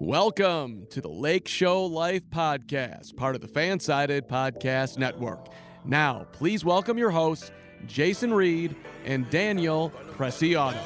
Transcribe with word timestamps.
Welcome 0.00 0.86
to 0.90 1.00
the 1.00 1.08
Lake 1.08 1.48
Show 1.48 1.84
Life 1.84 2.22
Podcast, 2.30 3.16
part 3.16 3.34
of 3.34 3.40
the 3.40 3.48
Fansided 3.48 4.28
Podcast 4.28 4.96
Network. 4.96 5.48
Now, 5.84 6.24
please 6.30 6.64
welcome 6.64 6.98
your 6.98 7.10
hosts, 7.10 7.50
Jason 7.84 8.32
Reed 8.32 8.76
and 9.04 9.28
Daniel 9.28 9.90
Preciado. 10.16 10.78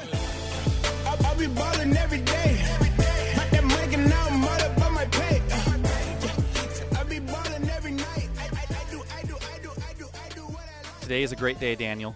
I'll 1.23 1.37
be 1.37 1.45
ballin' 1.45 1.95
every 1.95 2.21
day. 2.21 2.59
But 2.79 3.51
that 3.51 3.63
mic 3.63 3.95
and 3.95 4.09
now 4.09 4.25
I'm 4.29 4.43
all 4.43 4.49
up 4.49 4.81
on 4.81 4.93
my 4.95 5.05
pay. 5.05 5.43
I'll 6.97 7.05
be 7.05 7.19
ballin' 7.19 7.69
every 7.69 7.91
night. 7.91 8.29
I, 8.39 8.45
I, 8.45 8.65
I 8.67 8.91
do, 8.91 9.03
I 9.15 9.21
do, 9.27 9.35
I 9.35 9.59
do, 9.59 9.69
I 9.69 9.93
do, 9.93 10.05
I 10.25 10.29
do 10.33 10.41
what 10.41 10.63
I 10.63 10.89
like. 10.89 10.99
Today 11.01 11.21
is 11.21 11.31
a 11.31 11.35
great 11.35 11.59
day, 11.59 11.75
Daniel. 11.75 12.15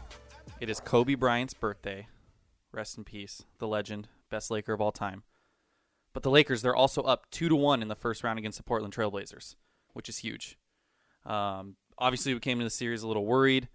It 0.60 0.68
is 0.68 0.80
Kobe 0.80 1.14
Bryant's 1.14 1.54
birthday. 1.54 2.08
Rest 2.72 2.98
in 2.98 3.04
peace, 3.04 3.44
the 3.60 3.68
legend, 3.68 4.08
best 4.32 4.50
Laker 4.50 4.74
of 4.74 4.82
all 4.82 4.92
time. 4.92 5.22
But 6.18 6.24
the 6.24 6.32
Lakers, 6.32 6.64
they're 6.64 6.76
also 6.76 7.04
up 7.04 7.30
two 7.30 7.48
to 7.48 7.56
one 7.56 7.84
in 7.84 7.90
the 7.90 7.96
first 7.96 8.24
round 8.24 8.40
against 8.40 8.58
the 8.58 8.64
Portland 8.64 8.92
Trailblazers, 8.92 9.54
which 9.94 10.10
is 10.10 10.18
huge. 10.18 10.58
Um, 11.28 11.76
obviously, 12.00 12.34
we 12.34 12.40
came 12.40 12.58
into 12.58 12.64
the 12.64 12.72
series 12.72 13.04
a 13.04 13.08
little 13.08 13.24
worried. 13.24 13.70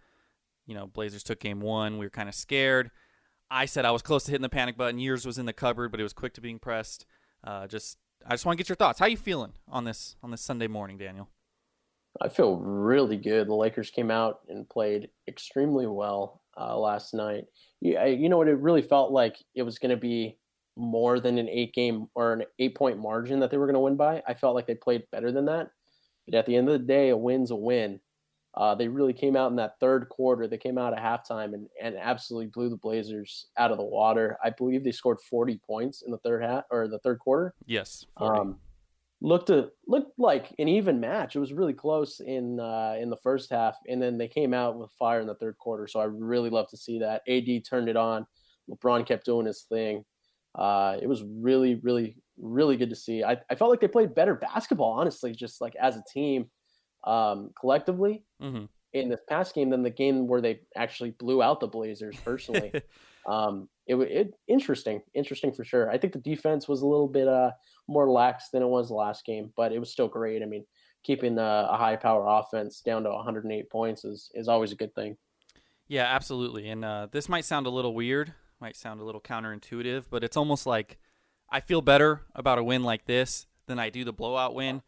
You 0.66 0.74
know, 0.74 0.88
Blazers 0.88 1.22
took 1.22 1.38
game 1.38 1.60
one. 1.60 1.98
We 1.98 2.06
were 2.06 2.10
kind 2.10 2.28
of 2.28 2.34
scared. 2.34 2.90
I 3.48 3.66
said 3.66 3.84
I 3.84 3.92
was 3.92 4.02
close 4.02 4.24
to 4.24 4.32
hitting 4.32 4.42
the 4.42 4.48
panic 4.48 4.76
button. 4.76 4.98
Years 4.98 5.24
was 5.24 5.38
in 5.38 5.46
the 5.46 5.52
cupboard, 5.52 5.92
but 5.92 6.00
it 6.00 6.02
was 6.02 6.12
quick 6.12 6.34
to 6.34 6.40
being 6.40 6.58
pressed. 6.58 7.06
Uh, 7.44 7.68
just, 7.68 7.96
I 8.26 8.30
just 8.30 8.44
want 8.44 8.58
to 8.58 8.64
get 8.64 8.68
your 8.68 8.74
thoughts. 8.74 8.98
How 8.98 9.06
you 9.06 9.16
feeling 9.16 9.52
on 9.68 9.84
this 9.84 10.16
on 10.20 10.32
this 10.32 10.42
Sunday 10.42 10.66
morning, 10.66 10.98
Daniel? 10.98 11.28
I 12.20 12.28
feel 12.28 12.56
really 12.56 13.18
good. 13.18 13.46
The 13.46 13.54
Lakers 13.54 13.92
came 13.92 14.10
out 14.10 14.40
and 14.48 14.68
played 14.68 15.10
extremely 15.28 15.86
well 15.86 16.42
uh, 16.60 16.76
last 16.76 17.14
night. 17.14 17.44
You, 17.80 17.98
I, 17.98 18.06
you 18.06 18.28
know 18.28 18.38
what? 18.38 18.48
It 18.48 18.58
really 18.58 18.82
felt 18.82 19.12
like 19.12 19.36
it 19.54 19.62
was 19.62 19.78
going 19.78 19.90
to 19.90 19.96
be 19.96 20.38
more 20.76 21.20
than 21.20 21.38
an 21.38 21.48
eight 21.48 21.74
game 21.74 22.06
or 22.14 22.32
an 22.32 22.44
eight 22.58 22.74
point 22.74 22.98
margin 22.98 23.40
that 23.40 23.50
they 23.50 23.58
were 23.58 23.66
going 23.66 23.74
to 23.74 23.80
win 23.80 23.96
by. 23.96 24.22
I 24.26 24.34
felt 24.34 24.54
like 24.54 24.66
they 24.66 24.74
played 24.74 25.04
better 25.10 25.32
than 25.32 25.46
that. 25.46 25.70
But 26.26 26.36
at 26.36 26.46
the 26.46 26.56
end 26.56 26.68
of 26.68 26.72
the 26.72 26.86
day, 26.86 27.10
a 27.10 27.16
win's 27.16 27.50
a 27.50 27.56
win. 27.56 28.00
Uh, 28.54 28.74
they 28.74 28.86
really 28.86 29.14
came 29.14 29.34
out 29.34 29.50
in 29.50 29.56
that 29.56 29.78
third 29.80 30.08
quarter. 30.10 30.46
They 30.46 30.58
came 30.58 30.76
out 30.76 30.92
at 30.92 31.02
halftime 31.02 31.54
and, 31.54 31.68
and 31.80 31.96
absolutely 31.96 32.48
blew 32.48 32.68
the 32.68 32.76
Blazers 32.76 33.46
out 33.56 33.70
of 33.70 33.78
the 33.78 33.84
water. 33.84 34.36
I 34.44 34.50
believe 34.50 34.84
they 34.84 34.92
scored 34.92 35.20
40 35.20 35.58
points 35.66 36.02
in 36.02 36.12
the 36.12 36.18
third 36.18 36.42
half 36.42 36.64
or 36.70 36.86
the 36.86 36.98
third 36.98 37.18
quarter. 37.18 37.54
Yes. 37.66 38.04
40. 38.18 38.40
Um, 38.40 38.58
looked 39.22 39.48
a, 39.48 39.70
looked 39.86 40.18
like 40.18 40.54
an 40.58 40.68
even 40.68 41.00
match. 41.00 41.34
It 41.34 41.38
was 41.40 41.54
really 41.54 41.72
close 41.72 42.20
in 42.20 42.60
uh, 42.60 42.96
in 43.00 43.08
the 43.08 43.16
first 43.16 43.50
half, 43.50 43.76
and 43.88 44.02
then 44.02 44.18
they 44.18 44.28
came 44.28 44.52
out 44.52 44.78
with 44.78 44.90
fire 44.98 45.20
in 45.20 45.26
the 45.26 45.34
third 45.36 45.56
quarter. 45.56 45.86
So 45.86 46.00
I 46.00 46.04
really 46.04 46.50
love 46.50 46.68
to 46.70 46.76
see 46.76 46.98
that. 46.98 47.22
AD 47.26 47.64
turned 47.64 47.88
it 47.88 47.96
on. 47.96 48.26
LeBron 48.68 49.06
kept 49.06 49.24
doing 49.24 49.46
his 49.46 49.62
thing. 49.62 50.04
Uh, 50.54 50.96
it 51.00 51.06
was 51.06 51.22
really, 51.24 51.76
really, 51.76 52.16
really 52.38 52.76
good 52.76 52.90
to 52.90 52.96
see. 52.96 53.22
I, 53.24 53.38
I 53.50 53.54
felt 53.54 53.70
like 53.70 53.80
they 53.80 53.88
played 53.88 54.14
better 54.14 54.34
basketball, 54.34 54.92
honestly, 54.92 55.32
just 55.32 55.60
like 55.60 55.74
as 55.76 55.96
a 55.96 56.04
team, 56.12 56.50
um, 57.04 57.50
collectively 57.58 58.24
Mhm. 58.40 58.68
in 58.92 59.08
this 59.08 59.20
past 59.28 59.54
game 59.54 59.70
than 59.70 59.82
the 59.82 59.90
game 59.90 60.26
where 60.28 60.40
they 60.40 60.60
actually 60.76 61.10
blew 61.12 61.42
out 61.42 61.60
the 61.60 61.66
Blazers. 61.66 62.16
Personally, 62.24 62.72
um, 63.26 63.68
it 63.86 63.94
wa- 63.94 64.04
it 64.04 64.34
interesting, 64.46 65.02
interesting 65.14 65.52
for 65.52 65.64
sure. 65.64 65.90
I 65.90 65.98
think 65.98 66.12
the 66.12 66.18
defense 66.20 66.68
was 66.68 66.82
a 66.82 66.86
little 66.86 67.08
bit 67.08 67.28
uh 67.28 67.52
more 67.88 68.10
lax 68.10 68.50
than 68.50 68.62
it 68.62 68.68
was 68.68 68.88
the 68.88 68.94
last 68.94 69.24
game, 69.24 69.52
but 69.56 69.72
it 69.72 69.78
was 69.78 69.90
still 69.90 70.08
great. 70.08 70.42
I 70.42 70.46
mean, 70.46 70.64
keeping 71.02 71.38
uh, 71.38 71.66
a 71.70 71.76
high 71.76 71.96
power 71.96 72.26
offense 72.28 72.80
down 72.80 73.02
to 73.04 73.10
108 73.10 73.70
points 73.70 74.04
is 74.04 74.30
is 74.34 74.48
always 74.48 74.72
a 74.72 74.76
good 74.76 74.94
thing. 74.94 75.16
Yeah, 75.88 76.04
absolutely. 76.04 76.68
And 76.68 76.84
uh, 76.84 77.08
this 77.10 77.28
might 77.28 77.44
sound 77.44 77.66
a 77.66 77.70
little 77.70 77.94
weird, 77.94 78.32
might 78.62 78.76
sound 78.76 79.00
a 79.00 79.04
little 79.04 79.20
counterintuitive, 79.20 80.04
but 80.08 80.24
it's 80.24 80.36
almost 80.36 80.64
like 80.64 80.96
I 81.50 81.60
feel 81.60 81.82
better 81.82 82.22
about 82.34 82.58
a 82.58 82.64
win 82.64 82.82
like 82.82 83.04
this 83.04 83.46
than 83.66 83.78
I 83.78 83.90
do 83.90 84.04
the 84.04 84.12
blowout 84.12 84.54
win. 84.54 84.82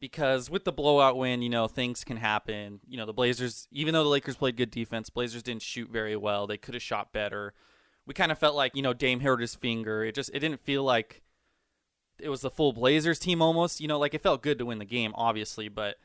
Because 0.00 0.50
with 0.50 0.64
the 0.64 0.72
blowout 0.72 1.16
win, 1.16 1.40
you 1.40 1.48
know, 1.48 1.66
things 1.66 2.04
can 2.04 2.18
happen. 2.18 2.80
You 2.86 2.98
know, 2.98 3.06
the 3.06 3.14
Blazers, 3.14 3.68
even 3.70 3.94
though 3.94 4.02
the 4.02 4.10
Lakers 4.10 4.36
played 4.36 4.56
good 4.56 4.70
defense, 4.70 5.08
Blazers 5.08 5.42
didn't 5.42 5.62
shoot 5.62 5.88
very 5.88 6.14
well. 6.14 6.46
They 6.46 6.58
could 6.58 6.74
have 6.74 6.82
shot 6.82 7.12
better. 7.12 7.54
We 8.04 8.12
kind 8.12 8.30
of 8.30 8.38
felt 8.38 8.54
like, 8.54 8.76
you 8.76 8.82
know, 8.82 8.92
Dame 8.92 9.20
hurt 9.20 9.40
his 9.40 9.54
finger. 9.54 10.04
It 10.04 10.14
just, 10.14 10.28
it 10.34 10.40
didn't 10.40 10.60
feel 10.60 10.82
like 10.82 11.22
it 12.18 12.28
was 12.28 12.42
the 12.42 12.50
full 12.50 12.74
Blazers 12.74 13.18
team 13.18 13.40
almost. 13.40 13.80
You 13.80 13.88
know, 13.88 13.98
like 13.98 14.12
it 14.12 14.22
felt 14.22 14.42
good 14.42 14.58
to 14.58 14.66
win 14.66 14.78
the 14.78 14.84
game, 14.84 15.12
obviously, 15.14 15.68
but 15.68 15.96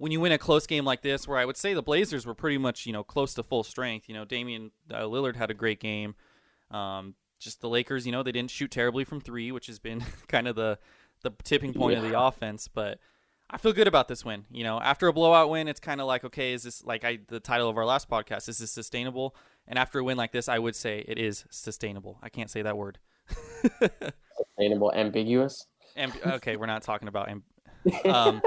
when 0.00 0.12
you 0.12 0.20
win 0.20 0.32
a 0.32 0.38
close 0.38 0.66
game 0.66 0.84
like 0.84 1.02
this, 1.02 1.26
where 1.26 1.38
I 1.38 1.44
would 1.44 1.56
say 1.56 1.74
the 1.74 1.82
Blazers 1.82 2.24
were 2.24 2.34
pretty 2.34 2.56
much 2.56 2.86
you 2.86 2.92
know 2.92 3.02
close 3.02 3.34
to 3.34 3.42
full 3.42 3.64
strength. 3.64 4.08
You 4.08 4.14
know, 4.14 4.24
Damian 4.24 4.70
uh, 4.90 5.02
Lillard 5.02 5.36
had 5.36 5.50
a 5.50 5.54
great 5.54 5.80
game. 5.80 6.14
Um, 6.70 7.14
just 7.38 7.60
the 7.60 7.68
Lakers, 7.68 8.06
you 8.06 8.12
know, 8.12 8.22
they 8.22 8.32
didn't 8.32 8.50
shoot 8.50 8.70
terribly 8.70 9.04
from 9.04 9.20
three, 9.20 9.50
which 9.50 9.66
has 9.66 9.78
been 9.78 10.04
kind 10.28 10.46
of 10.46 10.56
the 10.56 10.78
the 11.22 11.30
tipping 11.42 11.74
point 11.74 11.98
of 11.98 12.04
the 12.04 12.18
offense. 12.18 12.68
But 12.68 12.98
I 13.48 13.58
feel 13.58 13.72
good 13.72 13.88
about 13.88 14.08
this 14.08 14.24
win. 14.24 14.44
You 14.50 14.64
know, 14.64 14.80
after 14.80 15.08
a 15.08 15.12
blowout 15.12 15.50
win, 15.50 15.68
it's 15.68 15.80
kind 15.80 16.00
of 16.00 16.06
like 16.06 16.24
okay, 16.24 16.52
is 16.52 16.62
this 16.62 16.84
like 16.84 17.04
I 17.04 17.18
the 17.28 17.40
title 17.40 17.68
of 17.68 17.76
our 17.76 17.86
last 17.86 18.08
podcast? 18.08 18.48
Is 18.48 18.58
this 18.58 18.70
sustainable? 18.70 19.34
And 19.66 19.78
after 19.78 19.98
a 19.98 20.04
win 20.04 20.16
like 20.16 20.32
this, 20.32 20.48
I 20.48 20.58
would 20.58 20.76
say 20.76 21.04
it 21.06 21.18
is 21.18 21.44
sustainable. 21.50 22.18
I 22.22 22.28
can't 22.28 22.50
say 22.50 22.62
that 22.62 22.76
word. 22.76 22.98
Sustainable, 24.58 24.92
ambiguous. 24.94 25.66
Amb- 25.96 26.34
okay, 26.34 26.56
we're 26.56 26.66
not 26.66 26.82
talking 26.82 27.08
about. 27.08 27.28
Amb- 27.28 28.06
um, 28.12 28.42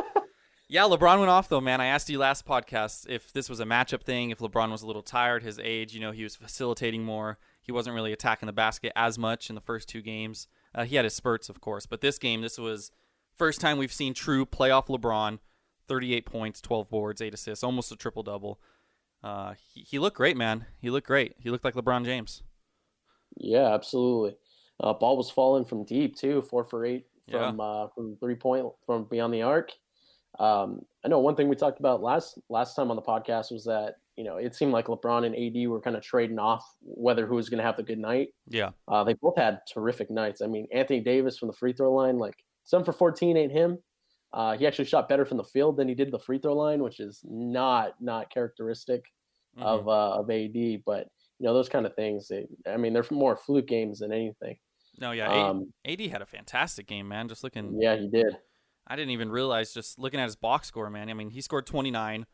yeah, 0.67 0.81
LeBron 0.83 1.19
went 1.19 1.29
off 1.29 1.49
though, 1.49 1.61
man. 1.61 1.81
I 1.81 1.87
asked 1.87 2.09
you 2.09 2.19
last 2.19 2.45
podcast 2.45 3.07
if 3.07 3.31
this 3.31 3.49
was 3.49 3.59
a 3.59 3.65
matchup 3.65 4.03
thing, 4.03 4.31
if 4.31 4.39
LeBron 4.39 4.71
was 4.71 4.81
a 4.81 4.87
little 4.87 5.01
tired, 5.01 5.43
his 5.43 5.59
age, 5.59 5.93
you 5.93 6.01
know, 6.01 6.11
he 6.11 6.23
was 6.23 6.35
facilitating 6.35 7.03
more. 7.03 7.37
He 7.63 7.71
wasn't 7.71 7.95
really 7.95 8.13
attacking 8.13 8.45
the 8.47 8.53
basket 8.53 8.91
as 8.95 9.17
much 9.17 9.49
in 9.49 9.55
the 9.55 9.61
first 9.61 9.89
two 9.89 10.01
games. 10.03 10.47
Uh, 10.75 10.83
he 10.83 10.95
had 10.97 11.05
his 11.05 11.15
spurts, 11.15 11.49
of 11.49 11.61
course, 11.61 11.85
but 11.87 12.01
this 12.01 12.19
game, 12.19 12.41
this 12.41 12.57
was 12.59 12.91
first 13.35 13.59
time 13.61 13.77
we've 13.79 13.91
seen 13.93 14.13
true 14.13 14.45
playoff 14.45 14.87
LeBron. 14.87 15.39
38 15.89 16.25
points, 16.25 16.61
12 16.61 16.89
boards, 16.89 17.21
8 17.21 17.33
assists, 17.33 17.61
almost 17.63 17.91
a 17.91 17.95
triple 17.97 18.23
double. 18.23 18.57
Uh, 19.21 19.53
he, 19.73 19.81
he 19.81 19.99
looked 19.99 20.15
great, 20.15 20.37
man. 20.37 20.65
He 20.79 20.89
looked 20.89 21.07
great. 21.07 21.35
He 21.39 21.49
looked 21.49 21.65
like 21.65 21.73
LeBron 21.75 22.05
James. 22.05 22.41
Yeah, 23.35 23.73
absolutely. 23.73 24.37
Uh, 24.79 24.93
ball 24.93 25.17
was 25.17 25.29
falling 25.29 25.65
from 25.65 25.83
deep 25.83 26.15
too, 26.15 26.41
four 26.41 26.63
for 26.63 26.85
eight 26.85 27.05
Yeah. 27.27 27.49
from 27.49 27.59
uh, 27.59 27.87
from 27.89 28.15
three 28.17 28.35
point 28.35 28.65
from 28.85 29.05
beyond 29.05 29.33
the 29.33 29.41
arc. 29.41 29.71
Um, 30.39 30.85
I 31.03 31.09
know 31.09 31.19
one 31.19 31.35
thing 31.35 31.47
we 31.49 31.55
talked 31.55 31.79
about 31.79 32.01
last 32.01 32.39
last 32.49 32.75
time 32.75 32.89
on 32.89 32.95
the 32.95 33.01
podcast 33.01 33.51
was 33.51 33.65
that 33.65 33.97
you 34.15 34.23
know 34.23 34.37
it 34.37 34.55
seemed 34.55 34.71
like 34.71 34.87
LeBron 34.87 35.25
and 35.25 35.35
AD 35.35 35.67
were 35.69 35.81
kind 35.81 35.95
of 35.95 36.03
trading 36.03 36.39
off 36.39 36.63
whether 36.81 37.25
who 37.25 37.35
was 37.35 37.49
going 37.49 37.57
to 37.59 37.63
have 37.63 37.77
the 37.77 37.83
good 37.83 37.99
night. 37.99 38.29
Yeah. 38.47 38.71
Uh, 38.87 39.03
they 39.03 39.13
both 39.13 39.37
had 39.37 39.59
terrific 39.71 40.09
nights. 40.11 40.41
I 40.41 40.47
mean, 40.47 40.67
Anthony 40.71 40.99
Davis 40.99 41.37
from 41.37 41.47
the 41.47 41.53
free 41.53 41.73
throw 41.73 41.93
line, 41.93 42.17
like 42.19 42.35
seven 42.63 42.83
for 42.85 42.93
fourteen, 42.93 43.37
ain't 43.37 43.51
him. 43.51 43.79
Uh, 44.31 44.57
he 44.57 44.65
actually 44.65 44.85
shot 44.85 45.07
better 45.09 45.25
from 45.25 45.37
the 45.37 45.43
field 45.43 45.77
than 45.77 45.87
he 45.87 45.93
did 45.93 46.11
the 46.11 46.17
free 46.19 46.39
throw 46.39 46.55
line, 46.55 46.81
which 46.83 46.99
is 46.99 47.21
not 47.23 47.93
not 48.01 48.29
characteristic 48.31 49.03
Mhm. 49.57 49.61
of 49.63 49.87
uh, 49.87 50.19
of 50.19 50.29
AD. 50.31 50.83
But 50.85 51.07
you 51.39 51.45
know 51.47 51.53
those 51.53 51.69
kind 51.69 51.85
of 51.85 51.95
things. 51.95 52.27
They, 52.27 52.47
I 52.67 52.77
mean, 52.77 52.93
they're 52.93 53.05
more 53.11 53.35
fluke 53.35 53.67
games 53.67 53.99
than 53.99 54.11
anything. 54.11 54.57
no, 54.99 55.11
yeah. 55.11 55.31
Um, 55.49 55.73
AD 55.85 55.99
had 56.01 56.21
a 56.21 56.25
fantastic 56.25 56.87
game, 56.87 57.07
man. 57.07 57.27
Just 57.27 57.43
looking 57.43 57.79
yeah, 57.81 57.95
he 57.95 58.07
did. 58.07 58.37
I 58.87 58.95
didn't 58.95 59.11
even 59.11 59.31
realize 59.31 59.73
just 59.73 59.97
looking 59.97 60.19
at 60.19 60.25
his 60.25 60.35
box 60.35 60.67
score, 60.67 60.89
man. 60.89 61.09
I 61.09 61.13
mean, 61.13 61.29
he 61.29 61.39
scored 61.41 61.65
29. 61.65 62.25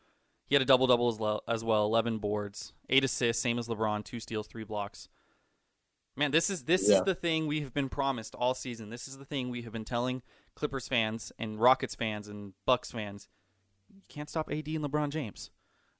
He 0.50 0.56
had 0.56 0.62
a 0.62 0.66
double 0.66 0.88
double 0.88 1.08
as, 1.08 1.40
as 1.56 1.64
well, 1.64 1.84
11 1.86 2.18
boards, 2.18 2.72
eight 2.88 3.04
assists, 3.04 3.40
same 3.40 3.56
as 3.56 3.68
LeBron, 3.68 4.04
two 4.04 4.18
steals, 4.18 4.48
three 4.48 4.64
blocks. 4.64 5.08
Man, 6.16 6.32
this 6.32 6.50
is 6.50 6.64
this 6.64 6.88
Yeah. 6.88 6.96
is 6.96 7.02
the 7.04 7.14
thing 7.14 7.46
we 7.46 7.60
have 7.60 7.72
been 7.72 7.88
promised 7.88 8.34
all 8.34 8.52
season. 8.54 8.90
This 8.90 9.06
is 9.06 9.16
the 9.16 9.24
thing 9.24 9.48
we 9.48 9.62
have 9.62 9.72
been 9.72 9.84
telling 9.84 10.22
Clippers 10.56 10.88
fans 10.88 11.30
and 11.38 11.60
Rockets 11.60 11.94
fans 11.94 12.26
and 12.26 12.52
Bucks 12.66 12.90
fans. 12.90 13.28
You 13.94 14.02
can't 14.08 14.28
stop 14.28 14.50
AD 14.50 14.66
and 14.74 14.84
LeBron 14.84 15.10
James. 15.10 15.50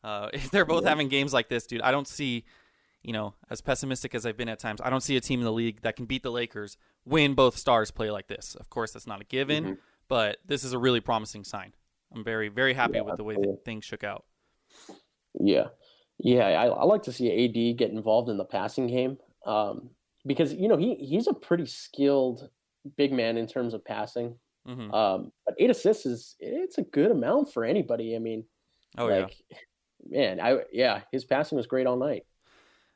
Uh, 0.02 0.30
if 0.32 0.50
they're 0.50 0.64
both 0.64 0.84
having 0.84 1.08
games 1.08 1.32
like 1.32 1.48
this, 1.48 1.64
dude, 1.64 1.80
I 1.82 1.92
don't 1.92 2.08
see, 2.08 2.44
you 3.02 3.12
know, 3.12 3.34
as 3.50 3.60
pessimistic 3.60 4.16
as 4.16 4.26
I've 4.26 4.36
been 4.36 4.48
at 4.48 4.58
times, 4.58 4.80
I 4.82 4.90
don't 4.90 5.00
see 5.00 5.16
a 5.16 5.20
team 5.20 5.38
in 5.38 5.44
the 5.44 5.52
league 5.52 5.82
that 5.82 5.94
can 5.94 6.06
beat 6.06 6.24
the 6.24 6.32
Lakers 6.32 6.76
when 7.04 7.34
both 7.34 7.56
stars 7.56 7.92
play 7.92 8.10
like 8.10 8.26
this. 8.26 8.56
Of 8.56 8.68
course, 8.68 8.90
that's 8.90 9.06
not 9.06 9.20
a 9.20 9.24
given, 9.24 9.64
Mhm. 9.64 9.78
but 10.08 10.38
this 10.44 10.64
is 10.64 10.72
a 10.72 10.78
really 10.78 11.00
promising 11.00 11.44
sign. 11.44 11.72
I'm 12.12 12.24
very, 12.24 12.48
very 12.48 12.74
happy 12.74 12.94
Yeah, 12.94 13.02
with 13.02 13.16
the 13.16 13.22
way 13.24 13.36
things 13.64 13.84
shook 13.84 14.02
out. 14.02 14.24
Yeah, 15.38 15.68
yeah. 16.18 16.44
I, 16.46 16.66
I 16.66 16.84
like 16.84 17.02
to 17.04 17.12
see 17.12 17.30
AD 17.44 17.78
get 17.78 17.90
involved 17.90 18.28
in 18.28 18.36
the 18.36 18.44
passing 18.44 18.86
game 18.86 19.18
um, 19.46 19.90
because 20.26 20.52
you 20.52 20.68
know 20.68 20.76
he 20.76 20.94
he's 20.96 21.26
a 21.26 21.34
pretty 21.34 21.66
skilled 21.66 22.48
big 22.96 23.12
man 23.12 23.36
in 23.36 23.46
terms 23.46 23.74
of 23.74 23.84
passing. 23.84 24.36
hmm 24.66 24.92
Um, 24.92 25.32
but 25.46 25.54
eight 25.58 25.70
assists 25.70 26.06
is 26.06 26.36
it's 26.40 26.78
a 26.78 26.82
good 26.82 27.10
amount 27.10 27.52
for 27.52 27.64
anybody. 27.64 28.16
I 28.16 28.18
mean, 28.18 28.44
oh 28.98 29.08
yeah, 29.08 29.22
like, 29.22 29.36
man, 30.08 30.40
I 30.40 30.58
yeah, 30.72 31.02
his 31.12 31.24
passing 31.24 31.56
was 31.56 31.66
great 31.66 31.86
all 31.86 31.96
night. 31.96 32.24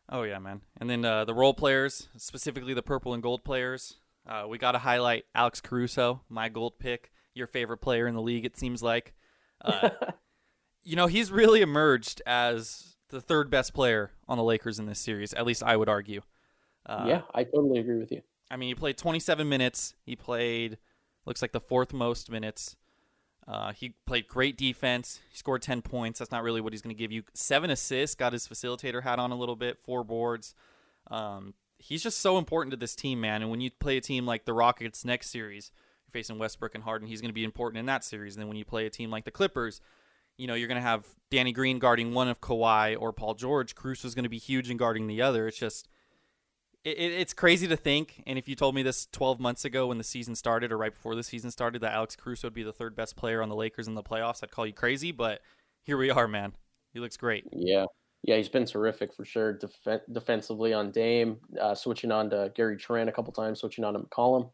oh 0.09 0.23
yeah, 0.23 0.39
man. 0.39 0.61
And 0.81 0.91
then 0.91 1.05
uh, 1.05 1.25
the 1.25 1.35
role 1.35 1.55
players, 1.55 2.09
specifically 2.17 2.75
the 2.75 2.83
purple 2.83 3.15
and 3.15 3.23
gold 3.23 3.45
players, 3.45 3.97
uh, 4.29 4.47
we 4.49 4.59
got 4.59 4.73
to 4.73 4.79
highlight 4.79 5.25
Alex 5.35 5.61
Caruso, 5.61 6.23
my 6.29 6.49
gold 6.49 6.79
pick, 6.79 7.13
your 7.35 7.47
favorite 7.47 7.79
player 7.79 8.07
in 8.07 8.15
the 8.15 8.23
league. 8.23 8.45
It 8.45 8.57
seems 8.57 8.83
like. 8.83 9.15
Uh, 9.61 9.91
you 10.85 10.97
know, 10.97 11.07
he's 11.07 11.33
really 11.33 11.61
emerged 11.61 12.23
as 12.27 12.97
the 13.09 13.21
third 13.21 13.51
best 13.51 13.75
player 13.75 14.11
on 14.29 14.39
the 14.39 14.45
Lakers 14.45 14.79
in 14.79 14.87
this 14.87 15.01
series. 15.01 15.33
At 15.33 15.47
least 15.47 15.63
I 15.63 15.77
would 15.77 15.89
argue. 15.89 16.23
Uh, 16.87 17.07
yeah, 17.09 17.23
I 17.35 17.45
totally 17.45 17.79
agree 17.79 17.99
with 17.99 18.13
you. 18.13 18.23
I 18.51 18.57
mean, 18.57 18.69
he 18.69 18.75
played 18.75 18.99
27 18.99 19.49
minutes. 19.49 19.95
He 20.05 20.17
played 20.17 20.79
Looks 21.27 21.43
like 21.43 21.53
the 21.53 21.61
fourth 21.61 21.93
most 21.93 22.31
minutes. 22.31 22.77
Uh, 23.47 23.73
he 23.73 23.95
played 24.07 24.29
great 24.29 24.57
defense. 24.57 25.21
He 25.31 25.37
scored 25.37 25.63
10 25.63 25.83
points. 25.83 26.19
That's 26.19 26.31
not 26.31 26.43
really 26.43 26.61
what 26.61 26.73
he's 26.73 26.83
going 26.83 26.95
to 26.95 26.99
give 26.99 27.13
you. 27.13 27.23
Seven 27.35 27.71
assists, 27.71 28.15
got 28.15 28.33
his 28.33 28.49
facilitator 28.49 29.03
hat 29.03 29.19
on 29.19 29.31
a 29.31 29.37
little 29.37 29.57
bit, 29.57 29.79
four 29.79 30.03
boards. 30.03 30.55
Um, 31.11 31.55
he's 31.79 32.03
just 32.03 32.21
so 32.21 32.39
important 32.39 32.71
to 32.73 32.77
this 32.77 32.95
team, 32.95 33.21
man. 33.21 33.43
And 33.43 33.51
when 33.51 33.61
you 33.61 33.71
play 33.71 33.97
a 33.97 34.01
team 34.01 34.27
like 34.27 34.45
the 34.45 34.55
Rockets 34.55 35.05
next 35.05 35.31
series, 35.31 35.73
you're 36.07 36.13
facing 36.13 36.39
Westbrook 36.39 36.75
and 36.75 36.85
Harden, 36.85 37.09
he's 37.09 37.21
going 37.21 37.31
to 37.31 37.35
be 37.35 37.45
important 37.45 37.81
in 37.81 37.87
that 37.87 38.05
series. 38.05 38.35
And 38.35 38.43
then 38.43 38.49
when 38.49 38.57
you 38.57 38.65
play 38.65 38.87
a 38.87 38.91
team 38.91 39.11
like 39.11 39.25
the 39.25 39.31
Clippers, 39.31 39.81
you 40.37 40.47
know, 40.47 40.55
you're 40.55 40.69
going 40.69 40.81
to 40.81 40.83
have 40.83 41.07
Danny 41.31 41.53
Green 41.53 41.79
guarding 41.79 42.13
one 42.13 42.29
of 42.29 42.41
Kawhi 42.41 42.97
or 42.99 43.13
Paul 43.13 43.35
George. 43.35 43.75
Caruso 43.75 44.09
is 44.09 44.15
going 44.15 44.25
to 44.25 44.29
be 44.29 44.39
huge 44.39 44.71
in 44.71 44.77
guarding 44.77 45.07
the 45.07 45.23
other. 45.23 45.47
It's 45.47 45.59
just 45.59 45.89
it, 46.85 46.99
it's 46.99 47.33
crazy 47.33 47.67
to 47.69 47.77
think. 47.77 48.23
And 48.27 48.39
if 48.39 48.49
you 48.49 48.55
told 48.55 48.75
me 48.75 48.83
this 48.83 49.07
12 49.13 49.41
months 49.41 49.65
ago 49.65 49.89
when 49.89 49.99
the 49.99 50.05
season 50.05 50.35
started 50.35 50.73
or 50.73 50.79
right 50.79 50.93
before 50.93 51.15
the 51.15 51.23
season 51.23 51.51
started 51.51 51.83
that 51.83 51.93
Alex 51.93 52.17
Caruso 52.17 52.49
would 52.49 52.55
be 52.55 52.63
the 52.63 52.73
third 52.73 52.95
best 52.95 53.17
player 53.17 53.43
on 53.43 53.49
the 53.49 53.57
Lakers 53.57 53.89
in 53.89 53.95
the 53.95 54.03
playoffs, 54.03 54.43
I'd 54.43 54.51
call 54.51 54.67
you 54.67 54.73
crazy. 54.73 55.13
But 55.13 55.41
here 55.83 55.97
we 55.97 56.11
are, 56.11 56.29
man. 56.29 56.53
He 56.93 57.01
looks 57.01 57.17
great. 57.17 57.45
Yeah. 57.53 57.87
Yeah, 58.23 58.37
he's 58.37 58.49
been 58.49 58.65
terrific 58.65 59.13
for 59.13 59.27
sure. 59.27 59.53
Def- 59.53 60.01
defensively 60.11 60.73
on 60.73 60.91
Dame, 60.93 61.37
uh, 61.61 61.75
switching 61.75 62.11
on 62.11 62.31
to 62.31 62.51
Gary 62.55 62.79
Trent 62.79 63.09
a 63.09 63.13
couple 63.13 63.35
times, 63.35 63.61
switching 63.61 63.85
on 63.85 63.93
to 63.93 64.01
McCollum. 64.01 64.51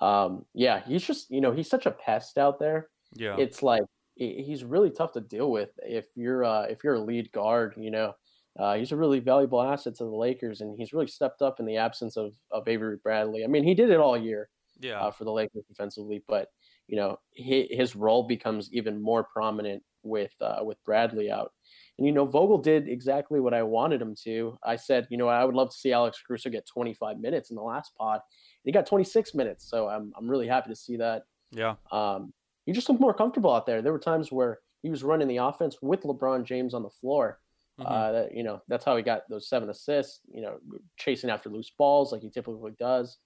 Um, 0.00 0.44
yeah, 0.54 0.82
he's 0.86 1.02
just 1.02 1.28
you 1.28 1.40
know 1.40 1.50
he's 1.50 1.68
such 1.68 1.86
a 1.86 1.90
pest 1.90 2.38
out 2.38 2.60
there. 2.60 2.88
Yeah, 3.14 3.36
It's 3.38 3.60
like 3.60 3.82
he's 4.14 4.64
really 4.64 4.90
tough 4.90 5.12
to 5.12 5.20
deal 5.20 5.50
with 5.50 5.70
if 5.78 6.06
you're 6.14 6.44
uh, 6.44 6.62
if 6.62 6.84
you're 6.84 6.94
a 6.94 7.00
lead 7.00 7.30
guard. 7.32 7.74
You 7.76 7.90
know, 7.90 8.12
uh, 8.58 8.74
he's 8.74 8.92
a 8.92 8.96
really 8.96 9.20
valuable 9.20 9.62
asset 9.62 9.94
to 9.96 10.04
the 10.04 10.10
Lakers, 10.10 10.60
and 10.60 10.76
he's 10.78 10.92
really 10.92 11.06
stepped 11.06 11.42
up 11.42 11.60
in 11.60 11.66
the 11.66 11.76
absence 11.76 12.16
of 12.16 12.34
of 12.50 12.68
Avery 12.68 12.98
Bradley. 13.02 13.44
I 13.44 13.46
mean, 13.46 13.64
he 13.64 13.74
did 13.74 13.90
it 13.90 14.00
all 14.00 14.16
year 14.16 14.48
yeah, 14.80 15.00
uh, 15.00 15.10
for 15.10 15.24
the 15.24 15.32
Lakers 15.32 15.64
defensively, 15.68 16.22
but 16.28 16.48
you 16.88 16.96
know 16.96 17.18
his, 17.34 17.66
his 17.70 17.96
role 17.96 18.26
becomes 18.26 18.68
even 18.72 19.00
more 19.00 19.24
prominent 19.24 19.82
with 20.02 20.32
uh, 20.40 20.60
with 20.62 20.82
Bradley 20.84 21.30
out. 21.30 21.52
And 21.98 22.06
you 22.06 22.12
know 22.12 22.26
Vogel 22.26 22.58
did 22.58 22.88
exactly 22.88 23.40
what 23.40 23.54
I 23.54 23.62
wanted 23.62 24.02
him 24.02 24.14
to. 24.24 24.58
I 24.64 24.76
said, 24.76 25.06
you 25.10 25.16
know, 25.16 25.28
I 25.28 25.44
would 25.44 25.54
love 25.54 25.70
to 25.70 25.76
see 25.76 25.92
Alex 25.92 26.22
Caruso 26.26 26.50
get 26.50 26.66
25 26.66 27.18
minutes 27.18 27.50
in 27.50 27.56
the 27.56 27.62
last 27.62 27.92
pod. 27.96 28.16
And 28.16 28.20
he 28.64 28.72
got 28.72 28.86
26 28.86 29.34
minutes, 29.34 29.68
so 29.68 29.88
I'm 29.88 30.12
I'm 30.16 30.28
really 30.28 30.48
happy 30.48 30.70
to 30.70 30.76
see 30.76 30.96
that. 30.96 31.22
yeah, 31.52 31.76
Um, 31.90 32.32
he 32.66 32.72
just 32.72 32.88
looked 32.88 33.00
more 33.00 33.14
comfortable 33.14 33.52
out 33.52 33.66
there. 33.66 33.82
There 33.82 33.92
were 33.92 33.98
times 33.98 34.30
where 34.30 34.60
he 34.82 34.90
was 34.90 35.02
running 35.04 35.28
the 35.28 35.38
offense 35.38 35.76
with 35.80 36.02
LeBron 36.02 36.44
James 36.44 36.74
on 36.74 36.82
the 36.82 36.90
floor. 36.90 37.38
Mhm. 37.80 37.86
Uh, 37.86 38.12
that, 38.12 38.34
you 38.34 38.42
know, 38.42 38.60
that's 38.68 38.84
how 38.84 38.96
he 38.96 39.02
got 39.02 39.28
those 39.28 39.48
seven 39.48 39.70
assists. 39.70 40.20
You 40.32 40.42
know, 40.42 40.58
chasing 40.98 41.30
after 41.30 41.48
loose 41.48 41.70
balls 41.70 42.12
like 42.12 42.22
he 42.22 42.30
typically 42.30 42.72
does. 42.78 43.18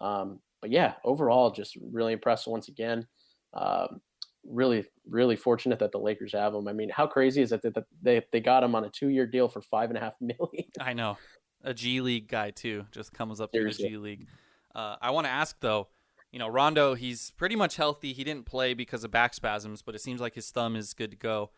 Um, 0.00 0.40
but 0.60 0.70
yeah, 0.70 0.94
overall, 1.04 1.50
just 1.50 1.76
really 1.92 2.12
impressed 2.12 2.46
once 2.46 2.68
again. 2.68 3.06
Um, 3.54 4.00
really, 4.44 4.86
really 5.08 5.36
fortunate 5.36 5.78
that 5.80 5.92
the 5.92 5.98
Lakers 5.98 6.32
have 6.32 6.54
him. 6.54 6.68
I 6.68 6.72
mean, 6.72 6.90
how 6.90 7.06
crazy 7.06 7.42
is 7.42 7.52
it 7.52 7.62
that 7.62 7.84
they 8.02 8.24
they 8.32 8.40
got 8.40 8.62
him 8.62 8.74
on 8.74 8.84
a 8.84 8.90
two 8.90 9.08
year 9.08 9.26
deal 9.26 9.48
for 9.48 9.60
five 9.60 9.90
and 9.90 9.98
a 9.98 10.00
half 10.00 10.14
million? 10.20 10.70
I 10.80 10.92
know. 10.92 11.16
A 11.64 11.74
G 11.74 12.00
League 12.00 12.28
guy 12.28 12.50
too, 12.50 12.86
just 12.92 13.12
comes 13.12 13.40
up 13.40 13.52
through 13.52 13.72
the 13.72 13.88
G 13.88 13.96
League. 13.96 14.26
Uh, 14.74 14.96
I 15.00 15.10
want 15.10 15.26
to 15.26 15.30
ask 15.30 15.58
though, 15.60 15.88
you 16.32 16.38
know, 16.38 16.48
Rondo, 16.48 16.94
he's 16.94 17.30
pretty 17.30 17.56
much 17.56 17.76
healthy. 17.76 18.12
He 18.12 18.24
didn't 18.24 18.46
play 18.46 18.74
because 18.74 19.04
of 19.04 19.10
back 19.10 19.34
spasms, 19.34 19.82
but 19.82 19.94
it 19.94 20.00
seems 20.00 20.20
like 20.20 20.34
his 20.34 20.50
thumb 20.50 20.76
is 20.76 20.94
good 20.94 21.10
to 21.10 21.16
go. 21.16 21.50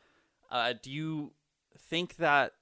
Uh, 0.51 0.75
do 0.81 0.91
you 0.91 1.33
think 1.79 2.17
that 2.17 2.53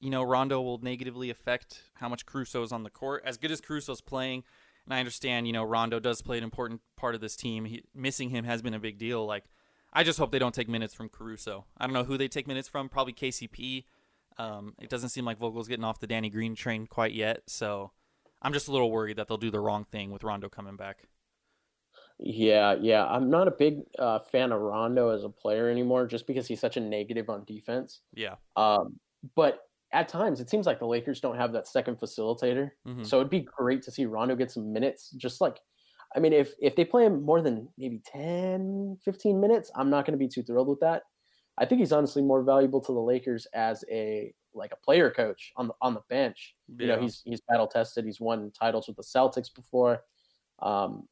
you 0.00 0.10
know 0.10 0.22
Rondo 0.22 0.60
will 0.60 0.78
negatively 0.78 1.30
affect 1.30 1.82
how 1.94 2.08
much 2.08 2.26
Caruso 2.26 2.62
is 2.62 2.72
on 2.72 2.82
the 2.82 2.90
court? 2.90 3.22
As 3.24 3.36
good 3.36 3.50
as 3.50 3.60
Caruso's 3.60 4.00
playing, 4.00 4.44
and 4.84 4.94
I 4.94 5.00
understand, 5.00 5.46
you 5.46 5.52
know, 5.52 5.64
Rondo 5.64 5.98
does 5.98 6.22
play 6.22 6.38
an 6.38 6.44
important 6.44 6.80
part 6.96 7.14
of 7.14 7.20
this 7.20 7.36
team. 7.36 7.64
He, 7.64 7.82
missing 7.94 8.30
him 8.30 8.44
has 8.44 8.62
been 8.62 8.74
a 8.74 8.78
big 8.78 8.98
deal. 8.98 9.26
Like, 9.26 9.44
I 9.92 10.04
just 10.04 10.18
hope 10.18 10.30
they 10.30 10.38
don't 10.38 10.54
take 10.54 10.68
minutes 10.68 10.94
from 10.94 11.08
Caruso. 11.08 11.64
I 11.76 11.86
don't 11.86 11.94
know 11.94 12.04
who 12.04 12.16
they 12.16 12.28
take 12.28 12.46
minutes 12.46 12.68
from. 12.68 12.88
Probably 12.88 13.12
KCP. 13.12 13.84
Um, 14.38 14.74
it 14.80 14.88
doesn't 14.88 15.08
seem 15.08 15.24
like 15.24 15.38
Vogel's 15.38 15.66
getting 15.66 15.84
off 15.84 15.98
the 15.98 16.06
Danny 16.06 16.30
Green 16.30 16.54
train 16.54 16.86
quite 16.86 17.14
yet, 17.14 17.44
so 17.46 17.90
I'm 18.42 18.52
just 18.52 18.68
a 18.68 18.72
little 18.72 18.90
worried 18.90 19.16
that 19.16 19.28
they'll 19.28 19.38
do 19.38 19.50
the 19.50 19.60
wrong 19.60 19.84
thing 19.84 20.10
with 20.10 20.22
Rondo 20.22 20.48
coming 20.48 20.76
back. 20.76 21.04
Yeah, 22.18 22.76
yeah. 22.80 23.04
I'm 23.06 23.28
not 23.30 23.46
a 23.48 23.50
big 23.50 23.82
uh, 23.98 24.20
fan 24.20 24.52
of 24.52 24.60
Rondo 24.60 25.10
as 25.10 25.24
a 25.24 25.28
player 25.28 25.68
anymore, 25.68 26.06
just 26.06 26.26
because 26.26 26.46
he's 26.46 26.60
such 26.60 26.76
a 26.76 26.80
negative 26.80 27.28
on 27.28 27.44
defense. 27.44 28.00
Yeah, 28.14 28.36
Um, 28.56 28.98
but 29.34 29.60
at 29.92 30.08
times, 30.08 30.40
it 30.40 30.48
seems 30.50 30.66
like 30.66 30.78
the 30.78 30.86
Lakers 30.86 31.20
don't 31.20 31.36
have 31.36 31.52
that 31.52 31.68
second 31.68 31.98
facilitator. 31.98 32.72
Mhm. 32.86 33.04
So 33.06 33.18
it'd 33.18 33.30
be 33.30 33.40
great 33.40 33.82
to 33.82 33.90
see 33.90 34.06
Rondo 34.06 34.34
get 34.34 34.50
some 34.50 34.72
minutes. 34.72 35.10
Just 35.10 35.40
like, 35.40 35.60
I 36.14 36.20
mean, 36.20 36.32
if 36.32 36.54
if 36.60 36.74
they 36.74 36.84
play 36.84 37.04
him 37.04 37.22
more 37.22 37.42
than 37.42 37.68
maybe 37.76 38.00
10, 38.04 38.96
15 39.04 39.38
minutes, 39.40 39.70
I'm 39.74 39.90
not 39.90 40.06
going 40.06 40.12
to 40.12 40.18
be 40.18 40.28
too 40.28 40.42
thrilled 40.42 40.68
with 40.68 40.80
that. 40.80 41.02
I 41.58 41.64
think 41.66 41.80
he's 41.80 41.92
honestly 41.92 42.22
more 42.22 42.42
valuable 42.42 42.80
to 42.82 42.92
the 42.92 43.00
Lakers 43.00 43.46
as 43.54 43.84
a 43.90 44.34
like 44.54 44.72
a 44.72 44.76
player 44.76 45.10
coach 45.10 45.52
on 45.56 45.68
the 45.68 45.74
on 45.82 45.94
the 45.94 46.02
bench. 46.08 46.56
You 46.80 46.86
know, 46.86 46.94
he's 47.02 47.22
he's 47.24 47.40
battle 47.42 47.66
tested. 47.66 48.04
He's 48.06 48.20
won 48.20 48.50
titles 48.52 48.88
with 48.88 48.96
the 48.96 49.02
Celtics 49.02 49.54
before. 49.54 50.04
Um, 50.60 51.08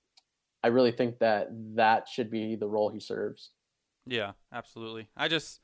I 0.64 0.68
really 0.68 0.92
think 0.92 1.18
that 1.18 1.48
that 1.76 2.08
should 2.08 2.30
be 2.30 2.56
the 2.56 2.66
role 2.66 2.88
he 2.88 2.98
serves. 2.98 3.50
yeah, 4.06 4.32
absolutely. 4.50 5.10
I 5.14 5.28
just 5.28 5.60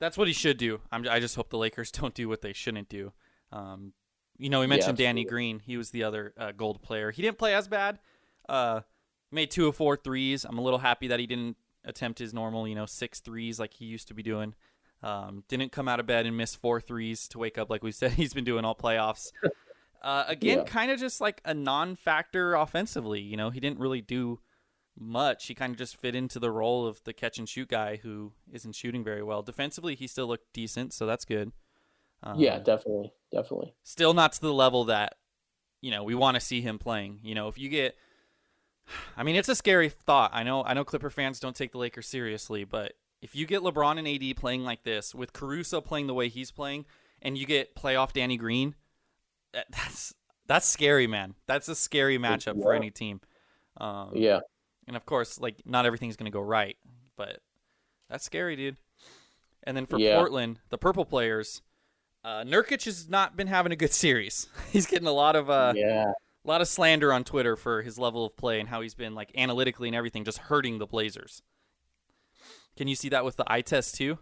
that's 0.00 0.16
what 0.16 0.26
he 0.26 0.32
should 0.32 0.56
do. 0.56 0.80
I'm, 0.90 1.06
I 1.08 1.20
just 1.20 1.36
hope 1.36 1.50
the 1.50 1.58
Lakers 1.58 1.90
don't 2.00 2.14
do 2.14 2.26
what 2.26 2.40
they 2.40 2.54
shouldn't 2.54 2.88
do. 2.88 3.12
Um, 3.52 3.92
you 4.38 4.48
know, 4.48 4.60
we 4.60 4.66
Yeah, 4.66 4.70
mentioned 4.70 4.96
Danny. 4.96 5.24
Green. 5.24 5.60
He 5.60 5.76
was 5.76 5.90
the 5.90 6.02
other 6.04 6.32
uh, 6.38 6.52
gold 6.52 6.82
player. 6.82 7.10
He 7.10 7.20
didn't 7.20 7.36
play 7.36 7.54
as 7.54 7.68
bad. 7.68 7.98
Uh, 8.48 8.80
made 9.30 9.50
two 9.50 9.68
of 9.68 9.76
four 9.76 9.96
threes. 9.96 10.44
I'm 10.46 10.56
a 10.56 10.62
little 10.62 10.78
happy 10.78 11.08
that 11.08 11.20
he 11.20 11.26
didn't 11.26 11.58
attempt 11.84 12.18
his 12.18 12.32
normal, 12.32 12.66
you 12.66 12.74
know, 12.74 12.86
six 12.86 13.20
threes 13.20 13.60
like 13.60 13.74
he 13.74 13.84
used 13.84 14.08
to 14.08 14.14
be 14.14 14.22
doing. 14.22 14.54
Um, 15.02 15.44
didn't 15.48 15.72
come 15.72 15.88
out 15.88 16.00
of 16.00 16.06
bed 16.06 16.24
and 16.24 16.36
miss 16.38 16.54
four 16.54 16.80
threes 16.80 17.28
to 17.28 17.38
wake 17.38 17.58
up 17.58 17.68
like 17.68 17.82
we 17.84 17.92
said 17.92 18.12
he's 18.20 18.32
been 18.32 18.44
doing 18.44 18.64
all 18.64 18.74
playoffs. 18.74 19.30
Uh, 20.02 20.24
again, 20.28 20.58
Yeah. 20.58 20.64
kind 20.64 20.90
of 20.90 20.98
just 21.00 21.20
like 21.20 21.40
a 21.44 21.54
non-factor 21.54 22.54
offensively. 22.54 23.20
You 23.20 23.36
know, 23.36 23.50
he 23.50 23.60
didn't 23.60 23.78
really 23.78 24.00
do 24.00 24.40
much. 24.98 25.46
He 25.46 25.54
kind 25.54 25.72
of 25.72 25.78
just 25.78 25.96
fit 25.96 26.14
into 26.14 26.38
the 26.38 26.50
role 26.50 26.86
of 26.86 27.02
the 27.04 27.12
catch 27.12 27.38
and 27.38 27.48
shoot 27.48 27.68
guy 27.68 27.96
who 27.96 28.32
isn't 28.52 28.74
shooting 28.74 29.04
very 29.04 29.22
well. 29.22 29.42
Defensively, 29.42 29.94
he 29.94 30.06
still 30.06 30.26
looked 30.26 30.52
decent, 30.52 30.92
so 30.92 31.06
that's 31.06 31.24
good. 31.24 31.52
Um, 32.22 32.38
yeah, 32.40 32.58
definitely, 32.58 33.12
definitely. 33.30 33.74
still 33.82 34.14
not 34.14 34.32
to 34.32 34.40
the 34.40 34.52
level 34.52 34.84
that 34.84 35.16
you 35.82 35.90
know 35.90 36.02
we 36.02 36.14
want 36.14 36.34
to 36.36 36.40
see 36.40 36.62
him 36.62 36.78
playing. 36.78 37.20
You 37.22 37.34
know, 37.34 37.48
if 37.48 37.58
you 37.58 37.68
get, 37.68 37.94
I 39.16 39.22
mean, 39.22 39.36
it's 39.36 39.48
a 39.50 39.54
scary 39.54 39.90
thought. 39.90 40.30
I 40.32 40.42
know, 40.42 40.64
I 40.64 40.72
know, 40.74 40.84
Clipper 40.84 41.10
fans 41.10 41.40
don't 41.40 41.54
take 41.54 41.72
the 41.72 41.78
Lakers 41.78 42.08
seriously, 42.08 42.64
but 42.64 42.94
if 43.20 43.34
you 43.36 43.46
get 43.46 43.60
LeBron 43.62 43.98
and 43.98 44.08
AD 44.08 44.36
playing 44.36 44.64
like 44.64 44.82
this, 44.84 45.14
with 45.14 45.32
Caruso 45.34 45.80
playing 45.80 46.06
the 46.06 46.14
way 46.14 46.28
he's 46.28 46.50
playing, 46.50 46.86
and 47.20 47.36
you 47.36 47.44
get 47.46 47.74
playoff 47.76 48.12
Danny 48.14 48.36
Green, 48.38 48.74
that's 49.70 50.14
that's 50.46 50.66
scary, 50.66 51.06
man. 51.06 51.34
That's 51.46 51.68
a 51.68 51.74
scary 51.74 52.18
matchup 52.18 52.60
for 52.62 52.72
any 52.72 52.90
team. 52.90 53.20
Um, 53.78 54.12
Yeah, 54.14 54.40
and 54.86 54.96
of 54.96 55.06
course, 55.06 55.40
like 55.40 55.62
not 55.64 55.86
everything's 55.86 56.16
gonna 56.16 56.30
go 56.30 56.40
right, 56.40 56.76
but 57.16 57.40
that's 58.08 58.24
scary, 58.24 58.56
dude. 58.56 58.76
And 59.64 59.76
then 59.76 59.86
for 59.86 59.98
Yeah. 59.98 60.16
Portland, 60.16 60.60
the 60.70 60.78
purple 60.78 61.04
players, 61.04 61.62
uh, 62.24 62.44
Nurkic 62.44 62.84
has 62.84 63.08
not 63.08 63.36
been 63.36 63.48
having 63.48 63.72
a 63.72 63.76
good 63.76 63.92
series. 63.92 64.48
He's 64.72 64.86
getting 64.86 65.08
a 65.08 65.12
lot 65.12 65.36
of 65.36 65.50
uh, 65.50 65.72
yeah. 65.76 66.12
a 66.12 66.48
lot 66.48 66.60
of 66.60 66.68
slander 66.68 67.12
on 67.12 67.24
Twitter 67.24 67.56
for 67.56 67.82
his 67.82 67.98
level 67.98 68.24
of 68.24 68.36
play 68.36 68.60
and 68.60 68.68
how 68.68 68.80
he's 68.80 68.94
been 68.94 69.14
like 69.14 69.32
analytically 69.36 69.88
and 69.88 69.96
everything, 69.96 70.24
just 70.24 70.38
hurting 70.38 70.78
the 70.78 70.86
Blazers. 70.86 71.42
Can 72.76 72.88
you 72.88 72.94
see 72.94 73.08
that 73.08 73.24
with 73.24 73.36
the 73.36 73.44
eye 73.50 73.62
test 73.62 73.94
too? 73.96 74.18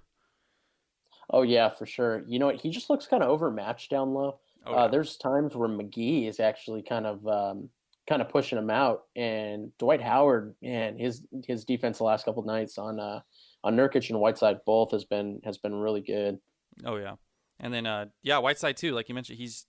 Oh 1.31 1.43
yeah, 1.43 1.69
for 1.69 1.87
sure. 1.87 2.23
You 2.27 2.39
know 2.39 2.47
what? 2.47 2.57
He 2.57 2.71
just 2.71 2.91
looks 2.91 3.07
kind 3.07 3.23
of 3.23 3.29
overmatched 3.31 3.91
down 3.91 4.13
low. 4.13 4.39
Oh, 4.67 4.75
uh, 4.75 4.89
there's 4.89 5.17
times 5.17 5.55
where 5.55 5.69
McGee 5.69 6.29
is 6.29 6.41
actually 6.41 6.83
kind 6.83 7.07
of 7.07 7.27
um, 7.27 7.69
kind 8.09 8.23
of 8.23 8.29
pushing 8.29 8.59
him 8.59 8.71
out, 8.71 9.03
and 9.17 9.77
Dwight 9.79 10.03
Howard 10.03 10.55
and 10.63 10.99
his 10.99 11.23
his 11.47 11.65
defense 11.65 11.99
the 11.99 12.05
last 12.05 12.25
couple 12.25 12.43
nights 12.45 12.79
on 12.79 12.99
uh, 12.99 13.21
on 13.63 13.77
Nurkic 13.77 14.09
and 14.11 14.21
Whiteside 14.21 14.61
both 14.65 14.91
has 14.93 15.05
been 15.05 15.41
has 15.45 15.59
been 15.59 15.75
really 15.75 16.01
good. 16.01 16.39
Oh 16.85 16.97
yeah, 16.97 17.15
and 17.61 17.73
then 17.73 17.87
uh, 17.87 18.07
yeah, 18.23 18.39
Whiteside 18.39 18.77
too. 18.77 18.93
Like 18.93 19.09
you 19.09 19.15
mentioned, 19.15 19.39
he's 19.39 19.67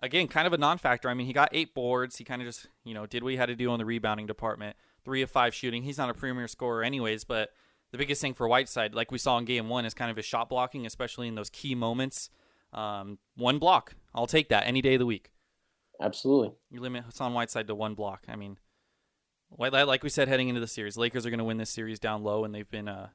again 0.00 0.28
kind 0.28 0.46
of 0.46 0.52
a 0.52 0.58
non-factor. 0.58 1.08
I 1.08 1.14
mean, 1.14 1.26
he 1.26 1.32
got 1.32 1.50
eight 1.52 1.74
boards. 1.74 2.16
He 2.16 2.24
kind 2.24 2.42
of 2.42 2.48
just 2.48 2.68
you 2.84 2.94
know 2.94 3.06
did 3.06 3.22
what 3.22 3.30
he 3.30 3.36
had 3.36 3.46
to 3.46 3.56
do 3.56 3.70
on 3.70 3.78
the 3.78 3.84
rebounding 3.84 4.26
department. 4.26 4.76
Three 5.04 5.22
of 5.22 5.30
five 5.30 5.54
shooting. 5.54 5.82
He's 5.82 5.98
not 5.98 6.10
a 6.10 6.14
premier 6.14 6.48
scorer 6.48 6.82
anyways, 6.82 7.24
but 7.24 7.50
the 7.92 7.98
biggest 7.98 8.20
thing 8.20 8.34
for 8.34 8.48
Whiteside, 8.48 8.94
like 8.94 9.12
we 9.12 9.18
saw 9.18 9.38
in 9.38 9.44
Game 9.44 9.68
One, 9.68 9.84
is 9.84 9.94
kind 9.94 10.10
of 10.10 10.16
his 10.16 10.26
shot 10.26 10.48
blocking, 10.48 10.86
especially 10.86 11.28
in 11.28 11.34
those 11.34 11.50
key 11.50 11.74
moments. 11.74 12.30
Um, 12.74 13.18
one 13.36 13.58
block, 13.58 13.94
I'll 14.14 14.26
take 14.26 14.48
that 14.48 14.66
any 14.66 14.82
day 14.82 14.94
of 14.94 14.98
the 14.98 15.06
week. 15.06 15.30
Absolutely. 16.00 16.52
You 16.70 16.80
limit 16.80 17.04
Hassan 17.04 17.32
Whiteside 17.32 17.68
to 17.68 17.74
one 17.74 17.94
block. 17.94 18.24
I 18.28 18.36
mean, 18.36 18.58
like 19.56 19.72
like 19.72 20.02
we 20.02 20.08
said 20.08 20.28
heading 20.28 20.48
into 20.48 20.60
the 20.60 20.66
series, 20.66 20.96
Lakers 20.96 21.24
are 21.24 21.30
going 21.30 21.38
to 21.38 21.44
win 21.44 21.58
this 21.58 21.70
series 21.70 21.98
down 22.00 22.22
low, 22.22 22.44
and 22.44 22.54
they've 22.54 22.70
been 22.70 22.88
uh, 22.88 23.08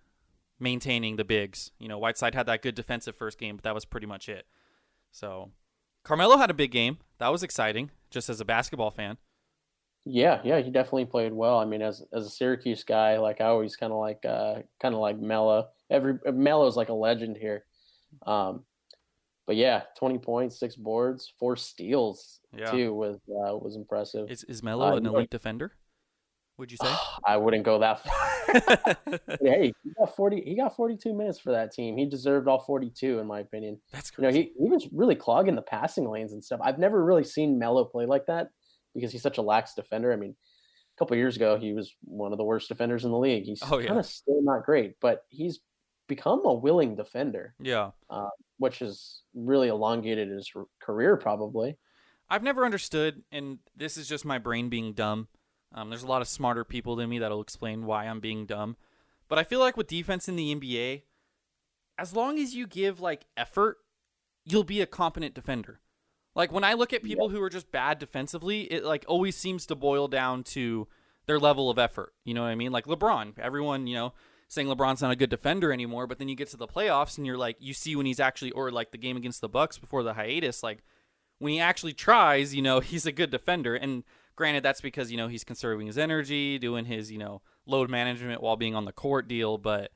maintaining 0.60 1.18
the 1.18 1.26
bigs. 1.26 1.72
You 1.78 1.90
know, 1.90 1.98
Whiteside 1.98 2.36
had 2.36 2.46
that 2.46 2.62
good 2.62 2.76
defensive 2.76 3.16
first 3.16 3.38
game, 3.38 3.58
but 3.58 3.64
that 3.64 3.76
was 3.76 3.86
pretty 3.86 4.08
much 4.08 4.30
it. 4.30 4.46
So, 5.12 5.52
Carmelo 6.04 6.38
had 6.38 6.50
a 6.50 6.54
big 6.54 6.72
game. 6.72 7.00
That 7.18 7.30
was 7.30 7.44
exciting, 7.44 7.92
just 8.10 8.30
as 8.30 8.40
a 8.40 8.46
basketball 8.46 8.92
fan. 8.92 9.18
Yeah, 10.06 10.40
yeah, 10.46 10.62
he 10.62 10.72
definitely 10.72 11.06
played 11.06 11.34
well. 11.34 11.60
I 11.60 11.66
mean, 11.66 11.82
as 11.82 12.04
as 12.14 12.26
a 12.26 12.30
Syracuse 12.30 12.84
guy, 12.84 13.18
like 13.18 13.42
I 13.42 13.46
always 13.46 13.76
kind 13.76 13.92
of 13.92 14.00
like 14.00 14.24
uh 14.26 14.62
kind 14.82 14.96
of 14.96 15.02
like 15.02 15.20
Melo. 15.20 15.68
Every 15.90 16.18
Melo's 16.32 16.78
like 16.78 16.90
a 16.90 16.94
legend 16.94 17.36
here. 17.38 17.66
Um, 18.26 18.64
but 19.50 19.56
yeah, 19.56 19.82
twenty 19.98 20.20
points, 20.20 20.60
six 20.60 20.76
boards, 20.76 21.34
four 21.40 21.56
steals 21.56 22.40
Yeah. 22.56 22.70
too 22.70 22.94
was 22.94 23.16
uh, 23.28 23.58
was 23.58 23.76
impressive. 23.76 24.30
Is 24.30 24.44
is 24.44 24.62
Melo 24.62 24.86
Uh, 24.86 24.90
an 24.98 25.04
you 25.06 25.10
know- 25.10 25.16
elite 25.18 25.32
defender? 25.32 25.72
Would 26.60 26.72
you 26.72 26.78
say? 26.78 26.94
I 27.26 27.38
wouldn't 27.38 27.64
go 27.64 27.80
that 27.80 28.00
far. 28.04 28.98
Hey, 29.42 29.74
he 29.84 29.92
got 29.98 30.16
forty. 30.16 30.42
He 30.46 30.56
got 30.56 30.76
forty-two 30.76 31.14
minutes 31.16 31.40
for 31.40 31.52
that 31.54 31.72
team. 31.72 31.98
He 31.98 32.06
deserved 32.06 32.48
all 32.48 32.60
forty-two, 32.60 33.18
in 33.20 33.26
my 33.26 33.40
opinion. 33.40 33.80
That's 33.92 34.12
You 34.18 34.24
know, 34.24 34.30
he, 34.32 34.52
he 34.60 34.70
was 34.70 34.88
really 34.92 35.16
clogging 35.16 35.56
the 35.56 35.62
passing 35.64 36.08
lanes 36.10 36.32
and 36.34 36.44
stuff. 36.44 36.60
I've 36.64 36.78
never 36.78 37.04
really 37.04 37.24
seen 37.24 37.58
Melo 37.58 37.86
play 37.86 38.06
like 38.06 38.26
that 38.28 38.50
because 38.94 39.12
he's 39.12 39.22
such 39.24 39.38
a 39.40 39.42
lax 39.42 39.74
defender. 39.74 40.12
I 40.14 40.16
mean, 40.18 40.36
a 40.36 40.98
couple 41.00 41.18
years 41.18 41.36
ago, 41.38 41.58
he 41.58 41.74
was 41.74 41.96
one 42.04 42.32
of 42.34 42.38
the 42.38 42.44
worst 42.44 42.68
defenders 42.70 43.04
in 43.06 43.10
the 43.12 43.18
league. 43.18 43.46
He's 43.46 43.62
Oh, 43.72 43.80
yeah. 43.80 43.88
kind 43.88 44.00
of 44.00 44.06
still 44.06 44.42
not 44.44 44.64
great, 44.66 44.96
but 45.00 45.24
he's 45.30 45.60
become 46.08 46.46
a 46.46 46.54
willing 46.54 46.96
defender, 46.96 47.54
yeah. 47.62 47.92
Which 48.60 48.80
has 48.80 49.22
really 49.34 49.70
elongated 49.70 50.30
his 50.30 50.52
career, 50.80 51.18
probably. 51.18 51.78
I've 52.30 52.44
never 52.44 52.64
understood, 52.64 53.24
and 53.32 53.58
this 53.76 53.98
is 53.98 54.08
just 54.08 54.24
my 54.24 54.38
brain 54.38 54.70
being 54.70 54.94
dumb. 54.94 55.30
Um, 55.74 55.90
there's 55.90 56.04
a 56.04 56.08
lot 56.08 56.22
of 56.22 56.28
smarter 56.28 56.64
people 56.64 56.96
than 56.96 57.10
me 57.10 57.20
that'll 57.20 57.42
explain 57.42 57.86
why 57.86 58.06
I'm 58.06 58.20
being 58.20 58.46
dumb. 58.46 58.76
But 59.28 59.40
I 59.40 59.44
feel 59.44 59.60
like 59.60 59.78
with 59.78 59.88
defense 59.88 60.28
in 60.28 60.36
the 60.36 60.54
NBA, 60.54 61.04
as 61.98 62.14
long 62.14 62.38
as 62.38 62.54
you 62.54 62.68
give 62.68 63.00
like 63.00 63.26
effort, 63.38 63.78
you'll 64.46 64.64
be 64.64 64.82
a 64.82 64.86
competent 64.86 65.34
defender. 65.34 65.80
Like 66.36 66.52
when 66.52 66.64
I 66.64 66.74
look 66.74 66.94
at 66.94 67.04
people 67.04 67.30
who 67.30 67.42
are 67.42 67.50
just 67.50 67.72
bad 67.72 68.00
defensively, 68.00 68.62
it 68.64 68.84
like 68.84 69.06
always 69.08 69.36
seems 69.36 69.66
to 69.68 69.76
boil 69.76 70.08
down 70.08 70.44
to 70.46 70.88
their 71.26 71.40
level 71.40 71.70
of 71.70 71.78
effort. 71.78 72.14
You 72.26 72.34
know 72.34 72.42
what 72.42 72.50
I 72.50 72.56
mean? 72.56 72.72
Like 72.72 72.86
LeBron, 72.86 73.38
everyone, 73.40 73.88
you 73.88 73.96
know, 73.96 74.14
saying 74.50 74.68
LeBron's 74.68 75.02
not 75.02 75.12
a 75.12 75.16
good 75.16 75.30
defender 75.30 75.72
anymore, 75.72 76.08
but 76.08 76.20
then 76.20 76.28
you 76.28 76.36
get 76.36 76.50
to 76.50 76.58
the 76.58 76.68
playoffs 76.68 77.18
and 77.18 77.26
you're 77.26 77.38
like 77.38 77.56
you 77.60 77.74
see 77.74 77.96
when 77.96 78.06
he's 78.06 78.20
actually 78.20 78.52
or 78.52 78.72
like 78.72 78.92
the 78.92 78.98
game 78.98 79.16
against 79.16 79.40
the 79.40 79.48
Bucks 79.48 79.78
before 79.78 80.04
the 80.04 80.16
hiatus, 80.16 80.62
like 80.62 80.84
when 81.38 81.54
he 81.54 81.60
actually 81.60 81.94
tries, 81.94 82.54
you 82.54 82.62
know, 82.62 82.80
he's 82.82 83.06
a 83.06 83.12
good 83.12 83.30
defender. 83.30 83.76
And 83.76 84.04
granted, 84.36 84.64
that's 84.64 84.82
because, 84.82 85.12
you 85.12 85.18
know, 85.18 85.28
he's 85.28 85.44
conserving 85.44 85.88
his 85.88 85.98
energy, 85.98 86.60
doing 86.60 86.86
his, 86.86 87.12
you 87.12 87.18
know, 87.18 87.42
load 87.66 87.90
management 87.90 88.42
while 88.42 88.58
being 88.58 88.76
on 88.76 88.86
the 88.86 88.92
court 88.92 89.28
deal. 89.28 89.58
But 89.58 89.92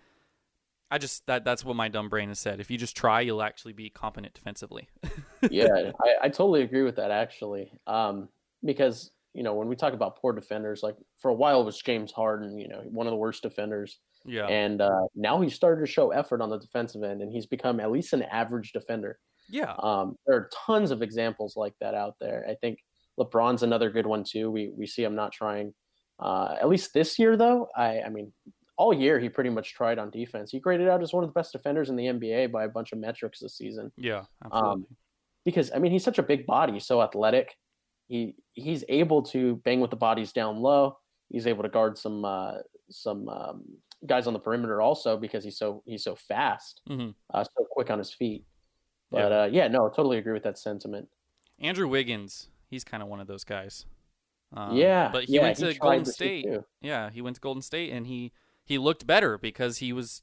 I 0.89 0.99
just, 0.99 1.25
that 1.25 1.43
that's 1.43 1.65
what 1.65 1.75
my 1.75 1.89
dumb 1.89 2.09
brain 2.09 2.29
has 2.29 2.39
said. 2.39 2.59
If 2.59 2.69
you 2.69 2.77
just 2.77 2.95
try, 2.95 3.21
you'll 3.21 3.41
actually 3.41 3.73
be 3.73 3.89
competent 3.89 4.33
defensively. 4.33 4.87
yeah, 5.49 5.91
I, 5.99 6.25
I 6.25 6.29
totally 6.29 6.61
agree 6.61 6.83
with 6.83 6.95
that 6.97 7.11
actually. 7.11 7.71
Um, 7.87 8.29
because 8.63 9.11
you 9.33 9.41
know 9.43 9.55
when 9.55 9.67
we 9.67 9.75
talk 9.75 9.93
about 9.93 10.17
poor 10.21 10.31
defenders, 10.31 10.83
like 10.83 10.95
for 11.17 11.29
a 11.29 11.33
while 11.33 11.61
it 11.61 11.65
was 11.65 11.81
James 11.81 12.11
Harden, 12.11 12.59
you 12.59 12.67
know, 12.67 12.81
one 12.85 13.07
of 13.07 13.11
the 13.11 13.17
worst 13.17 13.41
defenders, 13.41 13.99
yeah. 14.25 14.47
and 14.47 14.81
uh, 14.81 15.07
now 15.15 15.41
he's 15.41 15.53
started 15.53 15.85
to 15.85 15.91
show 15.91 16.11
effort 16.11 16.41
on 16.41 16.49
the 16.49 16.59
defensive 16.59 17.03
end, 17.03 17.21
and 17.21 17.31
he's 17.31 17.45
become 17.45 17.79
at 17.79 17.91
least 17.91 18.13
an 18.13 18.23
average 18.23 18.71
defender. 18.71 19.19
yeah. 19.49 19.73
Um, 19.79 20.15
there 20.25 20.35
are 20.37 20.49
tons 20.65 20.91
of 20.91 21.01
examples 21.01 21.55
like 21.55 21.73
that 21.81 21.93
out 21.95 22.15
there. 22.19 22.45
I 22.49 22.55
think 22.55 22.79
LeBron's 23.19 23.63
another 23.63 23.89
good 23.89 24.05
one 24.05 24.23
too. 24.23 24.49
We 24.49 24.71
we 24.75 24.87
see 24.87 25.03
him 25.03 25.15
not 25.15 25.31
trying. 25.31 25.73
Uh, 26.19 26.55
at 26.61 26.69
least 26.69 26.93
this 26.93 27.19
year, 27.19 27.35
though, 27.37 27.67
I 27.75 28.01
I 28.01 28.09
mean, 28.09 28.31
all 28.77 28.93
year 28.93 29.19
he 29.19 29.29
pretty 29.29 29.49
much 29.49 29.73
tried 29.73 29.99
on 29.99 30.09
defense. 30.09 30.51
He 30.51 30.59
graded 30.59 30.87
out 30.87 31.03
as 31.03 31.13
one 31.13 31.23
of 31.23 31.29
the 31.29 31.39
best 31.39 31.51
defenders 31.51 31.89
in 31.89 31.95
the 31.95 32.05
NBA 32.05 32.51
by 32.51 32.63
a 32.63 32.69
bunch 32.69 32.91
of 32.91 32.99
metrics 32.99 33.39
this 33.39 33.57
season 33.57 33.91
Yeah. 33.97 34.23
Absolutely. 34.43 34.85
because 35.45 35.71
I 35.73 35.79
mean 35.79 35.91
he's 35.91 36.03
such 36.03 36.19
a 36.19 36.23
big 36.23 36.45
body, 36.45 36.79
so 36.79 37.01
athletic. 37.01 37.55
He 38.07 38.35
he's 38.53 38.83
able 38.89 39.23
to 39.23 39.57
bang 39.57 39.79
with 39.79 39.91
the 39.91 39.97
bodies 39.97 40.31
down 40.31 40.57
low. 40.57 40.97
He's 41.29 41.47
able 41.47 41.63
to 41.63 41.69
guard 41.69 41.97
some 41.97 42.25
uh, 42.25 42.55
some 42.93 43.27
um, 43.29 43.63
guys 44.05 44.27
on 44.27 44.33
the 44.33 44.39
perimeter 44.39 44.81
also 44.81 45.17
because 45.17 45.43
he's 45.43 45.57
so 45.57 45.83
he's 45.85 46.03
so 46.03 46.15
fast, 46.15 46.81
hmm 46.87 47.09
uh, 47.33 47.43
so 47.43 47.65
quick 47.71 47.89
on 47.89 47.99
his 47.99 48.13
feet. 48.13 48.45
Yeah. 49.11 49.21
But 49.21 49.31
uh, 49.31 49.49
yeah, 49.51 49.67
no, 49.67 49.89
totally 49.89 50.17
agree 50.17 50.33
with 50.33 50.43
that 50.43 50.57
sentiment. 50.57 51.07
Andrew 51.59 51.87
Wiggins, 51.87 52.49
he's 52.69 52.83
kind 52.83 53.03
of 53.03 53.09
one 53.09 53.19
of 53.19 53.27
those 53.27 53.43
guys. 53.43 53.85
Um, 54.55 54.75
yeah, 54.75 55.09
But 55.11 55.25
he 55.25 55.35
yeah, 55.35 55.41
went 55.41 55.57
to 55.57 55.73
tried 55.73 55.79
Golden 55.79 56.05
State. 56.05 56.45
Yeah. 56.81 57.09
He 57.09 57.21
went 57.21 57.35
to 57.35 57.41
Golden 57.41 57.61
State 57.61 57.91
and 57.91 58.05
he, 58.05 58.31
he 58.63 58.77
looked 58.77 59.07
better 59.07 59.37
because 59.37 59.79
he 59.79 59.91
was 59.93 60.21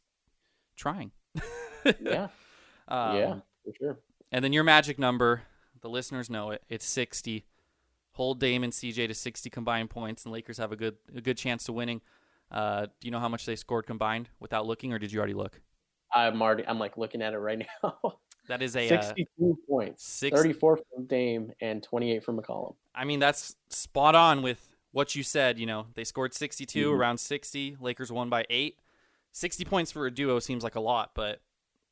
trying. 0.76 1.12
Yeah, 2.00 2.28
Um, 2.88 3.16
yeah, 3.16 3.34
for 3.64 3.72
sure. 3.78 3.98
And 4.32 4.44
then 4.44 4.52
your 4.52 4.64
magic 4.64 4.98
number, 4.98 5.42
the 5.80 5.88
listeners 5.88 6.28
know 6.28 6.50
it. 6.50 6.62
It's 6.68 6.84
60. 6.84 7.44
Hold 8.12 8.40
Dame 8.40 8.64
and 8.64 8.72
CJ 8.72 9.06
to 9.08 9.14
60 9.14 9.48
combined 9.50 9.90
points, 9.90 10.24
and 10.24 10.32
Lakers 10.32 10.58
have 10.58 10.72
a 10.72 10.76
good 10.76 10.96
a 11.14 11.20
good 11.20 11.36
chance 11.38 11.64
to 11.64 11.72
winning. 11.72 12.00
Uh, 12.50 12.87
do 12.87 13.07
you 13.07 13.11
know 13.11 13.21
how 13.21 13.28
much 13.28 13.47
they 13.47 13.57
scored 13.57 13.87
combined 13.87 14.28
without 14.40 14.66
looking, 14.66 14.92
or 14.92 14.99
did 14.99 15.12
you 15.12 15.19
already 15.19 15.35
look? 15.35 15.61
I'm 16.12 16.42
already 16.42 16.66
I'm 16.66 16.78
like 16.78 16.97
looking 16.97 17.23
at 17.23 17.33
it 17.35 17.38
right 17.38 17.59
now. 17.83 17.95
That 18.49 18.62
is 18.62 18.75
a. 18.75 18.90
Uh, 18.90 19.02
62 19.02 19.59
points, 19.69 20.04
six- 20.04 20.37
34 20.37 20.78
from 20.92 21.07
Dame 21.07 21.52
and 21.61 21.83
28 21.83 22.25
from 22.25 22.40
McCollum. 22.40 22.75
I 22.95 23.04
mean, 23.04 23.21
that's 23.21 23.54
spot 23.69 24.14
on 24.16 24.42
with 24.42 24.66
what 24.92 25.14
you 25.14 25.23
said. 25.23 25.59
You 25.59 25.66
know, 25.66 25.87
they 25.95 26.02
scored 26.02 26.35
62, 26.35 26.90
Mhm. 26.90 26.99
around 26.99 27.19
60. 27.19 27.76
Lakers 27.80 28.11
won 28.11 28.28
by 28.28 28.45
eight. 28.50 28.78
60 29.33 29.64
points 29.64 29.92
for 29.92 30.07
a 30.07 30.11
duo 30.11 30.40
seems 30.40 30.64
like 30.64 30.75
a 30.75 30.80
lot, 30.80 31.12
but 31.14 31.40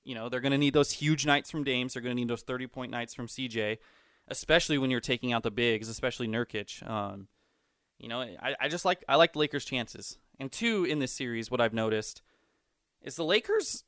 you 0.02 0.14
know 0.16 0.28
they're 0.28 0.40
going 0.40 0.50
to 0.52 0.58
need 0.58 0.72
those 0.74 0.90
huge 0.90 1.24
nights 1.24 1.50
from 1.50 1.62
Dame. 1.62 1.86
They're 1.86 2.02
going 2.02 2.16
to 2.16 2.20
need 2.20 2.28
those 2.28 2.42
30 2.42 2.66
point 2.66 2.90
nights 2.90 3.14
from 3.14 3.28
CJ, 3.28 3.78
especially 4.26 4.78
when 4.78 4.90
you're 4.90 4.98
taking 5.00 5.32
out 5.32 5.44
the 5.44 5.50
bigs, 5.52 5.88
especially 5.88 6.26
Nurkic. 6.26 6.84
Um, 6.88 7.28
you 7.98 8.08
know, 8.08 8.20
I, 8.22 8.56
I 8.60 8.68
just 8.68 8.84
like 8.84 9.04
I 9.08 9.14
like 9.14 9.34
the 9.34 9.38
Lakers' 9.38 9.64
chances. 9.64 10.18
And 10.38 10.52
two 10.52 10.84
in 10.84 10.98
this 10.98 11.12
series, 11.12 11.50
what 11.50 11.60
I've 11.60 11.74
noticed 11.74 12.22
is 13.02 13.16
the 13.16 13.24
Lakers. 13.24 13.84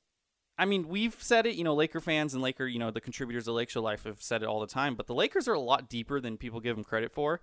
I 0.59 0.64
mean, 0.64 0.88
we've 0.88 1.16
said 1.21 1.47
it. 1.47 1.54
You 1.54 1.64
know, 1.64 1.75
Laker 1.75 2.00
fans 2.00 2.35
and 2.35 2.42
Laker, 2.42 2.66
you 2.66 2.78
know, 2.78 2.90
the 2.90 3.00
contributors 3.00 3.49
of 3.49 3.54
Lake 3.54 3.71
Show 3.71 3.83
Life 3.83 4.04
have 4.04 4.23
said 4.23 4.42
it 4.42 4.47
all 4.47 4.61
the 4.61 4.66
time. 4.66 4.95
But 4.95 5.07
the 5.07 5.14
Lakers 5.14 5.49
are 5.49 5.54
a 5.54 5.61
lot 5.61 5.88
deeper 5.88 6.21
than 6.21 6.37
people 6.37 6.61
give 6.61 6.76
them 6.76 6.85
credit 6.85 7.12
for. 7.12 7.40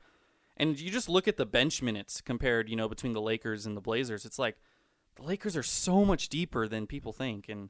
And 0.58 0.80
you 0.80 0.90
just 0.90 1.08
look 1.08 1.28
at 1.28 1.38
the 1.38 1.46
bench 1.46 1.82
minutes 1.82 2.20
compared, 2.20 2.70
you 2.70 2.76
know, 2.76 2.90
between 2.90 3.14
the 3.14 3.22
Lakers 3.22 3.66
and 3.66 3.78
the 3.78 3.82
Blazers. 3.82 4.26
It's 4.26 4.40
like 4.40 4.58
the 5.16 5.24
Lakers 5.24 5.56
are 5.58 5.64
so 5.64 6.06
much 6.06 6.30
deeper 6.30 6.68
than 6.68 6.88
people 6.88 7.12
think, 7.14 7.50
and 7.50 7.70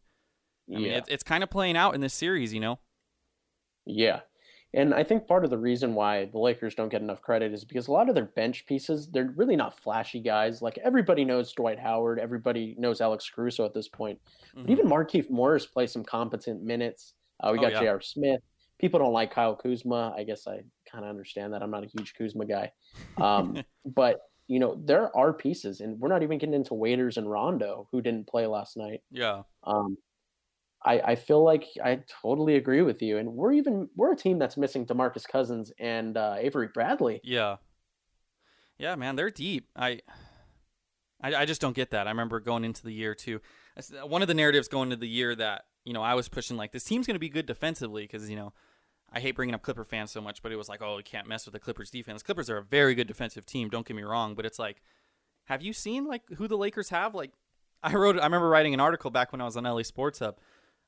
I 0.69 0.79
mean, 0.79 0.91
it, 0.91 1.05
it's 1.07 1.23
kind 1.23 1.43
of 1.43 1.49
playing 1.49 1.77
out 1.77 1.95
in 1.95 2.01
this 2.01 2.13
series. 2.13 2.53
You 2.53 2.59
know, 2.59 2.79
Yeah. 3.85 4.21
And 4.73 4.93
I 4.93 5.03
think 5.03 5.27
part 5.27 5.43
of 5.45 5.49
the 5.49 5.57
reason 5.57 5.95
why 5.95 6.25
the 6.25 6.39
Lakers 6.39 6.75
don't 6.75 6.89
get 6.89 7.01
enough 7.01 7.21
credit 7.21 7.53
is 7.53 7.63
because 7.63 7.87
a 7.87 7.91
lot 7.91 8.09
of 8.09 8.15
their 8.15 8.25
bench 8.25 8.65
pieces, 8.65 9.07
they're 9.07 9.33
really 9.35 9.55
not 9.55 9.79
flashy 9.79 10.19
guys. 10.19 10.61
Like 10.61 10.77
everybody 10.83 11.23
knows 11.25 11.53
Dwight 11.53 11.79
Howard, 11.79 12.19
everybody 12.19 12.75
knows 12.77 12.99
Alex 13.01 13.29
Caruso 13.33 13.65
at 13.65 13.73
this 13.73 13.87
point. 13.87 14.19
But 14.53 14.65
Mhm. 14.65 14.69
even 14.69 14.87
Markieff 14.87 15.29
Morris 15.29 15.65
plays 15.65 15.91
some 15.93 16.03
competent 16.03 16.61
minutes. 16.63 17.13
Uh, 17.39 17.51
we 17.53 17.59
Oh, 17.59 17.61
got 17.61 17.71
yeah. 17.73 17.79
J.R. 17.81 18.01
Smith. 18.01 18.41
People 18.77 18.99
don't 18.99 19.13
like 19.13 19.31
Kyle 19.31 19.55
Kuzma. 19.55 20.13
I 20.15 20.23
guess 20.23 20.45
I 20.47 20.63
kind 20.85 21.03
of 21.05 21.09
understand 21.09 21.53
that. 21.53 21.63
I'm 21.63 21.71
not 21.71 21.83
a 21.83 21.87
huge 21.87 22.13
Kuzma 22.15 22.45
guy. 22.45 22.71
Um, 23.17 23.63
but, 23.85 24.19
you 24.47 24.59
know, 24.59 24.75
there 24.83 25.15
are 25.17 25.33
pieces, 25.33 25.81
and 25.81 25.99
we're 25.99 26.09
not 26.09 26.23
even 26.23 26.37
getting 26.37 26.53
into 26.55 26.73
Waiters 26.73 27.17
and 27.17 27.29
Rondo, 27.29 27.87
who 27.91 28.01
didn't 28.01 28.27
play 28.27 28.45
last 28.47 28.77
night. 28.77 29.01
yeah, 29.11 29.43
Um, 29.63 29.97
I, 30.87 31.01
I 31.11 31.15
feel 31.15 31.43
like 31.43 31.65
I 31.83 31.99
totally 32.21 32.55
agree 32.55 32.81
with 32.81 33.01
you, 33.01 33.17
and 33.17 33.33
we're 33.33 33.51
even 33.51 33.89
we're 33.95 34.13
a 34.13 34.15
team 34.15 34.39
that's 34.39 34.55
missing 34.55 34.85
Demarcus 34.85 35.27
Cousins 35.27 35.71
and 35.79 36.15
uh, 36.15 36.35
Avery 36.37 36.69
Bradley. 36.73 37.19
yeah, 37.23 37.57
yeah, 38.77 38.95
man, 38.95 39.15
they're 39.15 39.29
deep. 39.29 39.69
I, 39.75 40.01
I, 41.21 41.35
I 41.35 41.45
just 41.45 41.61
don't 41.61 41.75
get 41.75 41.91
that. 41.91 42.07
I 42.07 42.11
remember 42.11 42.39
going 42.39 42.63
into 42.63 42.83
the 42.83 42.93
year 42.93 43.13
too. 43.13 43.41
One 44.05 44.21
of 44.21 44.27
the 44.27 44.33
narratives 44.33 44.67
going 44.67 44.91
into 44.91 45.01
the 45.01 45.09
year 45.09 45.35
that 45.35 45.65
you 45.83 45.93
know 45.93 46.01
I 46.01 46.13
was 46.13 46.29
pushing 46.29 46.57
like 46.57 46.71
this 46.71 46.83
team's 46.83 47.05
going 47.05 47.15
to 47.15 47.19
be 47.19 47.29
good 47.29 47.45
defensively 47.45 48.03
because 48.03 48.29
you 48.29 48.35
know 48.35 48.53
I 49.11 49.19
hate 49.19 49.35
bringing 49.35 49.55
up 49.55 49.61
Clipper 49.61 49.83
fans 49.83 50.11
so 50.11 50.21
much, 50.21 50.41
but 50.41 50.51
it 50.51 50.57
was 50.57 50.69
like, 50.69 50.81
oh, 50.81 50.97
you 50.97 51.03
can't 51.03 51.27
mess 51.27 51.45
with 51.45 51.53
the 51.53 51.59
Clippers 51.59 51.89
defense. 51.89 52.23
Clippers 52.23 52.49
are 52.49 52.57
a 52.57 52.63
very 52.63 52.95
good 52.95 53.07
defensive 53.07 53.45
team. 53.45 53.69
Don't 53.69 53.85
get 53.85 53.95
me 53.95 54.03
wrong, 54.03 54.35
but 54.35 54.45
it's 54.45 54.59
like, 54.59 54.81
have 55.45 55.61
you 55.61 55.73
seen 55.73 56.05
like 56.05 56.23
who 56.37 56.47
the 56.47 56.57
Lakers 56.57 56.89
have? 56.89 57.15
Like, 57.15 57.31
I 57.83 57.93
wrote, 57.93 58.19
I 58.19 58.23
remember 58.23 58.49
writing 58.49 58.73
an 58.73 58.79
article 58.79 59.11
back 59.11 59.31
when 59.31 59.41
I 59.41 59.45
was 59.45 59.55
on 59.55 59.63
LA 59.63 59.83
Sports 59.83 60.19
Hub. 60.19 60.37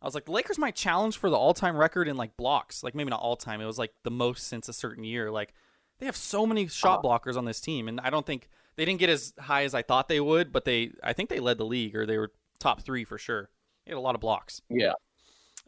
I 0.01 0.05
was 0.05 0.15
like, 0.15 0.25
the 0.25 0.31
Lakers 0.31 0.57
might 0.57 0.75
challenge 0.75 1.17
for 1.17 1.29
the 1.29 1.35
all-time 1.35 1.75
record 1.75 2.07
in 2.07 2.15
like 2.15 2.37
blocks. 2.37 2.83
Like 2.83 2.95
maybe 2.95 3.09
not 3.09 3.19
all-time. 3.19 3.59
It 3.61 3.65
was 3.65 3.77
like 3.77 3.93
the 4.03 4.11
most 4.11 4.47
since 4.47 4.69
a 4.69 4.73
certain 4.73 5.03
year. 5.03 5.29
Like 5.29 5.53
they 5.99 6.05
have 6.05 6.15
so 6.15 6.45
many 6.45 6.67
shot 6.67 7.03
blockers 7.03 7.35
on 7.35 7.45
this 7.45 7.59
team, 7.59 7.87
and 7.87 7.99
I 7.99 8.09
don't 8.09 8.25
think 8.25 8.49
they 8.75 8.85
didn't 8.85 8.99
get 8.99 9.09
as 9.09 9.33
high 9.37 9.63
as 9.63 9.73
I 9.73 9.81
thought 9.81 10.07
they 10.07 10.21
would. 10.21 10.53
But 10.53 10.65
they, 10.65 10.91
I 11.03 11.13
think 11.13 11.29
they 11.29 11.39
led 11.39 11.57
the 11.57 11.65
league, 11.65 11.95
or 11.95 12.05
they 12.05 12.17
were 12.17 12.31
top 12.59 12.81
three 12.81 13.03
for 13.03 13.17
sure. 13.17 13.49
They 13.85 13.91
had 13.91 13.97
a 13.97 14.01
lot 14.01 14.15
of 14.15 14.21
blocks. 14.21 14.61
Yeah, 14.69 14.93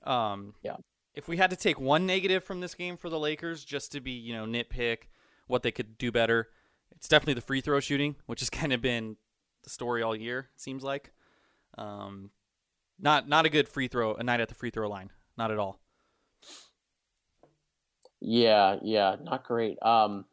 Um, 0.03 0.53
Yeah. 0.63 0.77
If 1.13 1.27
we 1.27 1.35
had 1.35 1.49
to 1.49 1.57
take 1.57 1.77
one 1.77 2.05
negative 2.05 2.41
from 2.41 2.61
this 2.61 2.73
game 2.73 2.95
for 2.95 3.09
the 3.09 3.19
Lakers, 3.19 3.65
just 3.65 3.91
to 3.91 3.99
be 3.99 4.11
you 4.11 4.33
know 4.33 4.45
nitpick 4.45 5.09
what 5.47 5.61
they 5.61 5.71
could 5.71 5.97
do 5.97 6.09
better, 6.09 6.47
it's 6.91 7.09
definitely 7.09 7.33
the 7.33 7.41
free 7.41 7.59
throw 7.59 7.81
shooting, 7.81 8.15
which 8.27 8.39
has 8.39 8.49
kind 8.61 8.71
of 8.71 8.81
been 8.81 9.17
the 9.63 9.69
story 9.69 10.01
all 10.01 10.15
year. 10.15 10.49
It 10.55 10.61
seems 10.61 10.83
like, 10.83 11.11
um, 11.77 12.31
not 13.01 13.27
not 13.27 13.45
a 13.45 13.49
good 13.49 13.67
free 13.67 13.87
throw 13.87 14.15
a 14.15 14.23
night 14.23 14.39
at 14.39 14.49
the 14.49 14.55
free 14.55 14.69
throw 14.69 14.87
line, 14.89 15.11
not 15.37 15.51
at 15.51 15.59
all. 15.59 15.79
yeah, 18.21 18.77
yeah, 18.83 19.15
not 19.21 19.43
great. 19.43 19.77
Um, 19.81 20.25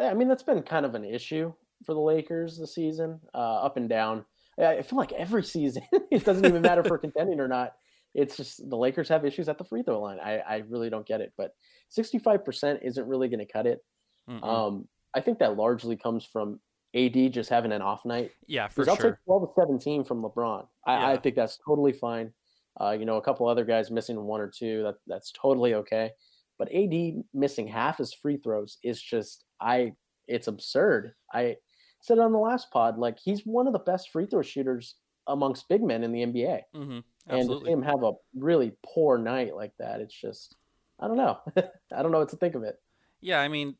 I 0.00 0.14
mean, 0.14 0.28
that's 0.28 0.42
been 0.42 0.62
kind 0.62 0.84
of 0.84 0.94
an 0.94 1.04
issue 1.04 1.52
for 1.84 1.94
the 1.94 2.00
Lakers 2.00 2.58
this 2.58 2.74
season, 2.74 3.20
uh, 3.34 3.62
up 3.62 3.76
and 3.76 3.88
down. 3.88 4.24
I 4.58 4.82
feel 4.82 4.98
like 4.98 5.12
every 5.12 5.44
season, 5.44 5.82
it 6.10 6.24
doesn't 6.24 6.44
even 6.44 6.62
matter 6.62 6.82
for 6.82 6.98
contending 6.98 7.40
or 7.40 7.48
not. 7.48 7.74
It's 8.14 8.36
just 8.36 8.68
the 8.68 8.76
Lakers 8.76 9.10
have 9.10 9.26
issues 9.26 9.48
at 9.48 9.58
the 9.58 9.64
free 9.64 9.82
throw 9.82 10.00
line. 10.00 10.18
I, 10.18 10.38
I 10.38 10.56
really 10.68 10.88
don't 10.88 11.06
get 11.06 11.20
it, 11.20 11.34
but 11.36 11.54
65% 11.96 12.78
isn't 12.82 13.06
really 13.06 13.28
going 13.28 13.46
to 13.46 13.52
cut 13.52 13.66
it. 13.66 13.84
Mm-mm. 14.28 14.42
Um, 14.42 14.88
I 15.14 15.20
think 15.20 15.38
that 15.38 15.56
largely 15.56 15.96
comes 15.96 16.24
from 16.24 16.58
AD 16.96 17.32
just 17.32 17.50
having 17.50 17.72
an 17.72 17.82
off 17.82 18.04
night. 18.04 18.32
yeah, 18.46 18.68
for 18.68 18.82
Because 18.82 18.88
I'll 18.88 18.96
sure. 18.96 19.10
take 19.12 19.24
12 19.26 19.42
to 19.54 19.60
17 19.60 20.04
from 20.04 20.22
LeBron. 20.22 20.66
I, 20.86 21.12
I 21.12 21.16
think 21.16 21.36
that's 21.36 21.58
totally 21.64 21.92
fine. 21.92 22.32
Uh, 22.80 22.90
you 22.98 23.04
know, 23.06 23.16
a 23.16 23.22
couple 23.22 23.46
other 23.48 23.64
guys 23.64 23.90
missing 23.90 24.20
one 24.20 24.40
or 24.40 24.48
two, 24.48 24.82
that 24.82 24.96
that's 25.06 25.32
totally 25.32 25.74
okay. 25.74 26.10
But 26.58 26.72
AD 26.74 27.22
missing 27.34 27.68
half 27.68 27.98
his 27.98 28.12
free 28.14 28.36
throws 28.38 28.78
is 28.82 29.00
just 29.00 29.44
I 29.60 29.92
it's 30.28 30.48
absurd. 30.48 31.14
I 31.32 31.56
said 32.00 32.18
it 32.18 32.22
on 32.22 32.32
the 32.32 32.38
last 32.38 32.70
pod, 32.70 32.98
like 32.98 33.18
he's 33.18 33.42
one 33.44 33.66
of 33.66 33.72
the 33.72 33.78
best 33.78 34.10
free 34.10 34.26
throw 34.26 34.42
shooters 34.42 34.94
amongst 35.26 35.68
big 35.68 35.82
men 35.82 36.04
in 36.04 36.12
the 36.12 36.20
NBA. 36.24 36.60
hmm 36.74 36.80
And 36.82 37.02
to 37.26 37.34
Absolutely. 37.34 37.66
see 37.68 37.72
him 37.72 37.82
have 37.82 38.02
a 38.02 38.12
really 38.34 38.72
poor 38.84 39.18
night 39.18 39.54
like 39.56 39.72
that, 39.78 40.00
it's 40.00 40.14
just 40.18 40.54
I 41.00 41.08
don't 41.08 41.16
know. 41.16 41.38
I 41.56 42.02
don't 42.02 42.12
know 42.12 42.18
what 42.18 42.28
to 42.30 42.36
think 42.36 42.54
of 42.54 42.62
it. 42.62 42.76
Yeah, 43.20 43.40
I 43.40 43.48
mean, 43.48 43.76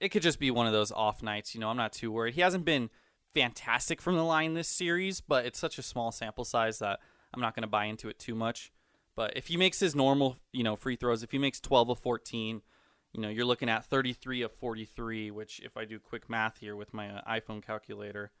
it 0.00 0.10
could 0.10 0.22
just 0.22 0.38
be 0.38 0.50
one 0.50 0.66
of 0.66 0.72
those 0.72 0.92
off 0.92 1.22
nights. 1.22 1.54
You 1.54 1.60
know, 1.60 1.68
I'm 1.68 1.76
not 1.76 1.92
too 1.92 2.12
worried. 2.12 2.34
He 2.34 2.40
hasn't 2.40 2.64
been 2.64 2.90
fantastic 3.34 4.00
from 4.00 4.16
the 4.16 4.24
line 4.24 4.54
this 4.54 4.68
series, 4.68 5.20
but 5.20 5.44
it's 5.44 5.58
such 5.58 5.78
a 5.78 5.82
small 5.82 6.12
sample 6.12 6.44
size 6.44 6.78
that 6.78 7.00
I'm 7.32 7.40
not 7.40 7.54
going 7.54 7.62
to 7.62 7.68
buy 7.68 7.86
into 7.86 8.08
it 8.08 8.18
too 8.18 8.34
much. 8.34 8.72
But 9.16 9.36
if 9.36 9.48
he 9.48 9.56
makes 9.56 9.80
his 9.80 9.94
normal, 9.94 10.36
you 10.52 10.64
know, 10.64 10.76
free 10.76 10.96
throws, 10.96 11.22
if 11.22 11.30
he 11.30 11.38
makes 11.38 11.60
12 11.60 11.90
of 11.90 11.98
14, 11.98 12.62
you 13.12 13.20
know, 13.20 13.28
you're 13.28 13.44
looking 13.44 13.68
at 13.68 13.84
33 13.84 14.42
of 14.42 14.52
43, 14.52 15.30
which 15.30 15.60
if 15.60 15.76
I 15.76 15.84
do 15.84 16.00
quick 16.00 16.28
math 16.28 16.58
here 16.58 16.74
with 16.74 16.92
my 16.92 17.10
uh, 17.10 17.20
iPhone 17.28 17.64
calculator, 17.64 18.32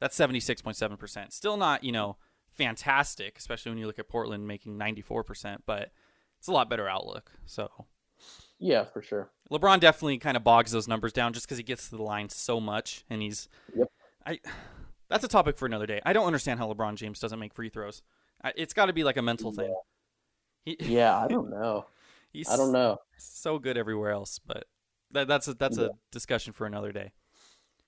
that's 0.00 0.16
76.7%. 0.16 1.32
Still 1.32 1.56
not, 1.56 1.82
you 1.82 1.90
know, 1.90 2.16
fantastic, 2.48 3.38
especially 3.38 3.70
when 3.70 3.78
you 3.78 3.86
look 3.86 3.98
at 3.98 4.08
Portland 4.08 4.46
making 4.46 4.78
94%, 4.78 5.58
but 5.66 5.90
it's 6.38 6.48
a 6.48 6.52
lot 6.52 6.70
better 6.70 6.88
outlook. 6.88 7.32
So, 7.44 7.86
Yeah, 8.58 8.84
for 8.84 9.02
sure. 9.02 9.30
LeBron 9.50 9.80
definitely 9.80 10.18
kind 10.18 10.36
of 10.36 10.42
bogs 10.44 10.72
those 10.72 10.88
numbers 10.88 11.12
down 11.12 11.32
just 11.32 11.46
because 11.46 11.58
he 11.58 11.64
gets 11.64 11.88
to 11.90 11.96
the 11.96 12.02
line 12.02 12.28
so 12.28 12.58
much, 12.60 13.04
and 13.10 13.20
he's. 13.22 13.48
Yep. 13.76 13.88
I. 14.26 14.40
That's 15.08 15.22
a 15.22 15.28
topic 15.28 15.56
for 15.56 15.66
another 15.66 15.86
day. 15.86 16.00
I 16.04 16.12
don't 16.12 16.26
understand 16.26 16.58
how 16.58 16.72
LeBron 16.72 16.96
James 16.96 17.20
doesn't 17.20 17.38
make 17.38 17.54
free 17.54 17.68
throws. 17.68 18.02
I- 18.42 18.52
It's 18.56 18.74
got 18.74 18.86
to 18.86 18.92
be 18.92 19.04
like 19.04 19.16
a 19.16 19.22
mental 19.22 19.52
thing. 19.52 19.72
He, 20.64 20.76
Yeah, 20.80 21.16
I 21.16 21.28
don't 21.28 21.48
know. 21.48 21.86
he's 22.32 22.48
I 22.50 22.56
don't 22.56 22.72
know. 22.72 22.98
so 23.16 23.60
good 23.60 23.76
everywhere 23.78 24.10
else, 24.10 24.40
but 24.44 24.64
that, 25.12 25.28
that's 25.28 25.46
a 25.46 25.54
that's 25.54 25.78
Yeah. 25.78 25.84
a 25.84 25.88
discussion 26.10 26.52
for 26.52 26.66
another 26.66 26.90
day. 26.90 27.12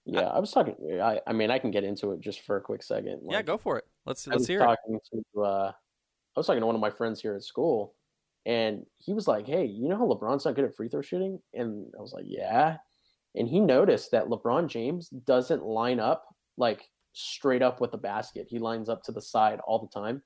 Yeah, 0.04 0.28
I 0.28 0.38
was 0.38 0.52
talking. 0.52 0.76
I, 1.02 1.20
I 1.26 1.32
mean, 1.32 1.50
I 1.50 1.58
can 1.58 1.72
get 1.72 1.82
into 1.82 2.12
it 2.12 2.20
just 2.20 2.40
for 2.42 2.56
a 2.56 2.60
quick 2.60 2.84
second. 2.84 3.20
yeah, 3.28 3.42
go 3.42 3.58
for 3.58 3.78
it. 3.78 3.84
Let's 4.06 4.28
I 4.28 4.32
let's 4.32 4.46
hear 4.46 4.60
it. 4.60 4.64
talking 4.64 5.00
to. 5.34 5.42
Uh, 5.42 5.72
I 6.36 6.38
was 6.40 6.46
talking 6.46 6.60
to 6.60 6.66
one 6.66 6.76
of 6.76 6.80
my 6.80 6.90
friends 6.90 7.20
here 7.20 7.34
at 7.34 7.42
school, 7.42 7.94
and 8.48 8.86
he 8.98 9.14
was 9.14 9.28
like, 9.28 9.46
"Hey, 9.46 9.66
you 9.66 9.88
know 9.88 9.98
how 9.98 10.08
LeBron's 10.08 10.46
not 10.46 10.56
good 10.56 10.66
at 10.66 10.76
free 10.76 10.90
throw 10.90 11.02
shooting?" 11.02 11.42
And 11.54 11.94
I 11.98 12.02
was 12.02 12.14
like, 12.14 12.26
"Yeah." 12.28 12.78
And 13.36 13.48
he 13.48 13.60
noticed 13.60 14.12
that 14.12 14.26
LeBron 14.28 14.68
James 14.68 15.10
doesn't 15.10 15.64
line 15.64 16.00
up 16.00 16.36
like 16.58 16.90
straight 17.14 17.62
up 17.62 17.80
with 17.80 17.92
the 17.92 17.98
basket. 17.98 18.48
He 18.50 18.58
lines 18.60 18.88
up 18.90 19.02
to 19.04 19.12
the 19.12 19.22
side 19.22 19.60
all 19.60 19.80
the 19.80 19.88
time, 19.88 20.22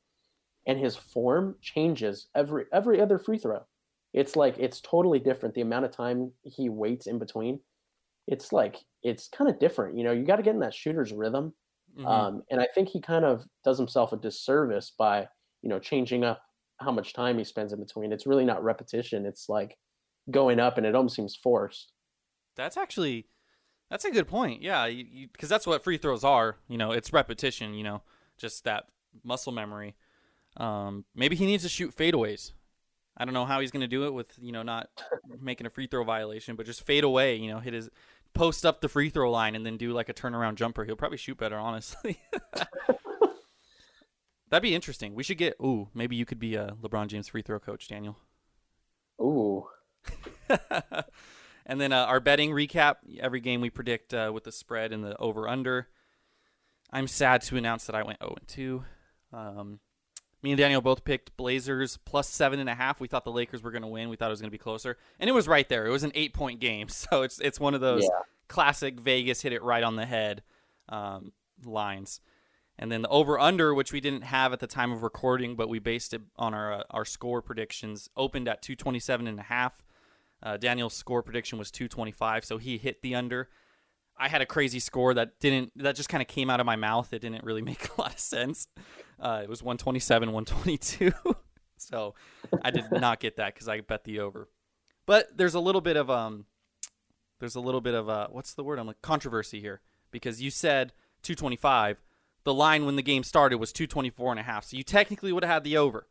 and 0.67 0.79
his 0.79 0.97
form 0.97 1.59
changes 1.61 2.29
every 2.35 2.67
every 2.73 3.01
other 3.01 3.19
free 3.19 3.39
throw. 3.39 3.67
It's 4.13 4.37
like 4.37 4.59
it's 4.59 4.81
totally 4.81 5.19
different. 5.19 5.55
The 5.55 5.63
amount 5.63 5.87
of 5.87 5.91
time 5.93 6.33
he 6.45 6.69
waits 6.69 7.07
in 7.07 7.19
between, 7.19 7.61
it's 8.27 8.53
like 8.53 8.79
it's 9.03 9.29
kind 9.29 9.51
of 9.51 9.59
different. 9.59 9.97
You 9.99 10.05
know, 10.05 10.13
you 10.13 10.25
got 10.25 10.37
to 10.37 10.43
get 10.43 10.55
in 10.55 10.61
that 10.61 10.75
shooter's 10.75 11.13
rhythm. 11.13 11.55
Mhm. 11.95 12.27
Um, 12.27 12.43
and 12.51 12.61
I 12.61 12.69
think 12.75 12.89
he 12.89 13.01
kind 13.01 13.25
of 13.25 13.47
does 13.65 13.79
himself 13.79 14.13
a 14.13 14.17
disservice 14.17 14.91
by, 14.91 15.29
you 15.63 15.69
know, 15.69 15.79
changing 15.81 16.25
up 16.25 16.43
how 16.83 16.93
much 16.93 17.13
time 17.13 17.39
he 17.39 17.45
spends 17.45 17.73
in 17.73 17.81
between. 17.81 18.13
It's 18.13 18.27
really 18.27 18.45
not 18.45 18.63
repetition. 18.63 19.27
It's 19.27 19.49
like 19.49 19.79
going 20.31 20.61
up 20.61 20.79
and 20.79 20.87
it 20.87 20.95
almost 20.95 21.17
seems 21.17 21.37
forced. 21.37 21.93
That's 22.57 22.77
actually 22.77 23.27
that's 23.91 24.05
a 24.05 24.11
good 24.11 24.29
point. 24.29 24.63
Yeah, 24.63 24.89
because 25.33 25.49
that's 25.49 25.67
what 25.67 25.85
free 25.85 25.99
throws 25.99 26.25
are. 26.25 26.57
You 26.69 26.79
know, 26.79 26.93
it's 26.93 27.13
repetition. 27.13 27.75
You 27.75 27.85
know, 27.85 28.03
just 28.39 28.65
that 28.65 28.85
muscle 29.25 29.53
memory. 29.53 29.97
Um, 30.57 31.05
maybe 31.15 31.37
he 31.37 31.47
needs 31.47 31.63
to 31.63 31.69
shoot 31.69 31.97
fadeaways. 31.97 32.53
I 33.17 33.25
don't 33.25 33.35
know 33.35 33.45
how 33.45 33.61
he's 33.61 33.71
going 33.71 33.83
to 33.83 33.89
do 33.89 34.07
it 34.07 34.15
with 34.15 34.33
you 34.41 34.53
know 34.53 34.63
not 34.63 34.89
making 35.41 35.67
a 35.67 35.71
free 35.71 35.87
throw 35.87 36.05
violation, 36.05 36.57
but 36.57 36.67
just 36.67 36.87
fade 36.87 37.05
away. 37.05 37.37
You 37.37 37.51
know, 37.51 37.59
hit 37.59 37.75
his 37.75 37.91
post 38.35 38.65
up 38.65 38.81
the 38.81 38.89
free 38.89 39.11
throw 39.11 39.31
line 39.31 39.55
and 39.55 39.65
then 39.65 39.77
do 39.77 39.93
like 39.93 40.09
a 40.09 40.15
turnaround 40.15 40.55
jumper. 40.55 40.85
He'll 40.85 40.97
probably 40.97 41.19
shoot 41.19 41.37
better, 41.37 41.59
honestly. 41.59 42.19
That'd 44.53 44.63
be 44.63 44.75
interesting. 44.75 45.15
We 45.15 45.23
should 45.23 45.39
get. 45.39 45.55
Ooh, 45.63 45.89
maybe 45.95 46.15
you 46.15 46.27
could 46.27 46.39
be 46.39 46.57
a 46.57 46.77
LeBron 46.83 47.07
James 47.07 47.27
free 47.27 47.41
throw 47.41 47.59
coach, 47.59 47.89
Daniel. 47.89 48.19
Ooh. 49.19 49.65
and 51.65 51.81
then 51.81 51.91
uh, 51.91 52.05
our 52.05 52.21
betting 52.21 52.51
recap. 52.51 52.97
Every 53.19 53.41
game 53.41 53.63
we 53.63 53.71
predict 53.71 54.13
uh, 54.13 54.31
with 54.31 54.45
the 54.45 54.53
spread 54.53 54.93
and 54.93 55.03
the 55.03 55.17
over 55.17 55.49
under. 55.49 55.89
I'm 56.93 57.07
sad 57.07 57.41
to 57.45 57.57
announce 57.57 57.87
that 57.87 57.97
I 57.97 58.03
went 58.03 58.19
0 58.19 58.35
and 58.39 58.47
2. 58.47 58.85
Um, 59.33 59.81
me 60.43 60.51
and 60.51 60.59
Daniel 60.59 60.83
both 60.83 61.03
picked 61.03 61.35
Blazers 61.39 61.97
plus 62.05 62.29
seven 62.29 62.61
and 62.61 62.69
a 62.69 62.75
half. 62.75 63.01
We 63.01 63.09
thought 63.09 63.25
the 63.25 63.33
Lakers 63.33 63.63
were 63.63 63.71
going 63.71 63.81
to 63.81 63.89
win. 63.89 64.11
We 64.11 64.17
thought 64.17 64.27
it 64.27 64.37
was 64.37 64.43
going 64.43 64.51
to 64.51 64.55
be 64.55 64.59
closer, 64.59 64.99
and 65.19 65.31
it 65.31 65.33
was 65.33 65.49
right 65.49 65.67
there. 65.67 65.87
It 65.87 65.91
was 65.91 66.05
an 66.05 66.13
eight 66.15 66.35
point 66.35 66.61
game, 66.61 66.89
so 66.91 67.23
it's 67.23 67.39
it's 67.41 67.59
one 67.59 67.73
of 67.73 67.81
those 67.81 68.03
Yeah. 68.03 68.09
classic 68.49 69.01
Vegas 69.01 69.41
hit 69.41 69.55
it 69.55 69.63
right 69.63 69.83
on 69.83 69.97
the 69.97 70.05
head 70.05 70.43
um, 70.91 71.33
lines. 71.65 72.21
And 72.79 72.91
then 72.91 73.03
the 73.03 73.09
over 73.09 73.39
under, 73.39 73.75
which 73.75 73.93
we 73.93 74.01
didn't 74.01 74.23
have 74.23 74.53
at 74.53 74.61
the 74.61 74.67
time 74.67 74.93
of 74.93 75.03
recording, 75.03 75.57
but 75.57 75.69
we 75.69 75.79
based 75.79 76.15
it 76.15 76.23
on 76.37 76.55
our 76.55 76.73
uh, 76.73 76.83
our 76.91 77.05
score 77.05 77.43
predictions, 77.43 78.09
opened 78.17 78.49
at 78.49 78.63
227 78.63 79.27
and 79.27 79.39
a 79.39 79.43
half. 79.43 79.83
Uh, 80.43 80.57
Daniel's 80.57 80.95
score 80.95 81.23
prediction 81.23 81.59
was 81.59 81.71
225, 81.71 82.45
so 82.45 82.59
he 82.59 82.79
hit 82.79 83.03
the 83.03 83.15
under. 83.15 83.49
I 84.17 84.29
had 84.29 84.43
a 84.43 84.47
crazy 84.47 84.81
score 84.81 85.15
that 85.15 85.39
didn't 85.39 85.73
that 85.77 85.97
just 85.97 86.09
kind 86.09 86.23
of 86.23 86.29
came 86.29 86.51
out 86.51 86.61
of 86.61 86.67
my 86.67 86.77
mouth. 86.77 87.13
It 87.13 87.21
didn't 87.21 87.45
really 87.45 87.63
make 87.71 87.89
a 87.97 88.01
lot 88.01 88.15
of 88.15 88.19
sense. 88.19 88.69
Uh, 89.21 89.41
it 89.43 89.49
was 89.49 89.63
127, 89.63 90.33
122. 90.33 91.13
so 91.77 92.15
I 92.63 92.71
did 92.71 92.91
not 92.91 93.21
get 93.21 93.37
that 93.37 93.55
because 93.55 93.69
I 93.69 93.81
bet 93.81 94.05
the 94.05 94.21
over. 94.21 94.49
But 95.07 95.37
there's 95.37 95.55
a 95.55 95.61
little 95.61 95.81
bit 95.81 95.97
of 95.97 96.11
um, 96.11 96.47
there's 97.41 97.55
a 97.55 97.61
little 97.61 97.81
bit 97.81 97.95
of 97.95 98.09
uh, 98.09 98.29
what's 98.31 98.55
the 98.55 98.65
word? 98.65 98.79
I'm 98.79 98.87
like 98.87 99.03
controversy 99.03 99.61
here 99.61 99.81
because 100.11 100.41
you 100.41 100.51
said 100.51 100.93
225. 101.23 102.01
The 102.45 102.55
line 102.55 102.85
when 102.87 102.97
the 102.97 103.03
game 103.03 103.23
started 103.25 103.59
was 103.59 103.73
224 103.73 104.33
and 104.33 104.41
a 104.41 104.43
half. 104.43 104.65
So 104.65 104.77
you 104.77 104.83
technically 104.83 105.33
would 105.33 105.45
have 105.45 105.53
had 105.53 105.65
the 105.65 105.77
over, 105.77 106.09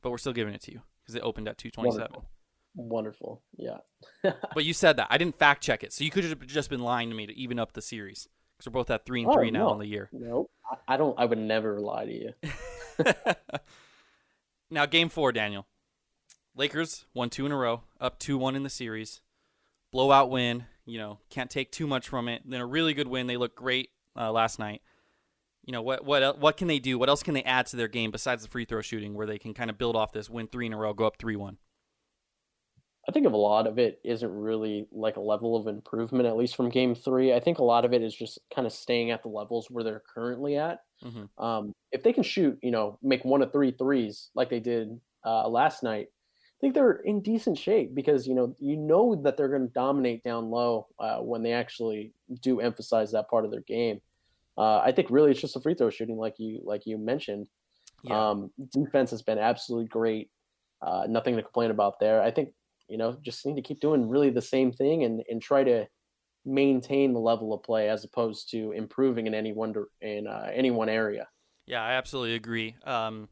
but 0.00 0.10
we're 0.10 0.18
still 0.18 0.32
giving 0.32 0.54
it 0.54 0.62
to 0.62 0.72
you 0.72 0.82
because 1.02 1.14
it 1.14 1.22
opened 1.22 1.48
at 1.48 1.58
227. 1.58 2.00
Wonderful. 2.12 2.28
Wonderful. 2.74 3.42
Yeah. 3.56 3.78
But 4.54 4.64
you 4.64 4.72
said 4.74 4.96
that. 4.96 5.08
I 5.10 5.18
didn't 5.18 5.36
fact 5.36 5.62
check 5.62 5.82
it. 5.82 5.92
So 5.92 6.04
you 6.04 6.10
could 6.10 6.24
have 6.24 6.46
just 6.46 6.70
been 6.70 6.80
lying 6.82 7.08
to 7.10 7.14
me 7.16 7.26
to 7.26 7.34
even 7.36 7.58
up 7.58 7.72
the 7.72 7.82
series. 7.82 8.28
Because 8.56 8.70
we're 8.70 8.80
both 8.80 8.90
at 8.90 9.04
3 9.06 9.22
and 9.22 9.30
Oh, 9.30 9.34
3 9.34 9.50
now 9.50 9.58
no. 9.60 9.68
on 9.70 9.78
the 9.78 9.86
year. 9.86 10.08
Nope. 10.12 10.50
I- 10.70 10.94
I 10.94 10.96
don't, 10.96 11.18
I 11.18 11.24
would 11.24 11.38
never 11.38 11.80
lie 11.80 12.06
to 12.06 12.12
you. 12.12 12.32
now, 14.70 14.86
game 14.86 15.08
four, 15.08 15.32
Daniel. 15.32 15.66
Lakers 16.54 17.06
won 17.14 17.30
two 17.30 17.46
in 17.46 17.52
a 17.52 17.56
row, 17.56 17.82
up 18.00 18.18
2 18.18 18.36
1 18.38 18.54
in 18.56 18.62
the 18.62 18.70
series. 18.70 19.20
Blowout 19.90 20.30
win. 20.30 20.66
You 20.84 20.98
know, 20.98 21.18
can't 21.30 21.50
take 21.50 21.70
too 21.72 21.86
much 21.86 22.08
from 22.08 22.28
it. 22.28 22.42
Then 22.44 22.60
a 22.60 22.66
really 22.66 22.94
good 22.94 23.08
win. 23.08 23.26
They 23.26 23.36
look 23.36 23.54
great 23.54 23.90
uh, 24.16 24.32
last 24.32 24.58
night. 24.58 24.82
You 25.64 25.72
know, 25.72 25.82
what, 25.82 26.04
what, 26.04 26.38
what 26.38 26.56
can 26.56 26.66
they 26.66 26.78
do? 26.78 26.98
What 26.98 27.08
else 27.08 27.22
can 27.22 27.34
they 27.34 27.44
add 27.44 27.66
to 27.66 27.76
their 27.76 27.88
game 27.88 28.10
besides 28.10 28.42
the 28.42 28.48
free 28.48 28.64
throw 28.64 28.80
shooting 28.80 29.14
where 29.14 29.26
they 29.26 29.38
can 29.38 29.54
kind 29.54 29.70
of 29.70 29.78
build 29.78 29.94
off 29.94 30.12
this, 30.12 30.28
win 30.28 30.48
three 30.48 30.66
in 30.66 30.72
a 30.72 30.76
row, 30.76 30.92
go 30.92 31.06
up 31.06 31.18
3 31.18 31.36
1? 31.36 31.56
I 33.08 33.12
think 33.12 33.26
of 33.26 33.32
a 33.32 33.36
lot 33.36 33.66
of 33.66 33.78
it 33.78 34.00
isn't 34.04 34.32
really 34.32 34.86
like 34.92 35.16
a 35.16 35.20
level 35.20 35.56
of 35.56 35.66
improvement, 35.66 36.26
at 36.26 36.36
least 36.36 36.54
from 36.54 36.68
game 36.68 36.94
three. 36.94 37.34
I 37.34 37.40
think 37.40 37.58
a 37.58 37.64
lot 37.64 37.84
of 37.84 37.92
it 37.92 38.00
is 38.00 38.14
just 38.14 38.38
kind 38.54 38.64
of 38.64 38.72
staying 38.72 39.10
at 39.10 39.22
the 39.22 39.28
levels 39.28 39.68
where 39.70 39.82
they're 39.82 40.04
currently 40.14 40.56
at. 40.56 40.80
Mhm. 41.02 41.28
Um, 41.36 41.72
if 41.90 42.04
they 42.04 42.12
can 42.12 42.22
shoot, 42.22 42.58
you 42.62 42.70
know, 42.70 42.98
make 43.02 43.24
one 43.24 43.42
of 43.42 43.52
three 43.52 43.72
threes 43.72 44.30
like 44.36 44.50
they 44.50 44.60
did 44.60 45.00
uh, 45.26 45.48
last 45.48 45.82
night, 45.82 46.08
I 46.10 46.58
think 46.60 46.74
they're 46.74 46.92
in 46.92 47.22
decent 47.22 47.58
shape 47.58 47.92
because 47.92 48.28
you 48.28 48.34
know 48.36 48.54
you 48.60 48.76
know 48.76 49.16
that 49.16 49.36
they're 49.36 49.48
going 49.48 49.66
to 49.66 49.72
dominate 49.72 50.22
down 50.22 50.50
low 50.50 50.86
uh, 51.00 51.18
when 51.18 51.42
they 51.42 51.52
actually 51.52 52.14
do 52.40 52.60
emphasize 52.60 53.10
that 53.12 53.28
part 53.28 53.44
of 53.44 53.50
their 53.50 53.62
game. 53.62 54.00
Uh, 54.56 54.78
I 54.78 54.92
think 54.92 55.08
really 55.10 55.30
it's 55.30 55.40
just 55.40 55.54
the 55.54 55.60
free 55.60 55.74
throw 55.74 55.90
shooting, 55.90 56.16
like 56.16 56.34
you 56.38 56.60
like 56.64 56.82
you 56.86 56.98
mentioned. 56.98 57.46
Yeah. 58.04 58.30
Um, 58.30 58.50
defense 58.72 59.10
has 59.10 59.22
been 59.22 59.38
absolutely 59.38 59.88
great. 59.88 60.30
Uh, 60.80 61.06
nothing 61.08 61.36
to 61.36 61.42
complain 61.42 61.70
about 61.70 62.00
there. 62.00 62.22
I 62.22 62.30
think 62.30 62.50
you 62.88 62.98
know 62.98 63.16
just 63.22 63.46
need 63.46 63.56
to 63.56 63.62
keep 63.62 63.80
doing 63.80 64.08
really 64.08 64.30
the 64.30 64.42
same 64.42 64.72
thing 64.72 65.04
and 65.04 65.22
and 65.28 65.40
try 65.40 65.64
to 65.64 65.86
maintain 66.44 67.12
the 67.12 67.20
level 67.20 67.52
of 67.54 67.62
play 67.62 67.88
as 67.88 68.04
opposed 68.04 68.50
to 68.50 68.72
improving 68.72 69.26
in 69.26 69.34
any 69.34 69.52
one 69.52 69.74
in 70.00 70.26
uh, 70.26 70.50
any 70.52 70.70
one 70.70 70.88
area. 70.88 71.28
Yeah, 71.66 71.82
I 71.82 71.92
absolutely 71.92 72.34
agree. 72.34 72.76
Um, 72.84 73.28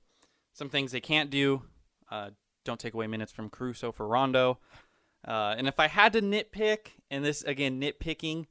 some 0.54 0.68
things 0.68 0.92
they 0.92 1.00
can't 1.00 1.30
do. 1.30 1.62
Uh, 2.11 2.30
don't 2.64 2.80
take 2.80 2.94
away 2.94 3.06
minutes 3.06 3.33
from 3.33 3.50
Caruso 3.50 3.92
for 3.92 4.06
Rondo. 4.06 4.59
Uh, 5.26 5.54
and 5.56 5.66
if 5.66 5.78
I 5.78 5.88
had 5.88 6.12
to 6.14 6.22
nitpick, 6.22 6.92
and 7.11 7.24
this 7.24 7.42
again 7.42 7.80
nitpicking, 7.80 8.46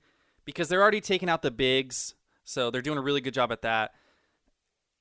because 0.46 0.70
they're 0.70 0.82
already 0.82 1.02
taking 1.02 1.30
out 1.30 1.42
the 1.42 1.52
bigs, 1.52 2.16
so 2.50 2.72
they're 2.72 2.82
doing 2.82 2.98
a 2.98 3.02
really 3.02 3.22
good 3.22 3.34
job 3.36 3.52
at 3.52 3.62
that. 3.62 3.92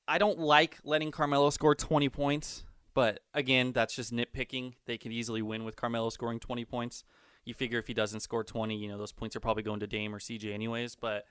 I 0.07 0.19
don't 0.19 0.37
like 0.37 0.77
letting 0.83 1.09
Carmelo 1.09 1.49
score 1.49 1.73
20 1.73 2.07
points, 2.09 2.63
but 2.93 3.21
again, 3.33 3.71
that's 3.71 3.95
just 3.95 4.13
nitpicking. 4.13 4.75
They 4.85 4.99
could 4.99 5.11
easily 5.11 5.41
win 5.41 5.63
with 5.63 5.75
Carmelo 5.75 6.09
scoring 6.11 6.39
20 6.39 6.63
points. 6.65 7.03
You 7.45 7.55
figure 7.55 7.79
if 7.79 7.87
he 7.87 7.95
doesn't 7.95 8.19
score 8.19 8.43
20, 8.43 8.75
you 8.75 8.87
know, 8.87 8.99
those 8.99 9.11
points 9.11 9.35
are 9.35 9.39
probably 9.39 9.63
going 9.63 9.79
to 9.79 9.87
Dame 9.87 10.13
or 10.13 10.19
CJ 10.19 10.53
anyways, 10.53 10.95
but 10.95 11.25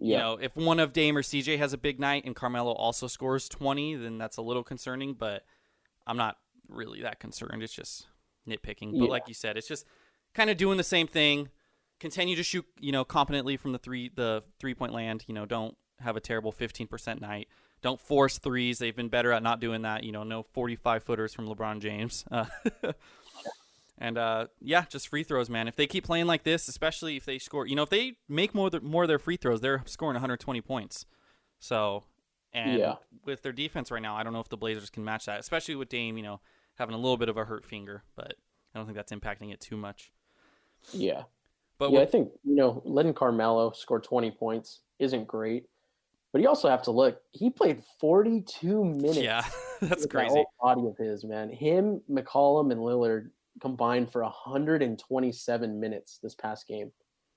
you 0.00 0.16
know, 0.18 0.38
if 0.42 0.56
one 0.56 0.80
of 0.80 0.92
Dame 0.92 1.16
or 1.16 1.22
CJ 1.22 1.56
has 1.58 1.72
a 1.72 1.78
big 1.78 2.00
night 2.00 2.24
and 2.24 2.34
Carmelo 2.34 2.72
also 2.72 3.06
scores 3.06 3.48
20, 3.48 3.94
then 3.94 4.18
that's 4.18 4.38
a 4.38 4.42
little 4.42 4.64
concerning, 4.64 5.14
but 5.14 5.44
I'm 6.04 6.16
not 6.16 6.36
really 6.68 7.02
that 7.02 7.20
concerned. 7.20 7.62
It's 7.62 7.72
just 7.72 8.08
nitpicking. 8.48 8.98
But 8.98 9.04
Yeah. 9.04 9.10
like 9.10 9.28
you 9.28 9.34
said, 9.34 9.56
it's 9.56 9.68
just 9.68 9.86
kind 10.34 10.50
of 10.50 10.56
doing 10.56 10.78
the 10.78 10.84
same 10.84 11.06
thing. 11.06 11.48
Continue 12.00 12.36
to 12.36 12.42
shoot, 12.42 12.66
you 12.80 12.92
know, 12.92 13.04
competently 13.04 13.56
from 13.56 13.72
the 13.72 13.78
three 13.78 14.10
the 14.14 14.42
three-point 14.58 14.92
land, 14.92 15.24
you 15.26 15.34
know, 15.34 15.46
don't 15.46 15.76
have 16.00 16.16
a 16.16 16.20
terrible 16.20 16.52
15% 16.52 17.20
night. 17.20 17.48
Don't 17.82 18.00
force 18.00 18.38
threes. 18.38 18.78
They've 18.78 18.96
been 18.96 19.08
better 19.08 19.32
at 19.32 19.42
not 19.42 19.60
doing 19.60 19.82
that, 19.82 20.04
you 20.04 20.12
know, 20.12 20.22
no 20.24 20.42
45 20.42 21.02
footers 21.04 21.32
from 21.34 21.46
LeBron 21.46 21.80
James. 21.80 22.24
Uh, 22.30 22.46
And 23.96 24.18
uh, 24.18 24.48
yeah, 24.60 24.84
just 24.88 25.06
free 25.06 25.22
throws, 25.22 25.48
man. 25.48 25.68
If 25.68 25.76
they 25.76 25.86
keep 25.86 26.04
playing 26.04 26.26
like 26.26 26.42
this, 26.42 26.66
especially 26.66 27.16
if 27.16 27.24
they 27.24 27.38
score, 27.38 27.64
you 27.64 27.76
know, 27.76 27.84
if 27.84 27.90
they 27.90 28.14
make 28.28 28.52
more 28.52 28.68
th- 28.68 28.82
more 28.82 29.04
of 29.04 29.08
their 29.08 29.20
free 29.20 29.36
throws, 29.36 29.60
they're 29.60 29.82
scoring 29.86 30.14
120 30.14 30.60
points. 30.62 31.06
So, 31.60 32.02
and 32.52 32.76
Yeah. 32.80 32.96
with 33.24 33.42
their 33.42 33.52
defense 33.52 33.92
right 33.92 34.02
now, 34.02 34.16
I 34.16 34.24
don't 34.24 34.32
know 34.32 34.40
if 34.40 34.48
the 34.48 34.56
Blazers 34.56 34.90
can 34.90 35.04
match 35.04 35.26
that, 35.26 35.38
especially 35.38 35.76
with 35.76 35.88
Dame, 35.90 36.16
you 36.16 36.24
know, 36.24 36.40
having 36.74 36.94
a 36.96 36.98
little 36.98 37.16
bit 37.16 37.28
of 37.28 37.36
a 37.36 37.44
hurt 37.44 37.64
finger, 37.64 38.02
but 38.16 38.34
I 38.74 38.78
don't 38.78 38.86
think 38.86 38.96
that's 38.96 39.12
impacting 39.12 39.52
it 39.52 39.60
too 39.60 39.76
much. 39.76 40.10
Yeah. 40.92 41.22
But 41.78 41.92
yeah, 41.92 42.00
I 42.00 42.06
think 42.06 42.30
you 42.44 42.54
know 42.54 42.82
letting 42.84 43.14
Carmelo 43.14 43.72
score 43.72 44.00
20 44.00 44.30
points 44.32 44.80
isn't 44.98 45.26
great, 45.26 45.66
but 46.32 46.40
you 46.40 46.48
also 46.48 46.68
have 46.68 46.82
to 46.82 46.90
look. 46.90 47.20
He 47.32 47.50
played 47.50 47.82
42 48.00 48.84
minutes. 48.84 49.18
yeah, 49.18 49.44
that's 49.80 50.02
that 50.02 50.10
crazy. 50.10 50.30
whole 50.30 50.46
body 50.62 50.86
of 50.86 50.96
his 50.96 51.24
man. 51.24 51.50
Him, 51.50 52.00
McCollum, 52.10 52.70
and 52.72 52.80
Lillard 52.80 53.30
combined 53.60 54.10
for 54.10 54.22
127 54.22 55.80
minutes 55.80 56.18
this 56.22 56.34
past 56.34 56.66
game. 56.66 56.90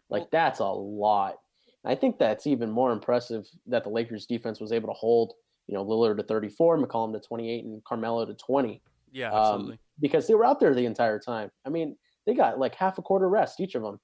Like 0.09 0.29
that's 0.31 0.59
a 0.59 0.65
lot. 0.65 1.39
I 1.85 1.95
think 1.95 2.17
that's 2.17 2.47
even 2.47 2.69
more 2.69 2.91
impressive 2.91 3.47
that 3.67 3.83
the 3.83 3.89
Lakers 3.89 4.25
defense 4.25 4.59
was 4.59 4.71
able 4.71 4.89
to 4.89 4.93
hold. 4.93 5.33
You 5.67 5.75
know, 5.75 5.85
Lillard 5.85 6.17
to 6.17 6.23
34, 6.23 6.79
McCollum 6.79 7.13
to 7.13 7.19
28, 7.19 7.65
and 7.65 7.83
Carmelo 7.83 8.25
to 8.25 8.33
20 8.33 8.81
Yeah, 9.11 9.31
um, 9.31 9.77
because 9.99 10.27
they 10.27 10.33
were 10.33 10.45
out 10.45 10.59
there 10.59 10.73
the 10.73 10.85
entire 10.85 11.19
time. 11.19 11.51
I 11.65 11.69
mean, 11.69 11.97
they 12.25 12.33
got 12.33 12.59
like 12.59 12.75
half 12.75 12.97
a 12.97 13.01
quarter 13.01 13.29
rest 13.29 13.59
each 13.59 13.75
of 13.75 13.83
them. 13.83 13.99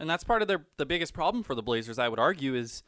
And 0.00 0.08
that's 0.08 0.24
part 0.24 0.42
of 0.42 0.48
their 0.48 0.66
the 0.78 0.86
biggest 0.86 1.14
problem 1.14 1.44
for 1.44 1.54
the 1.54 1.62
Blazers. 1.62 1.98
I 1.98 2.08
would 2.08 2.18
argue 2.18 2.54
is, 2.54 2.82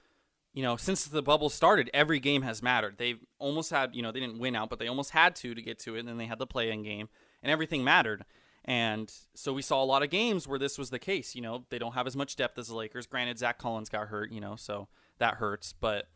you 0.55 0.63
know, 0.63 0.77
since 0.77 1.05
the 1.05 1.23
bubble 1.23 1.51
started, 1.51 1.91
every 1.95 2.19
game 2.19 2.43
has 2.43 2.63
mattered. 2.63 2.97
They've 2.99 3.21
almost 3.39 3.71
had, 3.71 3.95
you 3.95 4.03
know, 4.03 4.11
they 4.11 4.21
didn't 4.21 4.39
win 4.39 4.57
out, 4.57 4.71
but 4.71 4.79
they 4.79 4.89
almost 4.89 5.11
had 5.11 5.37
to 5.37 5.55
to 5.55 5.63
get 5.63 5.79
to 5.81 5.95
it, 5.95 6.01
and 6.01 6.09
then 6.09 6.17
they 6.17 6.27
had 6.27 6.39
the 6.39 6.47
play-in 6.47 6.83
game, 6.83 7.09
and 7.43 7.53
everything 7.53 7.85
mattered. 7.85 8.25
And 8.65 9.13
so 9.35 9.53
we 9.53 9.63
saw 9.63 9.83
a 9.83 9.85
lot 9.85 10.03
of 10.03 10.11
games 10.11 10.49
where 10.49 10.59
this 10.59 10.79
was 10.79 10.91
the 10.91 10.99
case. 10.99 11.35
You 11.35 11.43
know, 11.43 11.65
they 11.69 11.79
don't 11.79 11.95
have 11.95 12.07
as 12.07 12.17
much 12.17 12.37
depth 12.37 12.59
as 12.59 12.69
the 12.69 12.77
Lakers. 12.77 13.07
Granted, 13.07 13.39
Zach 13.39 13.59
Collins 13.59 13.89
got 13.89 14.09
hurt, 14.09 14.33
you 14.33 14.41
know, 14.41 14.57
so 14.57 14.89
that 15.19 15.35
hurts, 15.35 15.75
but 15.79 16.09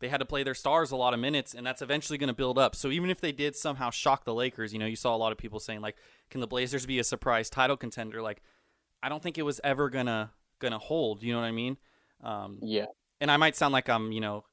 they 0.00 0.08
had 0.08 0.18
to 0.18 0.26
play 0.26 0.42
their 0.42 0.54
stars 0.54 0.90
a 0.90 0.96
lot 0.96 1.14
of 1.14 1.20
minutes, 1.20 1.54
and 1.54 1.66
that's 1.66 1.82
eventually 1.82 2.18
going 2.18 2.28
to 2.28 2.34
build 2.34 2.58
up. 2.58 2.74
So 2.74 2.90
even 2.90 3.10
if 3.10 3.20
they 3.20 3.32
did 3.32 3.54
somehow 3.54 3.90
shock 3.90 4.24
the 4.24 4.34
Lakers, 4.34 4.72
you 4.72 4.78
know, 4.78 4.86
you 4.86 4.96
saw 4.96 5.14
a 5.14 5.18
lot 5.18 5.32
of 5.32 5.38
people 5.38 5.60
saying 5.60 5.80
like, 5.80 5.96
"Can 6.30 6.40
the 6.40 6.46
Blazers 6.46 6.86
be 6.86 6.98
a 6.98 7.04
surprise 7.04 7.48
title 7.48 7.76
contender?" 7.76 8.20
Like, 8.20 8.42
I 9.04 9.08
don't 9.10 9.22
think 9.22 9.36
it 9.36 9.42
was 9.42 9.60
ever 9.62 9.90
gonna 9.90 10.32
gonna 10.60 10.78
hold. 10.78 11.22
You 11.22 11.34
know 11.34 11.40
what 11.40 11.46
I 11.46 11.52
mean? 11.52 11.76
Um, 12.22 12.58
Yeah. 12.62 12.86
and 13.20 13.30
I 13.30 13.36
might 13.36 13.54
sound 13.54 13.72
like 13.72 13.88
I'm, 13.90 14.12
you 14.12 14.20
know, 14.20 14.44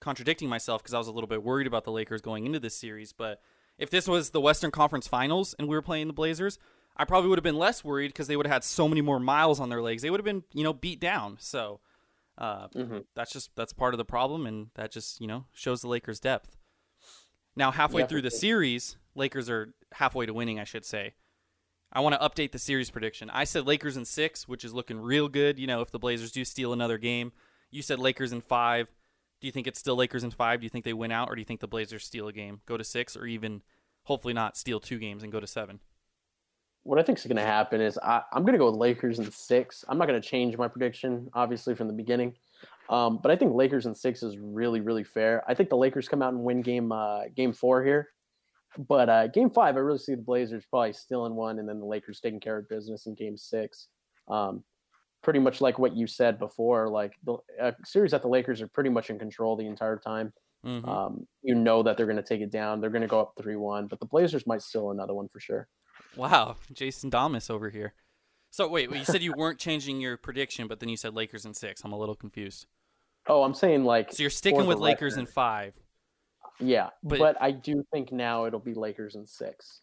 contradicting 0.00 0.48
myself 0.48 0.82
because 0.82 0.94
I 0.94 0.98
was 0.98 1.08
a 1.08 1.12
little 1.12 1.28
bit 1.28 1.42
worried 1.42 1.66
about 1.66 1.84
the 1.84 1.92
Lakers 1.92 2.20
going 2.22 2.46
into 2.46 2.58
this 2.58 2.74
series. 2.74 3.12
But 3.12 3.42
if 3.76 3.90
this 3.90 4.08
was 4.08 4.30
the 4.30 4.40
Western 4.40 4.70
Conference 4.70 5.06
Finals 5.06 5.54
and 5.58 5.68
we 5.68 5.76
were 5.76 5.82
playing 5.82 6.06
the 6.06 6.12
Blazers, 6.14 6.58
I 6.96 7.04
probably 7.04 7.28
would 7.28 7.38
have 7.38 7.44
been 7.44 7.58
less 7.58 7.84
worried 7.84 8.08
because 8.08 8.26
they 8.28 8.36
would 8.36 8.46
have 8.46 8.52
had 8.52 8.64
so 8.64 8.88
many 8.88 9.02
more 9.02 9.20
miles 9.20 9.60
on 9.60 9.68
their 9.68 9.82
legs. 9.82 10.02
They 10.02 10.10
would 10.10 10.18
have 10.20 10.24
been, 10.24 10.42
you 10.52 10.64
know, 10.64 10.72
beat 10.72 11.00
down. 11.00 11.36
So 11.38 11.80
uh, 12.38 12.68
Mhm. 12.68 13.04
that's 13.14 13.32
just 13.32 13.54
that's 13.56 13.72
part 13.72 13.92
of 13.94 13.98
the 13.98 14.04
problem, 14.04 14.46
and 14.46 14.70
that 14.74 14.90
just 14.92 15.20
you 15.20 15.26
know 15.26 15.44
shows 15.52 15.82
the 15.82 15.88
Lakers' 15.88 16.20
depth. 16.20 16.56
Now, 17.56 17.72
halfway 17.72 18.02
Yeah, 18.02 18.06
through 18.06 18.22
the 18.22 18.30
series, 18.30 18.96
Lakers 19.16 19.50
are 19.50 19.74
halfway 19.92 20.24
to 20.26 20.32
winning, 20.32 20.60
I 20.60 20.64
should 20.64 20.84
say. 20.84 21.14
I 21.92 22.00
want 22.00 22.14
to 22.14 22.20
update 22.20 22.52
the 22.52 22.58
series 22.58 22.90
prediction. 22.90 23.30
I 23.30 23.44
said 23.44 23.66
Lakers 23.66 23.96
in 23.96 24.04
six, 24.04 24.46
which 24.46 24.64
is 24.64 24.74
looking 24.74 25.00
real 25.00 25.28
good. 25.28 25.58
You 25.58 25.66
know, 25.66 25.80
if 25.80 25.90
the 25.90 25.98
Blazers 25.98 26.32
do 26.32 26.44
steal 26.44 26.72
another 26.72 26.98
game, 26.98 27.32
you 27.70 27.80
said 27.80 27.98
Lakers 27.98 28.32
in 28.32 28.42
five. 28.42 28.88
Do 29.40 29.46
you 29.46 29.52
think 29.52 29.66
it's 29.66 29.78
still 29.78 29.96
Lakers 29.96 30.24
in 30.24 30.30
five? 30.30 30.60
Do 30.60 30.64
you 30.64 30.70
think 30.70 30.84
they 30.84 30.92
win 30.92 31.12
out, 31.12 31.30
or 31.30 31.34
do 31.34 31.40
you 31.40 31.44
think 31.44 31.60
the 31.60 31.68
Blazers 31.68 32.04
steal 32.04 32.28
a 32.28 32.32
game, 32.32 32.60
go 32.66 32.76
to 32.76 32.84
six, 32.84 33.16
or 33.16 33.24
even 33.26 33.62
hopefully 34.02 34.34
not 34.34 34.56
steal 34.56 34.80
two 34.80 34.98
games 34.98 35.22
and 35.22 35.32
go 35.32 35.40
to 35.40 35.46
seven? 35.46 35.80
What 36.82 36.98
I 36.98 37.02
think 37.02 37.18
is 37.18 37.24
going 37.24 37.36
to 37.36 37.42
happen 37.42 37.80
is 37.80 37.98
I, 37.98 38.22
I'm 38.32 38.42
going 38.42 38.52
to 38.52 38.58
go 38.58 38.66
with 38.66 38.76
Lakers 38.76 39.18
in 39.18 39.30
six. 39.30 39.84
I'm 39.88 39.98
not 39.98 40.08
going 40.08 40.20
to 40.20 40.26
change 40.26 40.56
my 40.56 40.68
prediction, 40.68 41.30
obviously, 41.34 41.74
from 41.74 41.86
the 41.86 41.92
beginning. 41.92 42.34
Um, 42.88 43.18
but 43.22 43.30
I 43.30 43.36
think 43.36 43.54
Lakers 43.54 43.86
in 43.86 43.94
six 43.94 44.22
is 44.22 44.38
really, 44.38 44.80
really 44.80 45.04
fair. 45.04 45.44
I 45.46 45.54
think 45.54 45.68
the 45.68 45.76
Lakers 45.76 46.08
come 46.08 46.22
out 46.22 46.32
and 46.32 46.42
win 46.42 46.62
game 46.62 46.90
uh, 46.92 47.24
game 47.34 47.52
four 47.52 47.84
here. 47.84 48.08
But 48.76 49.08
uh, 49.08 49.26
game 49.28 49.50
five, 49.50 49.76
I 49.76 49.80
really 49.80 49.98
see 49.98 50.14
the 50.14 50.22
Blazers 50.22 50.64
probably 50.68 50.92
stealing 50.92 51.34
one, 51.34 51.58
and 51.58 51.68
then 51.68 51.80
the 51.80 51.86
Lakers 51.86 52.20
taking 52.20 52.40
care 52.40 52.58
of 52.58 52.68
business 52.68 53.06
in 53.06 53.14
game 53.14 53.36
six. 53.36 53.88
Um, 54.28 54.62
pretty 55.22 55.38
much 55.38 55.60
like 55.60 55.78
what 55.78 55.96
you 55.96 56.06
said 56.06 56.38
before, 56.38 56.88
like 56.88 57.14
the 57.24 57.38
uh, 57.60 57.72
series 57.84 58.12
that 58.12 58.22
the 58.22 58.28
Lakers 58.28 58.60
are 58.60 58.68
pretty 58.68 58.90
much 58.90 59.10
in 59.10 59.18
control 59.18 59.56
the 59.56 59.66
entire 59.66 59.96
time. 59.96 60.32
Mhm. 60.64 60.86
Um, 60.86 61.26
you 61.42 61.54
know 61.54 61.82
that 61.82 61.96
they're 61.96 62.06
going 62.06 62.16
to 62.16 62.22
take 62.22 62.40
it 62.40 62.50
down. 62.50 62.80
They're 62.80 62.90
going 62.90 63.02
to 63.02 63.08
go 63.08 63.20
up 63.20 63.32
three 63.40 63.56
one, 63.56 63.86
but 63.86 64.00
the 64.00 64.06
Blazers 64.06 64.46
might 64.46 64.62
steal 64.62 64.90
another 64.90 65.14
one 65.14 65.28
for 65.28 65.40
sure. 65.40 65.68
Wow, 66.16 66.56
Jason 66.72 67.10
Damas 67.10 67.48
over 67.48 67.70
here. 67.70 67.94
So 68.50 68.68
wait, 68.68 68.90
you 68.90 69.04
said 69.04 69.22
you 69.22 69.34
weren't 69.36 69.58
changing 69.58 70.00
your 70.00 70.16
prediction, 70.16 70.68
but 70.68 70.80
then 70.80 70.88
you 70.88 70.96
said 70.96 71.14
Lakers 71.14 71.44
in 71.44 71.54
six. 71.54 71.82
I'm 71.84 71.92
a 71.92 71.98
little 71.98 72.14
confused. 72.14 72.66
Oh, 73.26 73.42
I'm 73.42 73.54
saying 73.54 73.84
like 73.84 74.12
So 74.12 74.22
you're 74.22 74.30
sticking 74.30 74.66
with 74.66 74.78
Lakers 74.78 75.16
in 75.16 75.26
five. 75.26 75.74
Yeah, 76.60 76.90
But- 77.02 77.18
but, 77.18 77.36
I 77.40 77.52
do 77.52 77.84
think 77.92 78.10
now 78.12 78.44
it'll 78.46 78.58
be 78.58 78.74
Lakers 78.74 79.14
in 79.14 79.26
six. 79.26 79.80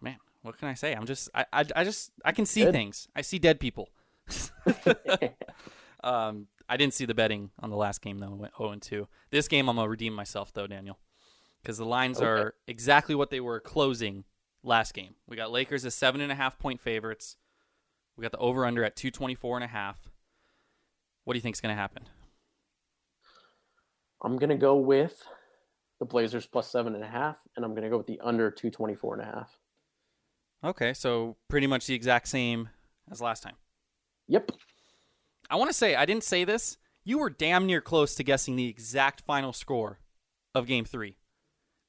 Man, 0.00 0.16
what 0.42 0.58
can 0.58 0.68
I 0.68 0.74
say? 0.74 0.92
I'm 0.92 1.06
just 1.06 1.28
I 1.34 1.46
I, 1.52 1.64
I 1.76 1.84
just 1.84 2.10
I 2.24 2.32
can 2.32 2.46
see 2.46 2.64
Good. 2.64 2.72
things. 2.72 3.08
I 3.14 3.22
see 3.22 3.38
dead 3.38 3.60
people. 3.60 3.88
um, 6.04 6.48
I 6.68 6.76
didn't 6.76 6.94
see 6.94 7.04
the 7.04 7.14
betting 7.14 7.50
on 7.60 7.70
the 7.70 7.76
last 7.76 8.02
game 8.02 8.18
though. 8.18 8.30
Went 8.34 8.52
0 8.56 8.70
and 8.70 8.82
2. 8.82 9.06
This 9.30 9.48
game 9.48 9.68
I'm 9.68 9.76
gonna 9.76 9.88
redeem 9.88 10.12
myself 10.14 10.52
though, 10.52 10.66
Daniel, 10.66 10.98
because 11.62 11.78
the 11.78 11.86
lines 11.86 12.18
Okay. 12.18 12.26
are 12.26 12.54
exactly 12.66 13.14
what 13.14 13.30
they 13.30 13.40
were 13.40 13.60
closing 13.60 14.24
last 14.62 14.92
game. 14.94 15.14
We 15.26 15.36
got 15.36 15.50
Lakers 15.50 15.84
as 15.84 15.94
seven 15.94 16.20
and 16.20 16.32
a 16.32 16.34
half 16.34 16.58
point 16.58 16.80
favorites. 16.80 17.36
We 18.16 18.22
got 18.22 18.32
the 18.32 18.38
over 18.38 18.66
under 18.66 18.84
at 18.84 18.96
224 18.96 19.56
and 19.58 19.64
a 19.64 19.68
half. 19.68 20.10
What 21.24 21.34
do 21.34 21.38
you 21.38 21.42
think 21.42 21.54
is 21.56 21.60
gonna 21.60 21.74
happen? 21.76 22.04
I'm 24.22 24.36
gonna 24.36 24.56
go 24.56 24.76
with 24.76 25.22
the 26.00 26.04
Blazers 26.06 26.46
plus 26.46 26.70
seven 26.70 26.94
and 26.94 27.02
a 27.04 27.08
half, 27.08 27.36
and 27.56 27.64
I'm 27.64 27.74
gonna 27.74 27.90
go 27.90 27.98
with 27.98 28.06
the 28.06 28.20
under 28.20 28.50
two 28.50 28.70
twenty 28.70 28.94
four 28.94 29.14
and 29.14 29.22
a 29.22 29.26
half. 29.26 29.58
Okay, 30.64 30.92
so 30.92 31.36
pretty 31.48 31.66
much 31.66 31.86
the 31.86 31.94
exact 31.94 32.28
same 32.28 32.68
as 33.10 33.20
last 33.20 33.42
time. 33.42 33.54
Yep. 34.26 34.50
I 35.50 35.56
want 35.56 35.70
to 35.70 35.74
say 35.74 35.94
I 35.94 36.04
didn't 36.04 36.24
say 36.24 36.44
this. 36.44 36.76
You 37.04 37.18
were 37.18 37.30
damn 37.30 37.66
near 37.66 37.80
close 37.80 38.14
to 38.16 38.24
guessing 38.24 38.56
the 38.56 38.68
exact 38.68 39.22
final 39.22 39.52
score 39.52 40.00
of 40.54 40.66
Game 40.66 40.84
Three. 40.84 41.16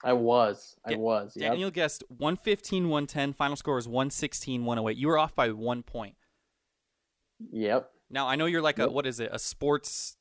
I 0.03 0.13
was. 0.13 0.77
I 0.85 0.95
was. 0.95 1.33
Yep. 1.35 1.51
Daniel 1.51 1.71
guessed 1.71 2.03
115 2.07 2.87
110. 2.87 3.33
Final 3.33 3.57
score 3.57 3.77
is 3.77 3.87
116 3.87 4.63
108. 4.63 4.97
You 4.97 5.07
were 5.07 5.17
off 5.17 5.35
by 5.35 5.49
one 5.49 5.83
point. 5.83 6.15
Yep. 7.51 7.89
Now, 8.09 8.27
I 8.27 8.35
know 8.35 8.45
you're 8.45 8.61
like 8.61 8.79
a, 8.79 8.83
Yep. 8.83 8.91
what 8.91 9.05
is 9.05 9.19
it, 9.19 9.29
a 9.31 9.39
sports, 9.39 10.15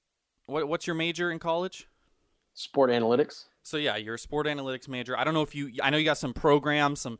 what, 0.47 0.69
what's 0.69 0.87
your 0.87 0.95
major 0.97 1.31
in 1.31 1.39
college? 1.39 1.89
Sport 2.55 2.91
analytics. 2.91 3.45
So, 3.69 3.77
yeah, 3.77 3.97
you're 3.97 4.15
a 4.15 4.19
sport 4.19 4.47
analytics 4.47 4.89
major. 4.89 5.17
I 5.19 5.25
don't 5.25 5.35
know 5.35 5.43
if 5.43 5.55
you, 5.55 5.71
I 5.83 5.91
know 5.91 5.99
you 5.99 6.05
got 6.05 6.17
some 6.17 6.33
programs, 6.33 7.03
some 7.03 7.19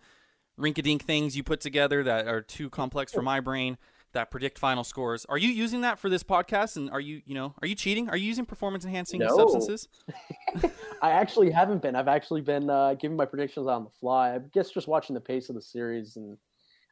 rinky-dink 0.59 1.05
things 1.05 1.37
you 1.37 1.43
put 1.43 1.61
together 1.61 2.03
that 2.05 2.27
are 2.27 2.41
too 2.41 2.71
complex 2.71 3.13
for 3.13 3.21
my 3.21 3.41
brain 3.41 3.77
that 4.13 4.31
predict 4.31 4.59
final 4.59 4.83
scores. 4.83 5.27
Are 5.27 5.37
you 5.37 5.51
using 5.51 5.83
that 5.83 5.99
for 5.99 6.09
this 6.09 6.23
podcast? 6.23 6.79
And 6.79 6.91
are 6.91 7.01
you, 7.01 7.21
you 7.27 7.35
know, 7.35 7.55
are 7.61 7.69
you 7.69 7.75
cheating? 7.75 8.09
Are 8.09 8.17
you 8.17 8.27
using 8.27 8.47
performance 8.47 8.87
enhancing 8.87 9.21
No. 9.21 9.29
substances? 9.29 9.89
I 11.03 11.11
actually 11.11 11.51
haven't 11.51 11.83
been. 11.83 11.95
I've 11.95 12.09
actually 12.09 12.41
been 12.41 12.71
uh, 12.71 12.95
giving 12.95 13.19
my 13.19 13.27
predictions 13.27 13.67
on 13.67 13.85
the 13.85 13.91
fly. 13.91 14.35
I 14.35 14.39
guess 14.55 14.71
just 14.71 14.89
watching 14.89 15.13
the 15.13 15.21
pace 15.21 15.51
of 15.51 15.55
the 15.55 15.61
series 15.61 16.17
and 16.17 16.39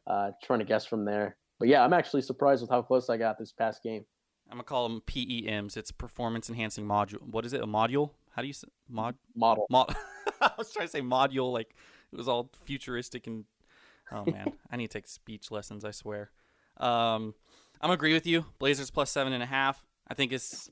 uh, 0.06 0.32
trying 0.42 0.58
to 0.58 0.66
guess 0.66 0.84
from 0.84 1.06
there. 1.06 1.36
But 1.58 1.68
yeah, 1.68 1.82
I'm 1.82 1.94
actually 1.94 2.20
surprised 2.20 2.60
with 2.60 2.70
how 2.70 2.82
close 2.82 3.08
I 3.08 3.16
got 3.16 3.38
this 3.38 3.52
past 3.52 3.82
game. 3.82 4.04
I'm 4.50 4.58
gonna 4.58 4.64
call 4.64 4.86
them 4.86 5.02
PEMs. 5.06 5.78
It's 5.78 5.90
performance 5.90 6.50
enhancing 6.50 6.84
module. 6.86 7.22
What 7.22 7.46
is 7.46 7.54
it? 7.54 7.62
A 7.62 7.66
module? 7.66 8.10
How 8.36 8.42
do 8.42 8.48
you 8.48 8.54
say 8.54 8.68
mod? 8.88 9.16
Model. 9.34 9.66
Mod. 9.70 9.96
I 10.40 10.52
was 10.56 10.72
trying 10.72 10.86
to 10.86 10.92
say 10.92 11.00
module 11.00 11.52
like 11.52 11.74
it 12.12 12.16
was 12.16 12.28
all 12.28 12.50
futuristic 12.64 13.26
and 13.26 13.46
Oh 14.12 14.24
man, 14.24 14.52
I 14.70 14.76
need 14.76 14.88
to 14.88 14.92
take 14.92 15.08
speech 15.08 15.50
lessons. 15.50 15.84
I 15.84 15.90
swear. 15.90 16.30
Um, 16.76 17.34
I'm 17.80 17.90
agree 17.90 18.12
with 18.12 18.26
you. 18.26 18.44
Blazers 18.58 18.90
plus 18.90 19.10
seven 19.10 19.32
and 19.32 19.42
a 19.42 19.46
half. 19.46 19.84
I 20.08 20.14
think 20.14 20.32
it's 20.32 20.70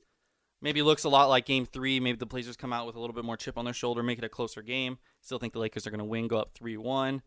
maybe 0.61 0.81
looks 0.81 1.03
a 1.03 1.09
lot 1.09 1.27
like 1.27 1.45
Game 1.45 1.65
Three. 1.65 1.99
Maybe 1.99 2.17
the 2.17 2.25
Blazers 2.25 2.55
come 2.55 2.71
out 2.71 2.85
with 2.85 2.95
a 2.95 2.99
little 2.99 3.13
bit 3.13 3.25
more 3.25 3.37
chip 3.37 3.57
on 3.57 3.65
their 3.65 3.73
shoulder, 3.73 4.03
make 4.03 4.17
it 4.17 4.23
a 4.23 4.29
closer 4.29 4.61
game. 4.61 4.97
Still 5.21 5.39
think 5.39 5.53
the 5.53 5.59
Lakers 5.59 5.85
are 5.85 5.89
going 5.89 5.99
to 5.99 6.05
win, 6.05 6.27
go 6.27 6.37
up 6.37 6.51
three 6.53 6.77
one. 6.77 7.21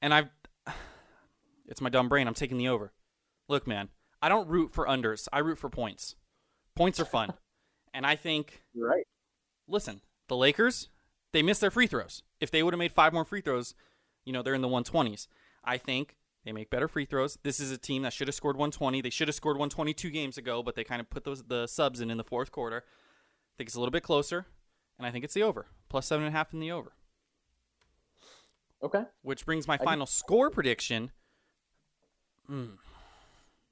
And 0.00 0.14
I've, 0.14 0.28
it's 1.66 1.80
my 1.80 1.88
dumb 1.88 2.08
brain. 2.08 2.28
I'm 2.28 2.34
taking 2.34 2.58
the 2.58 2.68
over. 2.68 2.92
Look, 3.48 3.66
man, 3.66 3.88
I 4.20 4.28
don't 4.28 4.48
root 4.48 4.72
for 4.72 4.86
unders. 4.86 5.26
I 5.32 5.40
root 5.40 5.58
for 5.58 5.68
points. 5.68 6.14
Points 6.76 7.00
are 7.00 7.04
fun, 7.04 7.32
and 7.92 8.06
I 8.06 8.14
think 8.14 8.62
You're 8.72 8.88
right. 8.88 9.06
Listen, 9.72 10.02
the 10.28 10.36
Lakers, 10.36 10.88
they 11.32 11.42
missed 11.42 11.60
their 11.60 11.70
free 11.70 11.86
throws. 11.86 12.22
If 12.40 12.50
they 12.50 12.62
would 12.62 12.74
have 12.74 12.78
made 12.78 12.92
five 12.92 13.12
more 13.12 13.24
free 13.24 13.40
throws, 13.40 13.74
you 14.24 14.32
know, 14.32 14.42
they're 14.42 14.54
in 14.54 14.60
the 14.60 14.68
120s. 14.68 15.26
I 15.64 15.78
think 15.78 16.16
they 16.44 16.52
make 16.52 16.70
better 16.70 16.88
free 16.88 17.06
throws. 17.06 17.38
This 17.42 17.58
is 17.58 17.70
a 17.70 17.78
team 17.78 18.02
that 18.02 18.12
should 18.12 18.28
have 18.28 18.34
scored 18.34 18.56
120. 18.56 19.00
They 19.00 19.10
should 19.10 19.28
have 19.28 19.34
scored 19.34 19.56
122 19.56 20.10
games 20.10 20.38
ago, 20.38 20.62
but 20.62 20.74
they 20.74 20.84
kind 20.84 21.00
of 21.00 21.08
put 21.08 21.24
those 21.24 21.42
the 21.44 21.66
subs 21.66 22.00
in 22.00 22.10
in 22.10 22.18
the 22.18 22.24
fourth 22.24 22.52
quarter. 22.52 22.84
I 22.86 23.52
think 23.56 23.68
it's 23.68 23.76
a 23.76 23.80
little 23.80 23.92
bit 23.92 24.02
closer, 24.02 24.46
and 24.98 25.06
I 25.06 25.10
think 25.10 25.24
it's 25.24 25.34
the 25.34 25.42
over. 25.42 25.66
Plus 25.88 26.06
seven 26.06 26.26
and 26.26 26.34
a 26.34 26.36
half 26.36 26.52
in 26.52 26.60
the 26.60 26.72
over. 26.72 26.92
Okay. 28.82 29.04
Which 29.22 29.46
brings 29.46 29.68
my 29.68 29.76
can- 29.76 29.86
final 29.86 30.06
score 30.06 30.50
prediction. 30.50 31.12
Hmm. 32.46 32.74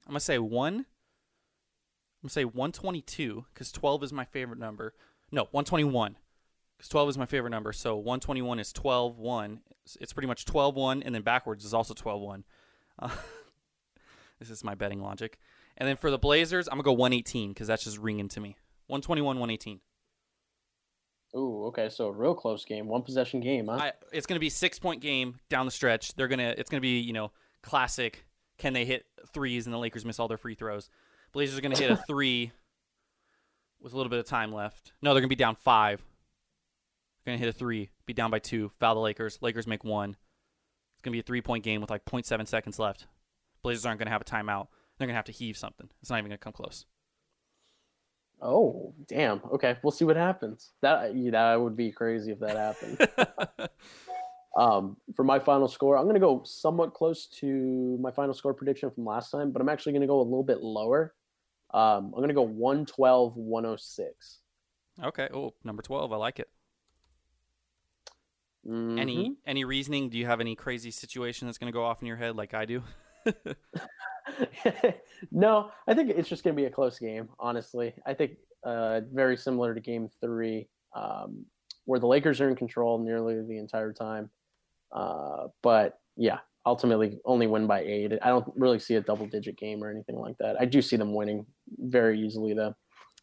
I'm 0.07 0.13
gonna 0.13 0.19
say 0.19 0.39
one. 0.39 0.85
I'm 2.23 2.27
gonna 2.27 2.31
say 2.31 2.45
122 2.45 3.45
because 3.53 3.71
12 3.71 4.03
is 4.03 4.13
my 4.13 4.25
favorite 4.25 4.59
number. 4.59 4.93
No, 5.31 5.43
121 5.51 6.17
because 6.77 6.89
12 6.89 7.09
is 7.09 7.17
my 7.17 7.25
favorite 7.27 7.51
number. 7.51 7.71
So 7.73 7.95
121 7.95 8.59
is 8.59 8.73
12 8.73 9.19
1. 9.19 9.61
It's- 9.95 10.13
pretty 10.13 10.27
much 10.27 10.45
12 10.45 10.75
1, 10.75 11.03
and 11.03 11.13
then 11.13 11.21
backwards 11.21 11.63
is 11.63 11.73
also 11.73 11.93
12 11.93 12.21
1. 12.21 12.43
Uh, 12.99 13.09
this 14.39 14.49
is 14.49 14.63
my 14.63 14.73
betting 14.73 15.01
logic. 15.01 15.37
And 15.77 15.87
then 15.87 15.95
for 15.95 16.09
the 16.09 16.17
Blazers, 16.17 16.67
I'm 16.67 16.73
gonna 16.73 16.83
go 16.83 16.93
118 16.93 17.51
because 17.51 17.67
that's 17.67 17.83
just 17.83 17.97
ringing 17.97 18.29
to 18.29 18.39
me. 18.39 18.57
121 18.87 19.37
118. 19.37 19.79
Ooh, 21.35 21.65
okay. 21.67 21.87
So 21.89 22.07
a 22.07 22.11
real 22.11 22.33
close 22.33 22.65
game, 22.65 22.87
one 22.87 23.03
possession 23.03 23.39
game, 23.39 23.67
huh? 23.67 23.77
I, 23.79 23.91
it's 24.11 24.25
going 24.25 24.35
to 24.35 24.41
be 24.41 24.49
six 24.49 24.79
point 24.79 25.01
game 25.01 25.39
down 25.49 25.65
the 25.65 25.71
stretch. 25.71 26.13
They're 26.15 26.27
gonna 26.27 26.53
it's 26.57 26.69
gonna 26.69 26.81
be 26.81 26.99
you 26.99 27.13
know 27.13 27.31
classic. 27.61 28.25
Can 28.57 28.73
they 28.73 28.85
hit 28.85 29.05
threes 29.33 29.65
and 29.65 29.73
the 29.73 29.77
Lakers 29.79 30.03
miss 30.03 30.19
all 30.19 30.27
their 30.27 30.37
free 30.37 30.55
throws? 30.55 30.89
Blazers 31.31 31.57
are 31.57 31.61
gonna 31.61 31.77
hit 31.77 31.89
a 31.91 31.95
three 32.07 32.51
with 33.81 33.93
a 33.93 33.97
little 33.97 34.09
bit 34.09 34.19
of 34.19 34.25
time 34.25 34.51
left. 34.51 34.93
No, 35.01 35.13
they're 35.13 35.21
gonna 35.21 35.29
be 35.29 35.35
down 35.35 35.55
five. 35.55 36.01
They're 37.23 37.33
gonna 37.33 37.43
hit 37.43 37.49
a 37.49 37.57
three, 37.57 37.89
be 38.05 38.13
down 38.13 38.31
by 38.31 38.39
two, 38.39 38.71
foul 38.79 38.95
the 38.95 39.01
Lakers. 39.01 39.39
Lakers 39.41 39.67
make 39.67 39.83
one. 39.83 40.15
It's 40.95 41.01
gonna 41.01 41.13
be 41.13 41.19
a 41.19 41.23
three 41.23 41.41
point 41.41 41.63
game 41.63 41.81
with 41.81 41.89
like 41.89 42.05
0.7 42.05 42.47
seconds 42.47 42.79
left. 42.79 43.07
Blazers 43.63 43.85
aren't 43.85 43.99
gonna 43.99 44.11
have 44.11 44.21
a 44.21 44.25
timeout. 44.25 44.67
They're 44.97 45.07
gonna 45.07 45.15
have 45.15 45.25
to 45.25 45.31
heave 45.31 45.57
something. 45.57 45.89
It's 46.01 46.09
not 46.09 46.17
even 46.19 46.29
gonna 46.29 46.37
come 46.37 46.53
close. 46.53 46.85
oh, 48.41 48.93
damn. 49.07 49.41
Okay, 49.53 49.77
we'll 49.83 49.91
see 49.91 50.05
what 50.05 50.15
happens. 50.15 50.71
That 50.81 51.13
that 51.31 51.55
would 51.61 51.75
be 51.75 51.91
crazy 51.91 52.31
if 52.31 52.39
that 52.39 52.55
happened. 52.57 53.69
um, 54.57 54.97
for 55.15 55.23
my 55.23 55.39
final 55.39 55.67
score, 55.67 55.97
I'm 55.97 56.05
gonna 56.05 56.19
go 56.19 56.43
somewhat 56.43 56.93
close 56.93 57.27
to 57.39 57.97
my 57.99 58.11
final 58.11 58.33
score 58.33 58.53
prediction 58.53 58.91
from 58.91 59.05
last 59.05 59.31
time, 59.31 59.51
but 59.51 59.61
I'm 59.61 59.69
actually 59.69 59.93
gonna 59.93 60.07
go 60.07 60.19
a 60.19 60.23
little 60.23 60.43
bit 60.43 60.61
lower. 60.61 61.13
Um, 61.73 62.13
I'm 62.15 62.21
gonna 62.21 62.33
go 62.33 62.41
112, 62.43 63.35
106. 63.37 64.39
okay. 65.03 65.29
Oh, 65.33 65.53
number 65.63 65.81
12. 65.81 66.11
I 66.11 66.15
like 66.17 66.39
it. 66.39 66.49
Mhm. 68.67 68.99
Any 68.99 69.35
any 69.45 69.63
reasoning? 69.65 70.09
Do 70.09 70.17
you 70.17 70.25
have 70.27 70.39
any 70.39 70.55
crazy 70.55 70.91
situation 70.91 71.47
that's 71.47 71.57
gonna 71.57 71.71
go 71.71 71.83
off 71.83 72.01
in 72.01 72.07
your 72.07 72.17
head 72.17 72.35
like 72.35 72.53
I 72.53 72.65
do? 72.65 72.83
no, 75.31 75.71
I 75.87 75.93
think 75.93 76.09
it's 76.09 76.29
just 76.29 76.43
going 76.43 76.55
to 76.55 76.61
be 76.61 76.65
a 76.65 76.71
close 76.71 76.97
game. 76.99 77.29
Honestly, 77.39 77.93
I 78.05 78.13
think 78.13 78.37
uh, 78.63 79.01
very 79.11 79.37
similar 79.37 79.73
to 79.73 79.79
Game 79.79 80.09
Three, 80.21 80.69
um, 80.95 81.45
where 81.85 81.99
the 81.99 82.07
Lakers 82.07 82.41
are 82.41 82.49
in 82.49 82.55
control 82.55 82.97
nearly 82.99 83.41
the 83.41 83.57
entire 83.57 83.93
time. 83.93 84.29
Uh, 84.91 85.47
but 85.61 85.99
yeah, 86.15 86.39
ultimately 86.65 87.19
only 87.25 87.47
win 87.47 87.67
by 87.67 87.81
eight. 87.81 88.13
I 88.21 88.29
don't 88.29 88.51
really 88.55 88.79
see 88.79 88.95
a 88.95 89.01
double-digit 89.01 89.57
game 89.57 89.83
or 89.83 89.89
anything 89.89 90.17
like 90.17 90.37
that. 90.39 90.59
I 90.59 90.65
do 90.65 90.81
see 90.81 90.95
them 90.95 91.13
winning 91.13 91.45
very 91.77 92.19
easily, 92.19 92.53
though. 92.53 92.75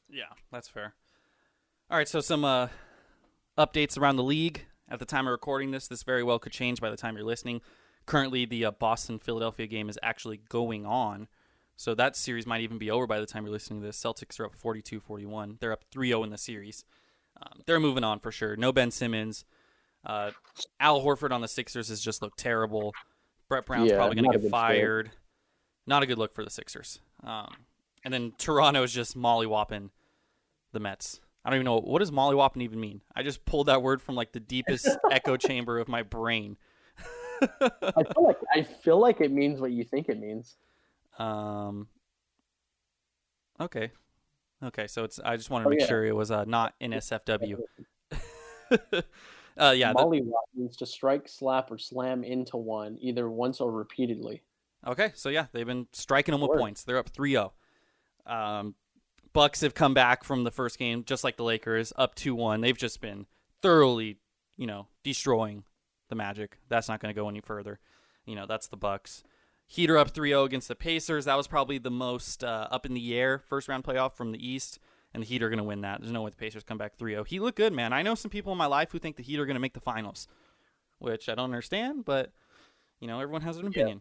Yeah, 0.08 0.24
that's 0.50 0.68
fair. 0.68 0.94
All 1.90 1.96
right, 1.96 2.08
so 2.08 2.20
some 2.20 2.44
uh, 2.44 2.68
updates 3.56 3.98
around 3.98 4.16
the 4.16 4.22
league. 4.22 4.64
At 4.90 4.98
the 4.98 5.04
time 5.04 5.26
of 5.26 5.32
recording 5.32 5.70
this, 5.70 5.86
this 5.86 6.02
very 6.02 6.22
well 6.22 6.38
could 6.38 6.52
change 6.52 6.80
by 6.80 6.90
the 6.90 6.96
time 6.96 7.14
you're 7.14 7.26
listening. 7.26 7.60
Currently, 8.06 8.46
the 8.46 8.64
uh, 8.64 8.70
Boston 8.70 9.18
Philadelphia 9.18 9.66
game 9.66 9.90
is 9.90 9.98
actually 10.02 10.40
going 10.48 10.86
on. 10.86 11.28
So 11.76 11.94
that 11.94 12.16
series 12.16 12.46
might 12.46 12.62
even 12.62 12.78
be 12.78 12.90
over 12.90 13.06
by 13.06 13.20
the 13.20 13.26
time 13.26 13.44
you're 13.44 13.52
listening 13.52 13.80
to 13.80 13.86
this. 13.86 14.02
Celtics 14.02 14.40
are 14.40 14.46
up 14.46 14.54
42 14.54 14.98
41. 14.98 15.58
They're 15.60 15.72
up 15.72 15.84
3 15.92 16.08
0 16.08 16.24
in 16.24 16.30
the 16.30 16.38
series. 16.38 16.84
Um, 17.40 17.60
they're 17.66 17.78
moving 17.78 18.02
on 18.02 18.18
for 18.18 18.32
sure. 18.32 18.56
No 18.56 18.72
Ben 18.72 18.90
Simmons. 18.90 19.44
Uh, 20.04 20.32
Al 20.80 21.02
Horford 21.02 21.30
on 21.30 21.40
the 21.40 21.48
Sixers 21.48 21.88
has 21.88 22.00
just 22.00 22.22
looked 22.22 22.38
terrible. 22.38 22.94
Brett 23.48 23.66
Brown's 23.66 23.90
Yeah, 23.90 23.96
probably 23.96 24.16
going 24.20 24.32
to 24.32 24.38
get 24.38 24.50
fired. 24.50 25.10
Not 25.86 26.02
a 26.02 26.06
good 26.06 26.18
look 26.18 26.34
for 26.34 26.44
the 26.44 26.50
Sixers. 26.50 27.00
Um, 27.24 27.54
and 28.04 28.12
then 28.12 28.32
Toronto 28.38 28.82
is 28.82 28.92
just 28.92 29.16
mollywopping 29.16 29.90
the 30.72 30.78
Nets. 30.80 31.20
I 31.44 31.50
don't 31.50 31.56
even 31.58 31.64
know 31.64 31.80
what 31.80 32.00
does 32.00 32.10
mollywopping 32.10 32.62
even 32.62 32.78
mean. 32.78 33.00
I 33.16 33.22
just 33.22 33.44
pulled 33.46 33.66
that 33.68 33.82
word 33.82 34.02
from 34.02 34.14
like 34.16 34.32
the 34.32 34.40
deepest 34.40 34.86
echo 35.10 35.36
chamber 35.36 35.78
of 35.78 35.88
my 35.88 36.02
brain. 36.02 36.56
I 37.40 38.02
feel 38.02 38.24
like 38.24 38.38
I 38.54 38.62
feel 38.62 38.98
like 38.98 39.20
it 39.20 39.30
means 39.30 39.60
what 39.60 39.70
you 39.70 39.84
think 39.84 40.08
it 40.08 40.18
means. 40.18 40.56
Um. 41.18 41.86
Okay. 43.60 43.92
Okay, 44.62 44.86
so 44.88 45.04
it's. 45.04 45.20
I 45.20 45.36
just 45.36 45.48
wanted 45.48 45.64
to 45.64 45.68
Oh, 45.68 45.70
make 45.70 45.80
yeah. 45.80 45.86
sure 45.86 46.04
it 46.04 46.14
was 46.16 46.30
uh, 46.32 46.44
not 46.44 46.74
NSFW. 46.80 47.60
uh, 49.58 49.74
yeah. 49.76 49.92
the- 49.92 49.98
Mollywop 49.98 50.32
means 50.54 50.76
to 50.76 50.86
strike, 50.86 51.28
slap, 51.28 51.70
or 51.70 51.78
slam 51.78 52.24
into 52.24 52.56
one, 52.56 52.98
either 53.00 53.28
once 53.30 53.60
or 53.60 53.70
repeatedly. 53.70 54.42
Okay, 54.86 55.10
so 55.14 55.28
yeah, 55.28 55.46
they've 55.52 55.66
been 55.66 55.88
striking 55.92 56.32
them 56.32 56.40
with 56.40 56.50
Word. 56.50 56.60
points. 56.60 56.84
They're 56.84 56.98
up 56.98 57.12
3-0. 57.12 57.50
Um, 58.26 58.74
Bucks 59.32 59.60
have 59.60 59.74
come 59.74 59.94
back 59.94 60.24
from 60.24 60.44
the 60.44 60.50
first 60.50 60.78
game, 60.78 61.04
just 61.04 61.24
like 61.24 61.36
the 61.36 61.44
Lakers, 61.44 61.92
up 61.96 62.14
2-1. 62.14 62.62
They've 62.62 62.76
just 62.76 63.00
been 63.00 63.26
thoroughly, 63.60 64.18
you 64.56 64.66
know, 64.66 64.86
destroying 65.02 65.64
the 66.08 66.14
Magic. 66.14 66.58
That's 66.68 66.88
not 66.88 67.00
going 67.00 67.14
to 67.14 67.20
go 67.20 67.28
any 67.28 67.40
further. 67.40 67.80
You 68.24 68.36
know, 68.36 68.46
that's 68.46 68.68
the 68.68 68.76
Bucks. 68.76 69.22
Heater 69.66 69.98
up 69.98 70.12
3-0 70.12 70.46
against 70.46 70.68
the 70.68 70.74
Pacers. 70.74 71.26
That 71.26 71.36
was 71.36 71.46
probably 71.46 71.78
the 71.78 71.90
most 71.90 72.42
uh, 72.42 72.68
up 72.70 72.86
in 72.86 72.94
the 72.94 73.14
air 73.14 73.38
first 73.38 73.68
round 73.68 73.84
playoff 73.84 74.14
from 74.14 74.32
the 74.32 74.46
East, 74.46 74.78
and 75.14 75.22
the 75.22 75.26
Heat 75.26 75.42
are 75.42 75.48
going 75.48 75.58
to 75.58 75.64
win 75.64 75.80
that. 75.82 76.00
There's 76.00 76.12
no 76.12 76.22
way 76.22 76.30
the 76.30 76.36
Pacers 76.36 76.64
come 76.64 76.78
back 76.78 76.96
3-0. 76.98 77.26
Heat 77.26 77.40
look 77.40 77.56
good, 77.56 77.72
man. 77.72 77.92
I 77.92 78.02
know 78.02 78.14
some 78.14 78.30
people 78.30 78.52
in 78.52 78.58
my 78.58 78.66
life 78.66 78.90
who 78.92 78.98
think 78.98 79.16
the 79.16 79.22
Heat 79.22 79.38
are 79.38 79.46
going 79.46 79.54
to 79.54 79.60
make 79.60 79.74
the 79.74 79.80
finals, 79.80 80.28
which 80.98 81.28
I 81.28 81.34
don't 81.34 81.44
understand, 81.44 82.04
but 82.04 82.32
you 83.00 83.06
know, 83.08 83.20
everyone 83.20 83.42
has 83.42 83.56
an 83.58 83.66
opinion. 83.66 84.00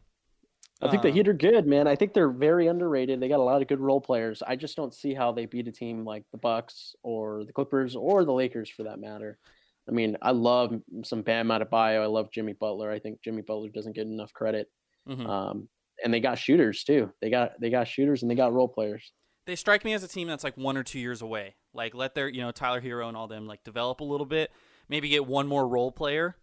I 0.82 0.90
think 0.90 1.02
the 1.02 1.10
Uh, 1.10 1.14
Heat 1.14 1.28
are 1.28 1.34
good, 1.34 1.66
man. 1.66 1.88
I 1.88 1.96
think 1.96 2.14
they're 2.14 2.30
very 2.30 2.68
underrated. 2.68 3.20
They 3.20 3.28
got 3.28 3.40
a 3.40 3.44
lot 3.44 3.62
of 3.64 3.68
good 3.68 3.80
role 3.80 4.00
players. 4.02 4.44
I 4.46 4.56
just 4.56 4.76
don't 4.76 4.94
see 4.94 5.14
how 5.14 5.32
they 5.32 5.46
beat 5.48 5.68
a 5.68 5.72
team 5.72 6.06
like 6.06 6.24
the 6.32 6.38
Bucks 6.38 6.96
or 7.02 7.44
the 7.46 7.54
Clippers 7.54 7.96
or 7.96 8.24
the 8.26 8.34
Lakers 8.34 8.70
for 8.70 8.84
that 8.84 9.00
matter. 9.00 9.40
I 9.88 9.92
mean, 9.92 10.18
I 10.22 10.32
love 10.32 10.80
some 11.04 11.22
Bam 11.24 11.48
Adebayo. 11.48 12.02
I 12.04 12.06
love 12.06 12.30
Jimmy 12.32 12.54
Butler. 12.54 12.92
I 12.92 13.00
think 13.00 13.22
Jimmy 13.24 13.42
Butler 13.42 13.70
doesn't 13.70 13.96
get 13.96 14.06
enough 14.06 14.34
credit. 14.34 14.70
mhm. 15.08 15.26
Um, 15.28 15.70
and 16.04 16.14
they 16.14 16.20
got 16.20 16.38
shooters 16.38 16.84
too. 16.84 17.12
They 17.22 17.30
got 17.32 17.60
they 17.60 17.70
got 17.72 17.88
shooters 17.88 18.22
and 18.22 18.30
they 18.30 18.36
got 18.36 18.54
role 18.54 18.68
players. 18.68 19.14
They 19.48 19.56
strike 19.56 19.84
me 19.84 19.94
as 19.94 20.04
a 20.04 20.08
team 20.08 20.28
that's 20.28 20.44
like 20.44 20.58
one 20.58 20.78
or 20.78 20.84
two 20.84 21.00
years 21.00 21.22
away. 21.24 21.56
Like 21.74 21.96
let 21.96 22.14
their 22.14 22.28
you 22.28 22.42
know 22.42 22.52
Tyler 22.52 22.82
Herro 22.82 23.08
and 23.08 23.18
all 23.18 23.28
them 23.28 23.48
like 23.48 23.64
develop 23.64 24.02
a 24.02 24.04
little 24.04 24.26
bit, 24.26 24.52
maybe 24.90 25.10
get 25.10 25.26
one 25.26 25.48
more 25.48 25.68
role 25.68 25.92
player, 25.92 26.36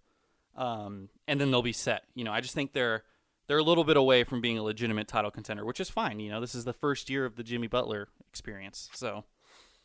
um, 0.57 1.11
and 1.29 1.41
then 1.41 1.51
they'll 1.51 1.63
be 1.63 1.73
set. 1.73 2.05
You 2.15 2.25
know, 2.25 2.33
I 2.33 2.41
just 2.41 2.55
think 2.55 2.73
they're 2.73 3.05
they're 3.47 3.59
a 3.59 3.63
little 3.63 3.85
bit 3.85 3.99
away 3.99 4.25
from 4.25 4.41
being 4.41 4.57
a 4.59 4.63
legitimate 4.63 5.07
title 5.07 5.31
contender, 5.31 5.65
which 5.67 5.81
is 5.81 5.91
fine. 5.91 6.19
You 6.19 6.31
know, 6.31 6.41
this 6.41 6.55
is 6.55 6.65
the 6.65 6.73
first 6.73 7.11
year 7.11 7.27
of 7.27 7.37
the 7.37 7.43
Jimmy 7.43 7.67
Butler 7.67 8.09
experience. 8.31 8.89
So, 8.95 9.25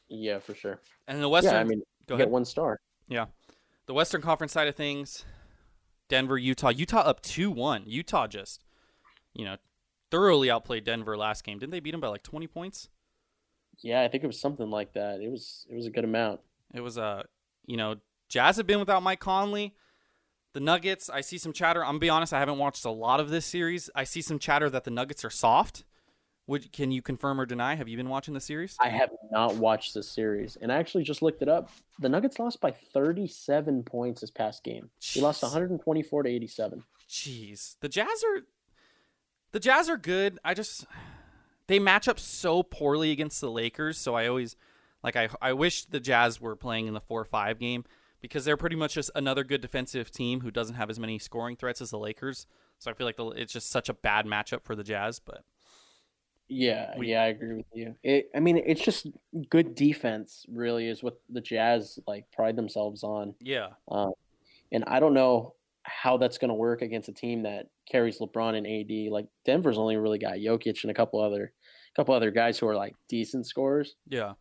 Yeah, 0.07 0.39
for 0.39 0.55
sure. 0.55 0.79
and 1.07 1.21
the 1.21 1.27
Western, 1.27 1.53
yeah, 1.55 1.59
I 1.59 1.63
mean, 1.65 1.81
go 2.07 2.15
get 2.15 2.23
ahead. 2.23 2.31
one 2.31 2.45
star. 2.45 2.79
Yeah, 3.09 3.25
the 3.85 3.93
Western 3.93 4.21
Conference 4.21 4.53
side 4.53 4.69
of 4.69 4.75
things, 4.75 5.25
Denver, 6.07 6.37
Utah, 6.37 6.69
Utah 6.69 6.99
up 7.01 7.21
two 7.21 7.51
one. 7.51 7.83
Utah 7.85 8.27
just, 8.27 8.63
you 9.33 9.43
know, 9.43 9.57
thoroughly 10.09 10.49
outplayed 10.49 10.85
Denver 10.85 11.17
last 11.17 11.43
game. 11.43 11.59
Didn't 11.59 11.71
they 11.71 11.81
beat 11.81 11.91
them 11.91 11.99
by 11.99 12.07
like 12.07 12.23
twenty 12.23 12.47
points? 12.47 12.87
Yeah, 13.81 14.01
I 14.01 14.07
think 14.07 14.23
it 14.23 14.27
was 14.27 14.39
something 14.39 14.69
like 14.69 14.93
that. 14.93 15.21
It 15.21 15.29
was 15.29 15.65
it 15.69 15.75
was 15.75 15.85
a 15.85 15.91
good 15.91 16.03
amount. 16.03 16.41
It 16.73 16.81
was 16.81 16.97
uh, 16.97 17.23
you 17.65 17.77
know, 17.77 17.95
Jazz 18.27 18.57
have 18.57 18.67
been 18.67 18.79
without 18.79 19.03
Mike 19.03 19.19
Conley. 19.19 19.75
The 20.53 20.59
Nuggets, 20.59 21.09
I 21.09 21.21
see 21.21 21.37
some 21.37 21.53
chatter. 21.53 21.83
I'm 21.83 21.91
gonna 21.91 21.99
be 21.99 22.09
honest, 22.09 22.33
I 22.33 22.39
haven't 22.39 22.57
watched 22.57 22.83
a 22.83 22.89
lot 22.89 23.19
of 23.19 23.29
this 23.29 23.45
series. 23.45 23.89
I 23.95 24.03
see 24.03 24.21
some 24.21 24.39
chatter 24.39 24.69
that 24.69 24.83
the 24.83 24.91
Nuggets 24.91 25.23
are 25.23 25.29
soft, 25.29 25.83
Would 26.47 26.71
can 26.71 26.91
you 26.91 27.03
confirm 27.03 27.39
or 27.39 27.45
deny? 27.45 27.75
Have 27.75 27.87
you 27.87 27.95
been 27.95 28.09
watching 28.09 28.33
the 28.33 28.39
series? 28.41 28.75
I 28.79 28.89
have 28.89 29.11
not 29.31 29.55
watched 29.55 29.93
the 29.93 30.01
series, 30.01 30.57
and 30.59 30.71
I 30.71 30.77
actually 30.77 31.03
just 31.03 31.21
looked 31.21 31.43
it 31.43 31.49
up. 31.49 31.69
The 31.99 32.09
Nuggets 32.09 32.39
lost 32.39 32.59
by 32.61 32.71
37 32.71 33.83
points 33.83 34.21
this 34.21 34.31
past 34.31 34.63
game. 34.63 34.89
They 35.13 35.21
lost 35.21 35.43
124 35.43 36.23
to 36.23 36.29
87. 36.29 36.83
Jeez, 37.07 37.75
the 37.79 37.89
Jazz 37.89 38.23
are 38.23 38.41
the 39.51 39.59
Jazz 39.59 39.87
are 39.87 39.97
good. 39.97 40.39
I 40.43 40.55
just 40.55 40.85
they 41.69 41.79
match 41.79 42.07
up 42.09 42.19
so 42.19 42.61
poorly 42.63 43.11
against 43.11 43.39
the 43.39 43.49
Lakers, 43.49 43.97
so 43.97 44.15
I 44.15 44.27
always 44.27 44.57
like 45.03 45.15
I 45.15 45.29
I 45.41 45.53
wish 45.53 45.85
the 45.85 46.01
Jazz 46.01 46.41
were 46.41 46.57
playing 46.57 46.87
in 46.87 46.93
the 46.93 46.99
4-5 47.01 47.57
game 47.59 47.85
because 48.21 48.43
they're 48.43 48.57
pretty 48.57 48.75
much 48.75 48.95
just 48.95 49.09
another 49.15 49.45
good 49.45 49.61
defensive 49.61 50.11
team 50.11 50.41
who 50.41 50.51
doesn't 50.51 50.75
have 50.75 50.89
as 50.89 50.99
many 50.99 51.17
scoring 51.17 51.55
threats 51.55 51.79
as 51.81 51.91
the 51.91 51.97
Lakers. 51.97 52.45
So 52.79 52.91
I 52.91 52.93
feel 52.93 53.07
like 53.07 53.15
the, 53.15 53.27
it's 53.29 53.53
just 53.53 53.69
such 53.69 53.87
a 53.87 53.93
bad 53.93 54.25
matchup 54.25 54.63
for 54.63 54.75
the 54.75 54.83
Jazz, 54.83 55.19
but 55.19 55.43
Yeah, 56.47 56.97
We- 56.97 57.11
yeah, 57.11 57.21
I 57.23 57.27
agree 57.27 57.55
with 57.55 57.65
you. 57.73 57.95
It, 58.03 58.29
I 58.35 58.39
mean, 58.39 58.57
it's 58.57 58.81
just 58.83 59.07
good 59.49 59.75
defense. 59.75 60.45
Really, 60.49 60.87
is 60.87 61.03
what 61.03 61.19
the 61.29 61.41
Jazz 61.41 61.99
like 62.07 62.29
pride 62.31 62.55
themselves 62.55 63.03
on. 63.03 63.35
yeah. 63.39 63.69
Um, 63.87 64.11
and 64.71 64.83
I 64.85 64.99
don't 64.99 65.13
know 65.13 65.53
how 65.83 66.17
that's 66.17 66.37
going 66.37 66.49
to 66.49 66.55
work 66.55 66.81
against 66.81 67.09
a 67.09 67.13
team 67.13 67.43
that 67.43 67.67
carries 67.89 68.19
LeBron 68.19 68.55
and 68.55 68.67
AD. 68.67 69.11
Like 69.11 69.27
Denver's 69.45 69.77
only 69.77 69.97
really 69.97 70.19
got 70.19 70.33
Jokic 70.35 70.83
and 70.83 70.91
a 70.91 70.93
couple 70.93 71.19
other, 71.21 71.51
couple 71.99 72.15
other 72.15 72.31
guys 72.31 72.57
who 72.57 72.67
are 72.67 72.75
like 72.75 72.95
decent 73.09 73.45
scorers. 73.45 73.95
Yeah. 74.07 74.33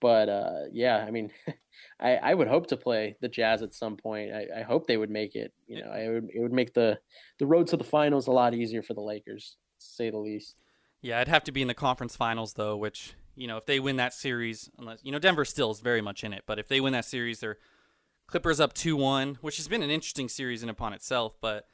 But 0.00 0.28
uh, 0.28 0.62
yeah, 0.72 1.04
I 1.06 1.12
mean, 1.12 1.30
I, 2.00 2.16
I 2.16 2.34
would 2.34 2.48
hope 2.48 2.66
to 2.68 2.76
play 2.76 3.16
the 3.20 3.28
Jazz 3.28 3.62
at 3.62 3.72
some 3.72 3.96
point. 3.96 4.32
I, 4.32 4.60
I 4.60 4.62
hope 4.62 4.88
they 4.88 4.96
would 4.96 5.10
make 5.10 5.36
it. 5.36 5.52
You 5.68 5.84
know, 5.84 5.92
it 5.92 6.08
would 6.08 6.28
it 6.34 6.40
would 6.40 6.52
make 6.52 6.74
the 6.74 6.98
the 7.38 7.46
road 7.46 7.68
to 7.68 7.76
the 7.76 7.84
finals 7.84 8.26
a 8.26 8.32
lot 8.32 8.54
easier 8.54 8.82
for 8.82 8.94
the 8.94 9.00
Lakers, 9.00 9.56
to 9.78 9.86
say 9.86 10.10
the 10.10 10.18
least. 10.18 10.56
Yeah, 11.00 11.20
I'd 11.20 11.28
have 11.28 11.44
to 11.44 11.52
be 11.52 11.62
in 11.62 11.68
the 11.68 11.74
conference 11.74 12.16
finals 12.16 12.54
though, 12.54 12.76
which 12.76 13.14
you 13.36 13.46
know 13.46 13.56
if 13.56 13.66
they 13.66 13.78
win 13.78 13.96
that 13.96 14.12
series, 14.12 14.68
unless 14.76 14.98
you 15.04 15.12
know 15.12 15.20
Denver 15.20 15.44
still 15.44 15.70
is 15.70 15.78
very 15.78 16.00
much 16.00 16.24
in 16.24 16.32
it, 16.32 16.42
but 16.46 16.58
if 16.58 16.66
they 16.66 16.80
win 16.80 16.92
that 16.94 17.04
series, 17.04 17.38
they're 17.38 17.58
Clippers 18.26 18.60
up 18.60 18.72
two 18.72 18.96
one, 18.96 19.38
which 19.40 19.58
has 19.58 19.68
been 19.68 19.82
an 19.82 19.90
interesting 19.90 20.28
series 20.28 20.64
in 20.64 20.68
upon 20.68 20.94
itself. 20.94 21.36
But 21.40 21.66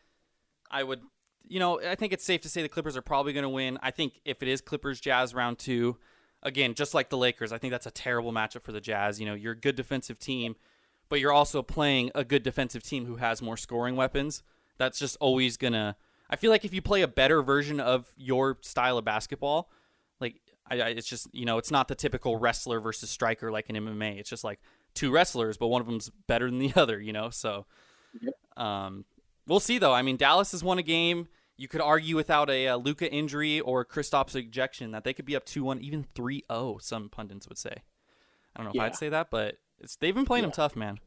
I 0.70 0.82
would, 0.82 1.00
you 1.46 1.58
know, 1.58 1.80
I 1.80 1.94
think 1.94 2.12
it's 2.12 2.24
safe 2.24 2.40
to 2.42 2.48
say 2.48 2.62
the 2.62 2.68
Clippers 2.68 2.96
are 2.96 3.02
probably 3.02 3.32
going 3.32 3.42
to 3.42 3.48
win. 3.48 3.78
I 3.82 3.90
think 3.90 4.20
if 4.24 4.42
it 4.42 4.48
is 4.48 4.60
Clippers 4.60 5.00
Jazz 5.00 5.34
round 5.34 5.58
two, 5.58 5.96
again, 6.42 6.74
just 6.74 6.94
like 6.94 7.08
the 7.08 7.16
Lakers, 7.16 7.52
I 7.52 7.58
think 7.58 7.70
that's 7.70 7.86
a 7.86 7.90
terrible 7.90 8.32
matchup 8.32 8.62
for 8.62 8.72
the 8.72 8.80
Jazz. 8.80 9.20
You 9.20 9.26
know, 9.26 9.34
you're 9.34 9.52
a 9.52 9.56
good 9.56 9.76
defensive 9.76 10.18
team, 10.18 10.56
but 11.08 11.20
you're 11.20 11.32
also 11.32 11.62
playing 11.62 12.10
a 12.14 12.24
good 12.24 12.42
defensive 12.42 12.82
team 12.82 13.06
who 13.06 13.16
has 13.16 13.40
more 13.42 13.56
scoring 13.56 13.96
weapons. 13.96 14.42
That's 14.76 14.98
just 14.98 15.16
always 15.20 15.56
gonna. 15.56 15.96
I 16.30 16.36
feel 16.36 16.50
like 16.50 16.64
if 16.64 16.74
you 16.74 16.82
play 16.82 17.02
a 17.02 17.08
better 17.08 17.42
version 17.42 17.80
of 17.80 18.12
your 18.16 18.58
style 18.60 18.98
of 18.98 19.04
basketball, 19.04 19.70
like 20.20 20.36
I, 20.70 20.80
I, 20.80 20.88
it's 20.90 21.08
just 21.08 21.28
you 21.32 21.46
know 21.46 21.58
it's 21.58 21.70
not 21.70 21.88
the 21.88 21.94
typical 21.94 22.36
wrestler 22.36 22.80
versus 22.80 23.10
striker 23.10 23.50
like 23.50 23.70
in 23.70 23.76
MMA. 23.76 24.18
It's 24.18 24.30
just 24.30 24.44
like 24.44 24.60
two 24.94 25.10
wrestlers, 25.10 25.56
but 25.56 25.68
one 25.68 25.80
of 25.80 25.86
them's 25.86 26.10
better 26.26 26.50
than 26.50 26.58
the 26.58 26.72
other. 26.76 27.00
You 27.00 27.12
know, 27.12 27.30
so 27.30 27.66
um, 28.56 29.04
we'll 29.48 29.60
see 29.60 29.78
though. 29.78 29.92
I 29.92 30.02
mean, 30.02 30.16
Dallas 30.16 30.52
has 30.52 30.62
won 30.62 30.78
a 30.78 30.82
game. 30.82 31.28
You 31.56 31.66
could 31.66 31.80
argue 31.80 32.14
without 32.14 32.48
a, 32.50 32.68
uh 32.68 32.76
Luka 32.76 33.10
injury 33.12 33.60
or 33.60 33.84
Kristaps 33.84 34.36
ejection 34.36 34.92
that 34.92 35.02
they 35.02 35.12
could 35.12 35.24
be 35.24 35.34
up 35.34 35.44
two 35.44 35.64
one, 35.64 35.80
even 35.80 36.06
3-0, 36.14 36.80
Some 36.82 37.08
pundits 37.08 37.48
would 37.48 37.58
say. 37.58 37.82
I 38.54 38.58
don't 38.58 38.64
know 38.66 38.70
if 38.70 38.76
Yeah. 38.76 38.84
I'd 38.84 38.96
say 38.96 39.08
that, 39.08 39.30
but 39.30 39.56
it's 39.80 39.96
they've 39.96 40.14
been 40.14 40.26
playing 40.26 40.42
them 40.42 40.52
tough, 40.52 40.76
man. 40.76 40.98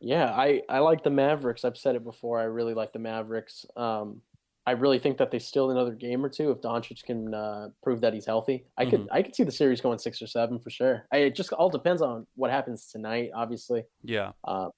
Yeah, 0.00 0.26
I, 0.30 0.62
I 0.68 0.80
like 0.80 1.04
the 1.04 1.10
Mavericks. 1.10 1.64
I've 1.64 1.76
said 1.76 1.94
it 1.94 2.02
before. 2.02 2.40
I 2.40 2.44
really 2.44 2.74
like 2.74 2.92
the 2.92 2.98
Mavericks. 2.98 3.64
Um, 3.76 4.20
I 4.66 4.72
really 4.72 4.98
think 4.98 5.18
that 5.18 5.30
they 5.30 5.38
still 5.38 5.70
another 5.70 5.92
game 5.92 6.24
or 6.24 6.28
two 6.28 6.50
if 6.50 6.60
Doncic 6.60 7.02
can 7.04 7.34
uh, 7.34 7.68
prove 7.82 8.00
that 8.00 8.12
he's 8.14 8.26
healthy. 8.26 8.64
I 8.78 8.84
could 8.86 9.08
I 9.10 9.22
could 9.22 9.34
see 9.34 9.42
the 9.42 9.50
series 9.52 9.80
going 9.80 9.98
six 9.98 10.22
or 10.22 10.28
seven 10.28 10.60
for 10.60 10.70
sure. 10.70 11.04
I, 11.12 11.18
it 11.18 11.34
just 11.34 11.52
all 11.52 11.68
depends 11.68 12.00
on 12.00 12.26
what 12.36 12.50
happens 12.52 12.86
tonight. 12.86 13.30
Obviously, 13.34 13.84
Yeah, 14.04 14.32
uh, 14.44 14.68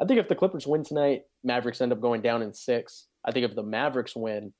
I 0.00 0.04
think 0.06 0.18
if 0.18 0.28
the 0.28 0.34
Clippers 0.34 0.66
win 0.66 0.82
tonight, 0.82 1.22
Mavericks 1.44 1.80
end 1.80 1.92
up 1.92 2.00
going 2.00 2.22
down 2.22 2.42
in 2.42 2.52
six. 2.52 3.06
I 3.24 3.32
think 3.32 3.44
if 3.44 3.54
the 3.54 3.62
Mavericks 3.62 4.14
win, 4.16 4.52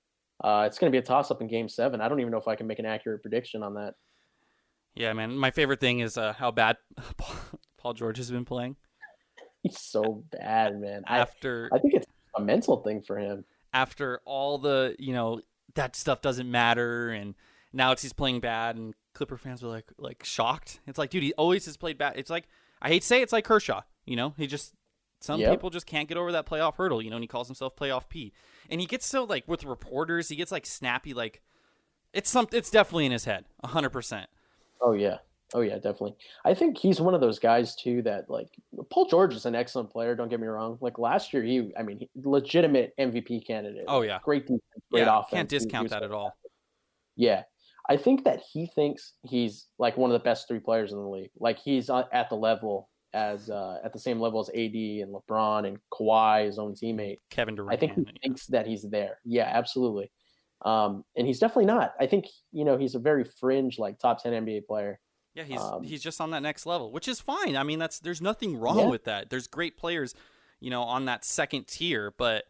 uh, 0.43 0.64
it's 0.67 0.79
going 0.79 0.91
to 0.91 0.95
be 0.95 1.01
a 1.01 1.07
toss 1.07 1.31
up 1.31 1.41
in 1.41 1.49
Game 1.49 1.69
Seven. 1.69 2.01
I 2.01 2.09
don't 2.09 2.21
even 2.21 2.31
know 2.31 2.38
if 2.38 2.49
I 2.49 2.55
can 2.55 2.67
make 2.67 2.79
an 2.79 2.87
accurate 2.87 3.23
prediction 3.23 3.62
on 3.62 3.75
that. 3.75 3.95
yeah, 4.95 5.12
man. 5.12 5.37
My 5.37 5.51
favorite 5.51 5.81
thing 5.81 6.01
is 6.01 6.17
uh, 6.17 6.33
how 6.33 6.51
bad 6.51 6.77
Paul 7.79 7.95
George 7.95 8.19
has 8.19 8.31
been 8.31 8.45
playing 8.45 8.77
He's 9.62 9.81
so 9.81 10.25
bad, 10.31 10.81
man. 10.81 11.03
I 11.07 11.19
after 11.19 11.69
I 11.73 11.79
think 11.79 11.95
it's 11.95 12.07
a 12.37 12.41
mental 12.41 12.83
thing 12.83 13.03
for 13.03 13.19
him. 13.19 13.45
after 13.73 14.21
all 14.25 14.59
the 14.59 14.95
you 14.99 15.12
know 15.12 15.41
that 15.75 15.97
stuff 15.97 16.23
doesn't 16.23 16.51
matter 16.51 17.11
and 17.11 17.35
now 17.73 17.93
it's 17.93 18.03
he's 18.03 18.12
playing 18.12 18.41
bad 18.41 18.77
and 18.77 18.95
Clipper 19.14 19.37
fans 19.37 19.62
are 19.64 19.69
like 19.69 19.87
like 19.99 20.25
shocked. 20.25 20.81
It's 20.87 20.99
like 20.99 21.11
dude, 21.11 21.23
he 21.23 21.33
always 21.35 21.67
has 21.67 21.77
played 21.77 21.99
bad. 21.99 22.14
It's 22.17 22.31
like 22.31 22.49
I 22.81 22.88
hate 22.88 23.01
to 23.01 23.07
say 23.07 23.21
it, 23.21 23.25
it's 23.25 23.33
like 23.33 23.45
Kershaw. 23.45 23.83
You 24.05 24.17
know, 24.17 24.35
he 24.37 24.47
just 24.47 24.75
some 25.21 25.41
Yep. 25.41 25.51
people 25.51 25.71
just 25.71 25.87
can't 25.87 26.09
get 26.09 26.17
over 26.17 26.33
that 26.33 26.47
playoff 26.47 26.75
hurdle. 26.77 27.03
You 27.03 27.11
know, 27.11 27.17
and 27.17 27.23
he 27.25 27.29
calls 27.29 27.49
himself 27.49 27.77
playoff 27.77 28.09
P. 28.09 28.33
And 28.71 28.81
he 28.81 28.87
gets 28.87 29.07
so 29.07 29.25
like 29.25 29.47
with 29.49 29.65
reporters, 29.65 30.29
he 30.29 30.37
gets 30.37 30.53
like 30.53 30.67
snappy. 30.67 31.15
Like 31.15 31.43
it's 32.13 32.31
some, 32.31 32.49
it's 32.53 32.71
definitely 32.71 33.07
in 33.07 33.13
his 33.13 33.25
head, 33.25 33.45
hundred 33.65 33.91
percent. 33.91 34.29
Oh 34.81 34.93
yeah. 34.93 35.19
Oh 35.55 35.61
yeah, 35.63 35.77
definitely. 35.77 36.15
I 36.45 36.53
think 36.53 36.77
he's 36.77 37.01
one 37.01 37.15
of 37.15 37.23
those 37.23 37.39
guys 37.39 37.75
too 37.75 38.03
that 38.03 38.29
like 38.29 38.49
Paul 38.91 39.07
George 39.09 39.35
is 39.35 39.47
an 39.47 39.55
excellent 39.55 39.91
player. 39.91 40.15
Don't 40.15 40.29
get 40.29 40.41
me 40.41 40.47
wrong. 40.47 40.77
Like 40.83 40.99
last 40.99 41.33
year, 41.33 41.43
he 41.43 41.73
I 41.79 41.83
mean, 41.83 41.99
he, 42.01 42.11
legitimate 42.17 42.93
MVP 42.99 43.47
candidate. 43.47 43.85
Oh, 43.89 44.03
yeah. 44.03 44.19
great 44.23 44.43
defense, 44.47 44.61
great 44.93 45.01
Yeah, 45.07 45.19
offense. 45.21 45.31
can't 45.33 45.49
discount 45.49 45.89
that 45.91 46.03
at 46.03 46.13
all. 46.13 46.37
Yeah, 47.17 47.45
I 47.89 47.97
think 47.97 48.25
that 48.25 48.41
he 48.53 48.67
thinks 48.75 49.15
he's 49.23 49.67
like 49.79 49.97
one 49.97 50.11
of 50.11 50.13
the 50.13 50.23
best 50.25 50.47
three 50.49 50.61
players 50.61 50.93
in 50.93 50.99
the 50.99 51.09
league. 51.09 51.31
Like 51.39 51.59
he's 51.59 51.89
uh, 51.89 52.05
at 52.13 52.29
the 52.29 52.37
level 52.37 52.91
as 53.12 53.51
uh, 53.51 53.79
at 53.85 53.92
the 53.92 53.99
same 53.99 54.21
level 54.21 54.40
as 54.40 54.49
AD 54.51 54.57
and 54.75 55.14
LeBron 55.14 55.66
and 55.66 55.79
Kawhi, 55.92 56.47
his 56.47 56.59
own 56.59 56.75
teammate. 56.75 57.21
Kevin 57.31 57.55
Durant. 57.55 57.73
I 57.73 57.77
think 57.77 57.94
he 57.94 58.03
yeah. 58.03 58.12
thinks 58.23 58.47
that 58.47 58.66
he's 58.66 58.83
there. 58.83 59.18
Yeah, 59.25 59.51
absolutely. 59.53 60.11
Um, 60.62 61.05
and 61.16 61.27
he's 61.27 61.38
definitely 61.38 61.66
not. 61.66 61.94
I 62.01 62.07
think 62.07 62.27
you 62.53 62.64
know 62.64 62.77
he's 62.77 62.94
a 62.94 62.99
very 62.99 63.25
fringe, 63.25 63.79
like 63.79 63.99
top 63.99 64.23
ten 64.23 64.33
NBA 64.33 64.66
player. 64.66 65.01
Yeah, 65.35 65.44
he's 65.44 65.61
Um, 65.61 65.85
he's 65.85 66.03
just 66.03 66.21
on 66.21 66.31
that 66.33 66.40
next 66.42 66.66
level, 66.66 66.90
which 66.90 67.07
is 67.07 67.21
fine. 67.21 67.57
I 67.57 67.62
mean, 67.62 67.79
that's 67.79 68.01
there's 68.01 68.21
nothing 68.21 68.57
wrong 68.59 68.79
Yeah. 68.79 68.88
with 68.88 69.05
that. 69.05 69.31
There's 69.31 69.47
great 69.47 69.77
players, 69.77 70.14
you 70.59 70.68
know, 70.71 70.83
on 70.83 71.05
that 71.05 71.25
second 71.25 71.68
tier, 71.68 72.12
but 72.16 72.44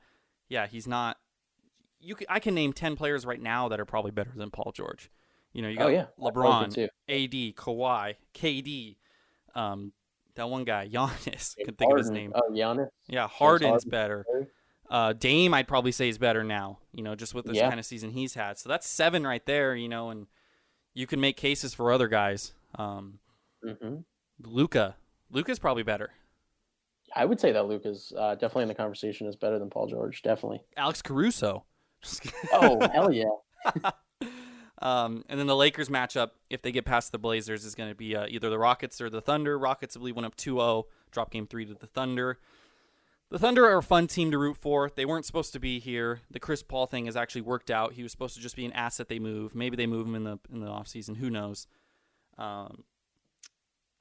yeah, 0.48 0.66
he's 0.66 0.86
not. 0.86 1.18
You, 2.00 2.14
can, 2.14 2.26
I 2.30 2.38
can 2.38 2.54
name 2.54 2.72
ten 2.72 2.96
players 2.96 3.26
right 3.26 3.40
now 3.40 3.68
that 3.68 3.78
are 3.78 3.84
probably 3.84 4.10
better 4.12 4.32
than 4.34 4.50
Paul 4.50 4.72
George. 4.72 5.10
You 5.52 5.62
know, 5.62 5.68
you 5.68 5.76
got 5.76 5.86
Oh 5.88 5.90
yeah, 5.90 6.06
LeBron. 6.18 6.88
AD, 7.08 7.56
Kawhi, 7.56 8.14
KD, 8.34 8.96
um, 9.54 9.92
that 10.38 10.48
one 10.48 10.64
guy, 10.64 10.88
Giannis. 10.88 11.54
Couldn't 11.56 11.76
think 11.78 11.92
of 11.92 11.98
his 11.98 12.10
name. 12.10 12.32
Oh, 12.34 12.50
Giannis. 12.50 12.88
Yeah, 13.06 13.28
Harden's 13.28 13.84
Harden. 13.84 13.90
better. 13.90 14.24
Uh, 14.90 15.12
Dame, 15.12 15.52
I'd 15.52 15.68
probably 15.68 15.92
say 15.92 16.08
is 16.08 16.16
better 16.18 16.42
now. 16.42 16.78
You 16.94 17.02
know, 17.02 17.14
just 17.14 17.34
with 17.34 17.44
this 17.44 17.56
Yeah. 17.58 17.68
kind 17.68 17.78
of 17.78 17.84
season 17.86 18.10
he's 18.10 18.34
had. 18.34 18.58
So 18.58 18.68
that's 18.70 18.88
seven 18.88 19.26
right 19.26 19.44
there. 19.44 19.76
You 19.76 19.88
know, 19.88 20.08
and 20.10 20.26
you 20.94 21.06
can 21.06 21.20
make 21.20 21.36
cases 21.36 21.74
for 21.74 21.92
other 21.92 22.08
guys. 22.08 22.54
Um, 22.76 23.18
hmm 23.62 23.98
Luka, 24.42 24.96
Luka's 25.30 25.58
probably 25.58 25.82
better. 25.82 26.10
I 27.14 27.24
would 27.24 27.40
say 27.40 27.52
that 27.52 27.66
Luke 27.66 27.82
is 27.86 28.12
uh, 28.16 28.34
definitely 28.34 28.62
in 28.62 28.68
the 28.68 28.74
conversation. 28.74 29.26
Is 29.26 29.36
better 29.36 29.58
than 29.58 29.68
Paul 29.70 29.86
George. 29.88 30.22
Definitely. 30.22 30.62
Alex 30.76 31.02
Caruso. 31.02 31.64
Oh 32.52 32.78
hell 32.92 33.12
yeah. 33.12 33.24
um, 34.80 35.24
and 35.28 35.38
then 35.38 35.46
the 35.46 35.56
Lakers 35.56 35.88
matchup, 35.88 36.30
if 36.50 36.62
they 36.62 36.72
get 36.72 36.84
past 36.84 37.12
the 37.12 37.18
Blazers, 37.18 37.64
is 37.64 37.74
going 37.74 37.88
to 37.88 37.94
be 37.94 38.14
uh, 38.14 38.26
either 38.28 38.50
the 38.50 38.58
Rockets 38.58 39.00
or 39.00 39.10
the 39.10 39.20
Thunder. 39.20 39.58
Rockets, 39.58 39.96
I 39.96 39.98
believe, 39.98 40.16
went 40.16 40.26
up 40.26 40.36
2-0, 40.36 40.84
drop 41.10 41.30
game 41.30 41.46
three 41.46 41.64
to 41.64 41.74
the 41.74 41.86
Thunder. 41.86 42.38
The 43.30 43.38
Thunder 43.38 43.66
are 43.66 43.78
a 43.78 43.82
fun 43.82 44.06
team 44.06 44.30
to 44.30 44.38
root 44.38 44.56
for. 44.56 44.90
They 44.94 45.04
weren't 45.04 45.26
supposed 45.26 45.52
to 45.52 45.60
be 45.60 45.78
here. 45.78 46.20
The 46.30 46.40
Chris 46.40 46.62
Paul 46.62 46.86
thing 46.86 47.06
has 47.06 47.16
actually 47.16 47.42
worked 47.42 47.70
out. 47.70 47.92
He 47.92 48.02
was 48.02 48.12
supposed 48.12 48.34
to 48.36 48.40
just 48.40 48.56
be 48.56 48.64
an 48.64 48.72
asset 48.72 49.08
they 49.08 49.18
move. 49.18 49.54
Maybe 49.54 49.76
they 49.76 49.86
move 49.86 50.06
him 50.06 50.14
in 50.14 50.24
the 50.24 50.38
in 50.50 50.60
the 50.60 50.68
offseason. 50.68 51.18
Who 51.18 51.28
knows? 51.28 51.66
Um, 52.38 52.84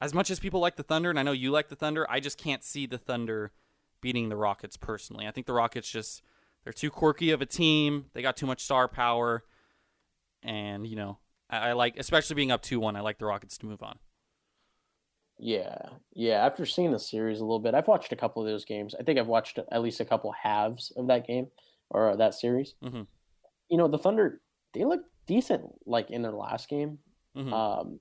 as 0.00 0.14
much 0.14 0.30
as 0.30 0.38
people 0.38 0.60
like 0.60 0.76
the 0.76 0.82
Thunder, 0.82 1.10
and 1.10 1.18
I 1.18 1.22
know 1.22 1.32
you 1.32 1.50
like 1.50 1.68
the 1.68 1.76
Thunder, 1.76 2.06
I 2.08 2.20
just 2.20 2.38
can't 2.38 2.64
see 2.64 2.86
the 2.86 2.96
Thunder 2.96 3.52
beating 4.00 4.30
the 4.30 4.36
Rockets 4.36 4.78
personally. 4.78 5.26
I 5.26 5.30
think 5.30 5.46
the 5.46 5.52
Rockets 5.52 5.90
just 5.90 6.22
they're 6.64 6.72
too 6.72 6.90
quirky 6.90 7.30
of 7.30 7.42
a 7.42 7.46
team. 7.46 8.06
They 8.14 8.22
got 8.22 8.36
too 8.36 8.46
much 8.46 8.62
star 8.62 8.88
power, 8.88 9.44
and 10.42 10.86
you 10.86 10.96
know 10.96 11.18
I, 11.50 11.70
I 11.70 11.72
like, 11.72 11.96
especially 11.98 12.34
being 12.34 12.50
up 12.52 12.62
two 12.62 12.80
one. 12.80 12.96
I 12.96 13.00
like 13.00 13.18
the 13.18 13.26
Rockets 13.26 13.58
to 13.58 13.66
move 13.66 13.82
on. 13.82 13.98
Yeah, 15.40 15.76
yeah. 16.14 16.44
After 16.44 16.66
seeing 16.66 16.90
the 16.90 16.98
series 16.98 17.38
a 17.40 17.44
little 17.44 17.60
bit, 17.60 17.74
I've 17.74 17.86
watched 17.86 18.12
a 18.12 18.16
couple 18.16 18.42
of 18.42 18.48
those 18.48 18.64
games. 18.64 18.94
I 18.98 19.04
think 19.04 19.18
I've 19.18 19.28
watched 19.28 19.58
at 19.58 19.82
least 19.82 20.00
a 20.00 20.04
couple 20.04 20.32
halves 20.32 20.92
of 20.96 21.06
that 21.08 21.26
game 21.26 21.46
or 21.90 22.16
that 22.16 22.34
series. 22.34 22.74
Mhm. 22.82 23.06
You 23.68 23.76
know, 23.78 23.86
the 23.88 23.98
Thunder 23.98 24.40
they 24.74 24.84
look 24.84 25.02
decent 25.26 25.62
like 25.86 26.10
in 26.10 26.22
their 26.22 26.32
last 26.32 26.68
game, 26.68 26.98
Mhm. 27.36 27.52
um, 27.52 28.00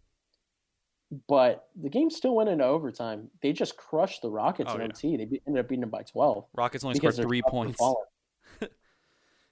but 1.27 1.69
the 1.79 1.89
game 1.89 2.09
still 2.09 2.35
went 2.35 2.49
into 2.49 2.65
overtime. 2.65 3.29
They 3.41 3.53
just 3.53 3.77
crushed 3.77 4.21
the 4.23 4.31
Rockets 4.31 4.71
Oh, 4.71 4.75
in 4.75 4.81
yeah. 4.81 4.87
OT. 4.87 5.15
They 5.17 5.41
ended 5.47 5.59
up 5.63 5.69
beating 5.69 5.81
them 5.81 5.89
by 5.91 6.03
twelve 6.03 6.45
Rockets 6.53 6.83
only 6.83 6.97
scored 6.97 7.15
three 7.15 7.41
points. 7.43 7.77
falling. 7.77 8.03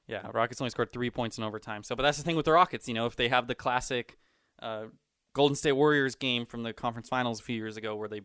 Yeah, 0.07 0.27
Rockets 0.33 0.61
only 0.61 0.69
scored 0.69 0.93
three 0.93 1.09
points 1.09 1.37
in 1.37 1.43
overtime. 1.43 1.83
So, 1.83 1.95
but 1.95 2.03
that's 2.03 2.17
the 2.17 2.23
thing 2.23 2.35
with 2.35 2.45
the 2.45 2.51
Rockets. 2.51 2.87
You 2.87 2.93
know, 2.93 3.05
if 3.07 3.15
they 3.15 3.27
have 3.29 3.47
the 3.47 3.55
classic 3.55 4.17
uh, 4.61 4.85
Golden 5.33 5.55
State 5.55 5.71
Warriors 5.73 6.13
game 6.15 6.45
from 6.45 6.63
the 6.63 6.73
conference 6.73 7.09
finals 7.09 7.39
a 7.39 7.43
few 7.43 7.55
years 7.55 7.75
ago, 7.77 7.95
where 7.95 8.07
they 8.07 8.21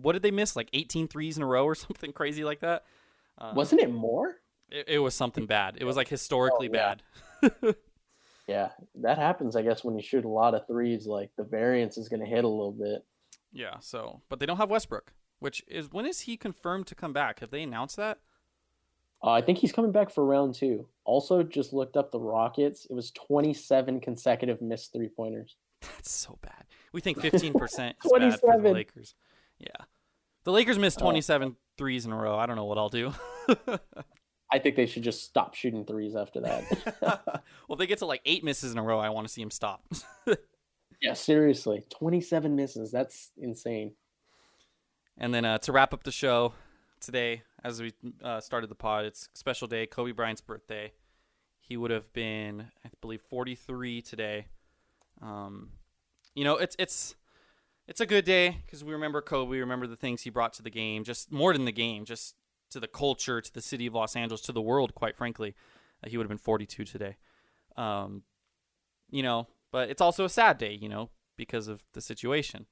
what 0.00 0.12
did 0.12 0.22
they 0.22 0.30
miss 0.30 0.54
like 0.54 0.68
18 0.72 1.08
threes 1.08 1.36
in 1.36 1.42
a 1.42 1.46
row 1.46 1.64
or 1.64 1.74
something 1.74 2.12
crazy 2.12 2.44
like 2.44 2.60
that? 2.60 2.84
Uh, 3.38 3.52
Wasn't 3.54 3.80
it 3.80 3.92
more? 3.92 4.36
it, 4.70 4.84
it 4.88 4.98
was 5.00 5.14
something 5.14 5.46
bad. 5.46 5.76
It 5.80 5.84
was 5.84 5.96
like 5.96 6.08
historically 6.08 6.68
Oh, 6.68 6.74
yeah. 6.74 6.94
bad. 7.42 7.74
Yeah, 8.46 8.68
that 8.96 9.16
happens. 9.16 9.56
I 9.56 9.62
guess 9.62 9.82
when 9.82 9.96
you 9.96 10.02
shoot 10.02 10.26
a 10.26 10.28
lot 10.28 10.54
of 10.54 10.66
threes, 10.66 11.06
like 11.06 11.30
the 11.38 11.44
variance 11.44 11.96
is 11.96 12.10
going 12.10 12.20
to 12.20 12.26
hit 12.26 12.44
a 12.44 12.48
little 12.48 12.72
bit. 12.72 13.02
Yeah. 13.52 13.78
So, 13.80 14.20
but 14.28 14.38
they 14.38 14.44
don't 14.44 14.58
have 14.58 14.68
Westbrook, 14.68 15.14
which 15.38 15.62
is 15.66 15.90
when 15.90 16.04
is 16.04 16.20
he 16.20 16.36
confirmed 16.36 16.86
to 16.88 16.94
come 16.94 17.14
back? 17.14 17.40
Have 17.40 17.50
they 17.50 17.62
announced 17.62 17.96
that? 17.96 18.18
Uh, 19.24 19.30
I 19.30 19.40
think 19.40 19.56
he's 19.58 19.72
coming 19.72 19.90
back 19.90 20.10
for 20.10 20.22
round 20.24 20.54
two. 20.54 20.86
Also, 21.04 21.42
just 21.42 21.72
looked 21.72 21.96
up 21.96 22.12
the 22.12 22.20
Rockets. 22.20 22.86
It 22.90 22.92
was 22.92 23.10
27 23.12 24.00
consecutive 24.00 24.60
missed 24.60 24.92
three 24.92 25.08
pointers. 25.08 25.56
That's 25.80 26.10
so 26.10 26.38
bad. 26.42 26.64
We 26.92 27.00
think 27.00 27.18
15% 27.18 27.54
is 27.54 27.72
bad 27.74 27.94
for 28.02 28.18
the 28.18 28.28
27. 28.38 28.72
Lakers. 28.72 29.14
Yeah. 29.58 29.68
The 30.44 30.52
Lakers 30.52 30.78
missed 30.78 30.98
Oh. 31.00 31.04
27 31.04 31.56
threes 31.78 32.04
in 32.04 32.12
a 32.12 32.16
row. 32.16 32.36
I 32.36 32.44
don't 32.46 32.56
know 32.56 32.66
what 32.66 32.76
I'll 32.76 32.90
do. 32.90 33.14
I 34.52 34.58
think 34.58 34.76
they 34.76 34.86
should 34.86 35.02
just 35.02 35.24
stop 35.24 35.54
shooting 35.54 35.84
threes 35.86 36.14
after 36.14 36.40
that. 36.42 36.64
well, 37.02 37.42
if 37.70 37.78
they 37.78 37.86
get 37.86 37.98
to 37.98 38.06
like 38.06 38.20
eight 38.26 38.44
misses 38.44 38.72
in 38.72 38.78
a 38.78 38.82
row, 38.82 38.98
I 39.00 39.08
want 39.08 39.26
to 39.26 39.32
see 39.32 39.40
him 39.42 39.50
stop. 39.50 39.82
yeah, 41.00 41.14
seriously, 41.14 41.82
27 41.98 42.54
misses. 42.54 42.92
That's 42.92 43.30
insane. 43.38 43.92
and 45.18 45.34
then 45.34 45.44
uh, 45.44 45.58
to 45.58 45.72
wrap 45.72 45.92
up 45.94 46.04
the 46.04 46.12
show 46.12 46.52
today, 47.00 47.42
as 47.62 47.80
we 47.80 47.92
uh, 48.22 48.40
started 48.40 48.70
the 48.70 48.74
pod, 48.74 49.04
it's 49.04 49.28
special 49.34 49.68
day, 49.68 49.86
Kobe 49.86 50.12
Bryant's 50.12 50.40
birthday. 50.40 50.92
He 51.60 51.76
would 51.76 51.90
have 51.90 52.12
been, 52.12 52.66
I 52.84 52.90
believe, 53.00 53.22
43 53.22 54.02
today. 54.02 54.46
Um, 55.22 55.70
you 56.34 56.44
know, 56.44 56.56
it's 56.56 56.76
it's 56.78 57.14
it's 57.86 58.00
a 58.00 58.06
good 58.06 58.24
day 58.24 58.62
because 58.64 58.82
we 58.84 58.92
remember 58.92 59.20
Kobe, 59.20 59.50
we 59.50 59.60
remember 59.60 59.86
the 59.86 59.96
things 59.96 60.22
he 60.22 60.30
brought 60.30 60.52
to 60.54 60.62
the 60.62 60.70
game, 60.70 61.04
just 61.04 61.30
more 61.30 61.52
than 61.52 61.64
the 61.64 61.72
game, 61.72 62.04
just 62.04 62.34
to 62.70 62.80
the 62.80 62.88
culture, 62.88 63.40
to 63.40 63.52
the 63.52 63.62
city 63.62 63.86
of 63.86 63.94
Los 63.94 64.16
Angeles, 64.16 64.40
to 64.42 64.52
the 64.52 64.60
world. 64.60 64.94
Quite 64.94 65.16
frankly, 65.16 65.54
uh, 66.02 66.08
he 66.08 66.16
would 66.16 66.24
have 66.24 66.30
been 66.30 66.38
42 66.38 66.84
today. 66.84 67.16
Um, 67.76 68.22
you 69.10 69.22
know, 69.22 69.48
but 69.70 69.90
it's 69.90 70.00
also 70.00 70.24
a 70.24 70.28
sad 70.28 70.58
day, 70.58 70.72
you 70.72 70.88
know, 70.88 71.10
because 71.36 71.68
of 71.68 71.82
the 71.92 72.00
situation. 72.00 72.66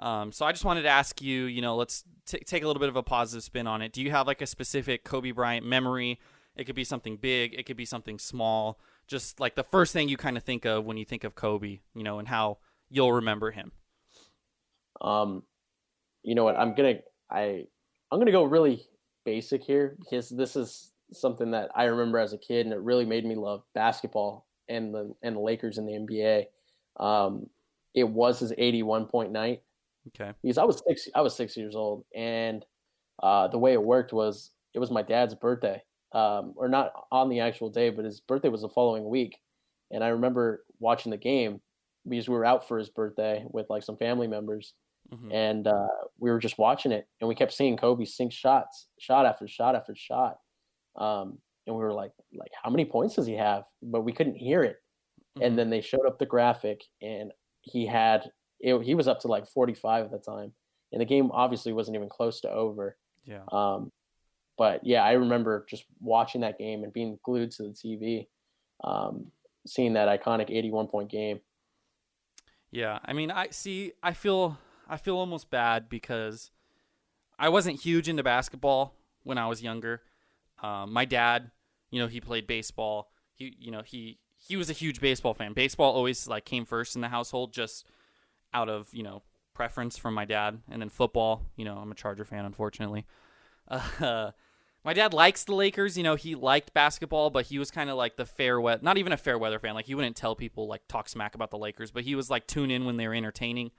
Um, 0.00 0.32
so 0.32 0.46
I 0.46 0.52
just 0.52 0.64
wanted 0.64 0.82
to 0.82 0.88
ask 0.88 1.20
you, 1.20 1.44
you 1.44 1.60
know, 1.60 1.76
let's 1.76 2.04
t- 2.26 2.38
take 2.38 2.62
a 2.62 2.66
little 2.66 2.80
bit 2.80 2.88
of 2.88 2.96
a 2.96 3.02
positive 3.02 3.44
spin 3.44 3.66
on 3.66 3.82
it. 3.82 3.92
Do 3.92 4.02
you 4.02 4.10
have 4.10 4.26
like 4.26 4.40
a 4.40 4.46
specific 4.46 5.04
Kobe 5.04 5.30
Bryant 5.30 5.64
memory? 5.64 6.18
It 6.56 6.64
could 6.64 6.74
be 6.74 6.84
something 6.84 7.16
big, 7.16 7.54
it 7.54 7.66
could 7.66 7.76
be 7.76 7.84
something 7.84 8.18
small. 8.18 8.80
Just 9.06 9.40
like 9.40 9.56
the 9.56 9.64
first 9.64 9.92
thing 9.92 10.08
you 10.08 10.16
kind 10.16 10.36
of 10.36 10.42
think 10.42 10.64
of 10.64 10.84
when 10.84 10.96
you 10.96 11.04
think 11.04 11.24
of 11.24 11.34
Kobe, 11.34 11.80
you 11.94 12.02
know, 12.02 12.18
and 12.18 12.28
how 12.28 12.58
you'll 12.88 13.12
remember 13.12 13.50
him. 13.50 13.72
Um, 15.00 15.42
you 16.22 16.34
know 16.34 16.44
what? 16.44 16.56
I'm 16.56 16.74
gonna 16.74 16.98
I 17.30 17.64
I'm 18.10 18.18
gonna 18.18 18.32
go 18.32 18.44
really 18.44 18.86
basic 19.24 19.62
here 19.64 19.96
because 19.98 20.28
this 20.28 20.56
is 20.56 20.92
something 21.12 21.50
that 21.50 21.70
I 21.74 21.84
remember 21.84 22.18
as 22.18 22.32
a 22.32 22.38
kid, 22.38 22.66
and 22.66 22.72
it 22.72 22.80
really 22.80 23.04
made 23.04 23.24
me 23.24 23.34
love 23.34 23.62
basketball 23.74 24.46
and 24.68 24.94
the 24.94 25.14
and 25.22 25.36
the 25.36 25.40
Lakers 25.40 25.78
in 25.78 25.86
the 25.86 25.92
NBA. 25.92 26.46
Um, 27.02 27.48
it 27.94 28.08
was 28.08 28.38
his 28.38 28.52
81 28.56 29.06
point 29.06 29.32
night 29.32 29.62
Okay. 30.08 30.32
because 30.42 30.58
I 30.58 30.64
was 30.64 30.82
six 30.86 31.08
I 31.14 31.20
was 31.20 31.34
six 31.36 31.56
years 31.56 31.74
old, 31.76 32.04
and 32.14 32.64
uh, 33.22 33.48
the 33.48 33.58
way 33.58 33.72
it 33.74 33.82
worked 33.82 34.12
was 34.12 34.50
it 34.74 34.78
was 34.78 34.90
my 34.90 35.02
dad's 35.02 35.34
birthday, 35.34 35.82
um, 36.12 36.54
or 36.56 36.68
not 36.68 36.92
on 37.12 37.28
the 37.28 37.40
actual 37.40 37.70
day, 37.70 37.90
but 37.90 38.04
his 38.04 38.20
birthday 38.20 38.48
was 38.48 38.62
the 38.62 38.68
following 38.68 39.08
week, 39.08 39.38
and 39.90 40.02
I 40.04 40.08
remember 40.08 40.64
watching 40.78 41.10
the 41.10 41.16
game 41.18 41.60
because 42.08 42.28
we 42.28 42.34
were 42.34 42.46
out 42.46 42.66
for 42.66 42.78
his 42.78 42.88
birthday 42.88 43.44
with 43.50 43.68
like 43.70 43.82
some 43.82 43.96
family 43.98 44.26
members, 44.26 44.74
Mhm. 45.12 45.32
and 45.34 45.66
uh, 45.66 45.88
we 46.18 46.30
were 46.30 46.38
just 46.38 46.58
watching 46.58 46.92
it, 46.92 47.06
and 47.20 47.28
we 47.28 47.34
kept 47.34 47.52
seeing 47.52 47.76
Kobe 47.76 48.04
sink 48.06 48.32
shots, 48.32 48.88
shot 48.98 49.26
after 49.26 49.46
shot 49.46 49.74
after 49.76 49.94
shot, 49.94 50.38
um, 50.96 51.38
and 51.66 51.76
we 51.76 51.82
were 51.82 51.92
like, 51.92 52.12
like 52.32 52.52
how 52.62 52.70
many 52.70 52.84
points 52.86 53.16
does 53.16 53.26
he 53.26 53.34
have? 53.34 53.64
But 53.82 54.02
we 54.02 54.12
couldn't 54.12 54.36
hear 54.36 54.62
it, 54.62 54.76
Mhm. 55.36 55.46
and 55.46 55.58
then 55.58 55.68
they 55.70 55.82
showed 55.82 56.06
up 56.06 56.18
the 56.18 56.26
graphic, 56.26 56.82
and 57.02 57.32
he 57.62 57.84
had 57.86 58.32
it, 58.60 58.82
he 58.82 58.94
was 58.94 59.08
up 59.08 59.20
to 59.20 59.28
like 59.28 59.46
45 59.46 60.06
at 60.06 60.10
the 60.10 60.18
time, 60.18 60.52
and 60.92 61.00
the 61.00 61.06
game 61.06 61.30
obviously 61.32 61.72
wasn't 61.72 61.96
even 61.96 62.08
close 62.08 62.40
to 62.42 62.50
over. 62.50 62.96
Yeah. 63.24 63.42
Um, 63.50 63.92
but 64.58 64.84
yeah, 64.84 65.02
I 65.02 65.12
remember 65.12 65.64
just 65.68 65.84
watching 66.00 66.42
that 66.42 66.58
game 66.58 66.84
and 66.84 66.92
being 66.92 67.18
glued 67.24 67.50
to 67.52 67.62
the 67.62 67.68
TV, 67.70 68.26
um, 68.84 69.32
seeing 69.66 69.94
that 69.94 70.08
iconic 70.08 70.50
81 70.50 70.88
point 70.88 71.10
game. 71.10 71.40
Yeah, 72.70 72.98
I 73.04 73.12
mean, 73.12 73.30
I 73.30 73.48
see. 73.50 73.92
I 74.02 74.12
feel 74.12 74.58
I 74.88 74.96
feel 74.96 75.16
almost 75.16 75.50
bad 75.50 75.88
because 75.88 76.50
I 77.38 77.48
wasn't 77.48 77.80
huge 77.80 78.08
into 78.08 78.22
basketball 78.22 78.94
when 79.22 79.38
I 79.38 79.46
was 79.46 79.62
younger. 79.62 80.02
Um, 80.62 80.92
my 80.92 81.04
dad, 81.04 81.50
you 81.90 82.00
know, 82.00 82.06
he 82.06 82.20
played 82.20 82.46
baseball. 82.46 83.10
He, 83.34 83.56
you 83.58 83.70
know, 83.70 83.82
he 83.82 84.18
he 84.36 84.56
was 84.56 84.70
a 84.70 84.74
huge 84.74 85.00
baseball 85.00 85.34
fan. 85.34 85.52
Baseball 85.52 85.92
always 85.92 86.28
like 86.28 86.44
came 86.44 86.64
first 86.64 86.94
in 86.94 87.00
the 87.00 87.08
household, 87.08 87.52
just 87.52 87.86
out 88.52 88.68
of 88.68 88.88
you 88.92 89.02
know 89.02 89.22
preference 89.60 89.98
from 89.98 90.14
my 90.14 90.24
dad. 90.24 90.58
And 90.70 90.80
then 90.80 90.88
football, 90.88 91.42
you 91.54 91.66
know, 91.66 91.76
I'm 91.76 91.92
a 91.92 91.94
Charger 91.94 92.24
fan, 92.24 92.44
unfortunately. 92.44 93.06
Uh, 94.00 94.32
my 94.82 94.92
dad 94.92 95.12
likes 95.12 95.44
the 95.44 95.54
Lakers. 95.54 95.96
You 95.96 96.02
know, 96.02 96.16
he 96.16 96.34
liked 96.34 96.74
basketball, 96.74 97.30
but 97.30 97.46
he 97.46 97.58
was 97.58 97.70
kind 97.70 97.88
of 97.88 97.96
like 97.96 98.16
the 98.16 98.26
fair 98.26 98.60
weather, 98.60 98.80
not 98.82 98.98
even 98.98 99.12
a 99.12 99.16
fair 99.16 99.38
weather 99.38 99.60
fan. 99.60 99.74
Like 99.74 99.86
he 99.86 99.94
wouldn't 99.94 100.16
tell 100.16 100.34
people 100.34 100.66
like 100.66 100.82
talk 100.88 101.08
smack 101.08 101.36
about 101.36 101.52
the 101.52 101.58
Lakers, 101.58 101.92
but 101.92 102.02
he 102.02 102.16
was 102.16 102.30
like 102.30 102.48
tune 102.48 102.72
in 102.72 102.84
when 102.84 102.96
they 102.96 103.06
were 103.06 103.14
entertaining. 103.14 103.70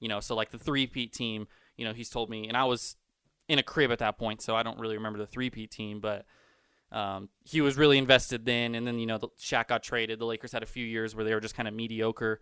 You 0.00 0.08
know, 0.08 0.20
so 0.20 0.34
like 0.34 0.50
the 0.50 0.58
three 0.58 0.86
peat 0.86 1.12
team. 1.12 1.46
You 1.76 1.84
know, 1.84 1.92
he's 1.92 2.08
told 2.08 2.30
me, 2.30 2.48
and 2.48 2.56
I 2.56 2.64
was 2.64 2.96
in 3.48 3.58
a 3.58 3.62
crib 3.62 3.90
at 3.90 3.98
that 3.98 4.16
point, 4.16 4.40
so 4.40 4.56
I 4.56 4.62
don't 4.62 4.78
really 4.78 4.96
remember 4.96 5.18
the 5.18 5.26
three 5.26 5.50
peat 5.50 5.70
team, 5.70 6.00
but. 6.00 6.24
Um, 6.92 7.28
he 7.42 7.60
was 7.60 7.76
really 7.76 7.98
invested 7.98 8.46
then, 8.46 8.76
and 8.76 8.86
then 8.86 9.00
you 9.00 9.06
know 9.06 9.18
the 9.18 9.26
Shaq 9.36 9.66
got 9.66 9.82
traded. 9.82 10.20
The 10.20 10.26
Lakers 10.26 10.52
had 10.52 10.62
a 10.62 10.66
few 10.66 10.86
years 10.86 11.16
where 11.16 11.24
they 11.24 11.34
were 11.34 11.40
just 11.40 11.56
kind 11.56 11.66
of 11.66 11.74
mediocre. 11.74 12.40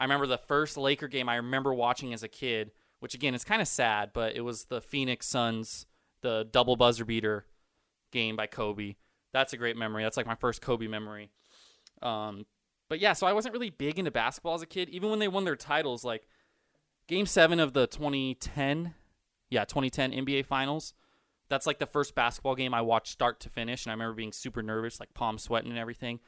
I 0.00 0.04
remember 0.04 0.26
the 0.26 0.38
first 0.38 0.78
Laker 0.78 1.08
game 1.08 1.28
I 1.28 1.36
remember 1.36 1.74
watching 1.74 2.14
as 2.14 2.22
a 2.22 2.28
kid, 2.28 2.72
which 3.00 3.14
again 3.14 3.34
is 3.34 3.44
kind 3.44 3.60
of 3.60 3.68
sad, 3.68 4.10
but 4.14 4.34
it 4.34 4.40
was 4.40 4.64
the 4.64 4.80
Phoenix 4.80 5.26
Suns, 5.26 5.86
the 6.22 6.48
double 6.50 6.74
buzzer 6.74 7.04
beater 7.04 7.44
game 8.10 8.34
by 8.34 8.46
Kobe. 8.46 8.96
That's 9.32 9.52
a 9.52 9.58
great 9.58 9.76
memory. 9.76 10.02
That's 10.02 10.16
like 10.16 10.26
my 10.26 10.34
first 10.34 10.62
Kobe 10.62 10.86
memory. 10.86 11.30
Um, 12.00 12.46
but 12.88 12.98
yeah, 12.98 13.12
so 13.12 13.26
I 13.26 13.34
wasn't 13.34 13.52
really 13.52 13.70
big 13.70 13.98
into 13.98 14.10
basketball 14.10 14.54
as 14.54 14.62
a 14.62 14.66
kid. 14.66 14.88
Even 14.88 15.10
when 15.10 15.18
they 15.18 15.28
won 15.28 15.44
their 15.44 15.54
titles, 15.54 16.02
like 16.02 16.26
Game 17.06 17.26
Seven 17.26 17.60
of 17.60 17.74
the 17.74 17.86
2010, 17.86 18.94
yeah, 19.50 19.64
2010 19.64 20.12
NBA 20.12 20.46
Finals. 20.46 20.94
That's 21.50 21.66
like 21.66 21.78
the 21.78 21.86
first 21.86 22.14
basketball 22.14 22.54
game 22.54 22.72
I 22.72 22.80
watched 22.80 23.12
start 23.12 23.40
to 23.40 23.50
finish, 23.50 23.84
and 23.84 23.90
I 23.90 23.94
remember 23.94 24.14
being 24.14 24.32
super 24.32 24.62
nervous, 24.62 24.98
like 24.98 25.12
palm 25.14 25.36
sweating 25.36 25.70
and 25.70 25.78
everything. 25.78 26.20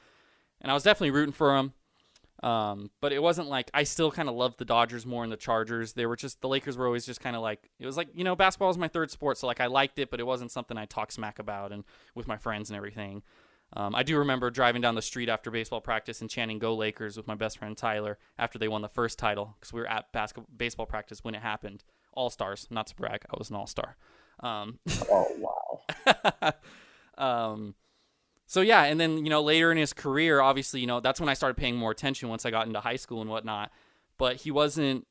And 0.61 0.71
I 0.71 0.75
was 0.75 0.83
definitely 0.83 1.13
rooting 1.13 1.33
for 1.33 1.57
them. 1.57 1.73
Um, 2.43 2.91
but 3.01 3.13
it 3.13 3.23
wasn't 3.23 3.49
like 3.49 3.71
I 3.73 3.85
still 3.85 4.11
kind 4.11 4.29
of 4.29 4.35
loved 4.35 4.59
the 4.59 4.65
Dodgers 4.65 5.07
more 5.07 5.23
than 5.23 5.31
the 5.31 5.37
Chargers. 5.37 5.93
They 5.93 6.07
were 6.07 6.17
just 6.17 6.41
the 6.41 6.49
Lakers 6.49 6.77
were 6.77 6.87
always 6.87 7.07
just 7.07 7.21
kind 7.21 7.37
of 7.37 7.43
like 7.43 7.71
it 7.79 7.87
was 7.87 7.97
like 7.97 8.09
you 8.15 8.25
know 8.25 8.35
basketball 8.35 8.69
was 8.69 8.79
my 8.79 8.89
third 8.89 9.11
sport, 9.11 9.39
so 9.39 9.47
like 9.47 9.61
I 9.61 9.67
liked 9.67 9.99
it, 9.99 10.11
but 10.11 10.19
it 10.19 10.27
wasn't 10.27 10.51
something 10.51 10.77
I 10.77 10.87
talk 10.87 11.13
smack 11.13 11.39
about 11.39 11.71
and 11.73 11.85
with 12.15 12.27
my 12.27 12.37
friends 12.37 12.69
and 12.71 12.77
everything. 12.77 13.23
Um, 13.75 13.95
I 13.95 14.03
do 14.03 14.19
remember 14.19 14.51
driving 14.51 14.83
down 14.83 14.97
the 14.97 15.03
street 15.03 15.29
after 15.29 15.51
baseball 15.51 15.81
practice 15.81 16.21
and 16.21 16.29
chanting 16.29 16.59
"Go 16.59 16.75
Lakers" 16.75 17.17
with 17.17 17.27
my 17.29 17.35
best 17.37 17.59
friend 17.59 17.77
Tyler 17.77 18.19
after 18.39 18.59
they 18.59 18.69
won 18.69 18.83
the 18.83 18.89
first 18.89 19.19
title 19.19 19.57
because 19.59 19.73
we 19.73 19.81
were 19.81 19.89
at 19.89 20.13
basketball 20.13 20.49
baseball 20.55 20.87
practice 20.87 21.23
when 21.23 21.35
it 21.35 21.43
happened. 21.43 21.85
All 22.13 22.29
stars, 22.29 22.67
not 22.71 22.89
to 22.89 22.97
brag, 22.97 23.25
I 23.31 23.37
was 23.39 23.51
an 23.51 23.57
all 23.57 23.67
star. 23.67 23.97
Um, 24.41 24.79
Oh 25.11 25.81
wow! 26.07 26.53
um, 27.19 27.75
so 28.53 28.61
yeah, 28.61 28.83
and 28.83 29.01
then 29.01 29.25
you 29.25 29.31
know 29.31 29.41
later 29.41 29.73
in 29.73 29.79
his 29.79 29.95
career, 29.95 30.43
obviously, 30.43 30.81
you 30.81 30.87
know 30.87 31.01
that's 31.01 31.19
when 31.19 31.31
I 31.31 31.33
started 31.33 31.55
paying 31.55 31.75
more 31.75 31.91
attention 31.91 32.29
once 32.29 32.45
I 32.45 32.51
got 32.51 32.67
into 32.67 32.81
high 32.81 32.97
school 32.97 33.23
and 33.23 33.31
whatnot. 33.31 33.73
But 34.19 34.43
he 34.43 34.51
wasn't, 34.51 35.07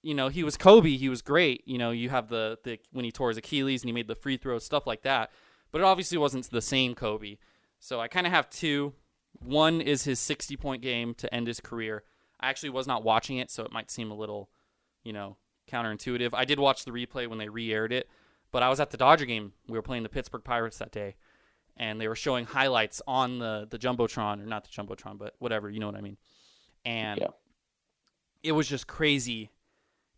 you 0.00 0.14
know, 0.14 0.28
he 0.28 0.42
was 0.42 0.56
Kobe. 0.56 0.96
He 0.96 1.10
was 1.10 1.20
great. 1.20 1.62
You 1.66 1.76
know, 1.76 1.90
you 1.90 2.08
have 2.08 2.30
the 2.30 2.56
the 2.64 2.78
when 2.90 3.04
he 3.04 3.12
tore 3.12 3.28
his 3.28 3.36
Achilles 3.36 3.82
and 3.82 3.90
he 3.90 3.92
made 3.92 4.08
the 4.08 4.14
free 4.14 4.38
throws, 4.38 4.64
stuff 4.64 4.86
like 4.86 5.02
that. 5.02 5.30
But 5.70 5.82
it 5.82 5.84
obviously 5.84 6.16
wasn't 6.16 6.48
the 6.50 6.62
same 6.62 6.94
Kobe. 6.94 7.36
So 7.78 8.00
I 8.00 8.08
kind 8.08 8.26
of 8.26 8.32
have 8.32 8.48
two. 8.48 8.94
One 9.38 9.82
is 9.82 10.04
his 10.04 10.18
60 10.18 10.56
point 10.56 10.80
game 10.80 11.12
to 11.16 11.34
end 11.34 11.48
his 11.48 11.60
career. 11.60 12.04
I 12.40 12.48
actually 12.48 12.70
was 12.70 12.86
not 12.86 13.04
watching 13.04 13.36
it, 13.36 13.50
so 13.50 13.64
it 13.64 13.72
might 13.72 13.90
seem 13.90 14.10
a 14.10 14.16
little, 14.16 14.48
you 15.04 15.12
know, 15.12 15.36
counterintuitive. 15.70 16.30
I 16.32 16.46
did 16.46 16.58
watch 16.58 16.86
the 16.86 16.90
replay 16.90 17.28
when 17.28 17.38
they 17.38 17.50
re-aired 17.50 17.92
it, 17.92 18.08
but 18.50 18.62
I 18.62 18.70
was 18.70 18.80
at 18.80 18.92
the 18.92 18.96
Dodger 18.96 19.26
game. 19.26 19.52
We 19.68 19.76
were 19.76 19.82
playing 19.82 20.04
the 20.04 20.08
Pittsburgh 20.08 20.42
Pirates 20.42 20.78
that 20.78 20.90
day, 20.90 21.16
and 21.76 22.00
they 22.00 22.08
were 22.08 22.16
showing 22.16 22.44
highlights 22.46 23.00
on 23.06 23.38
the 23.38 23.66
the 23.70 23.78
jumbotron 23.78 24.42
or 24.42 24.46
not 24.46 24.64
the 24.64 24.70
jumbotron, 24.70 25.18
but 25.18 25.34
whatever, 25.38 25.70
you 25.70 25.80
know 25.80 25.86
what 25.86 25.96
I 25.96 26.00
mean. 26.00 26.16
And 26.84 27.20
Yeah. 27.20 27.28
it 28.42 28.52
was 28.52 28.68
just 28.68 28.86
crazy. 28.86 29.50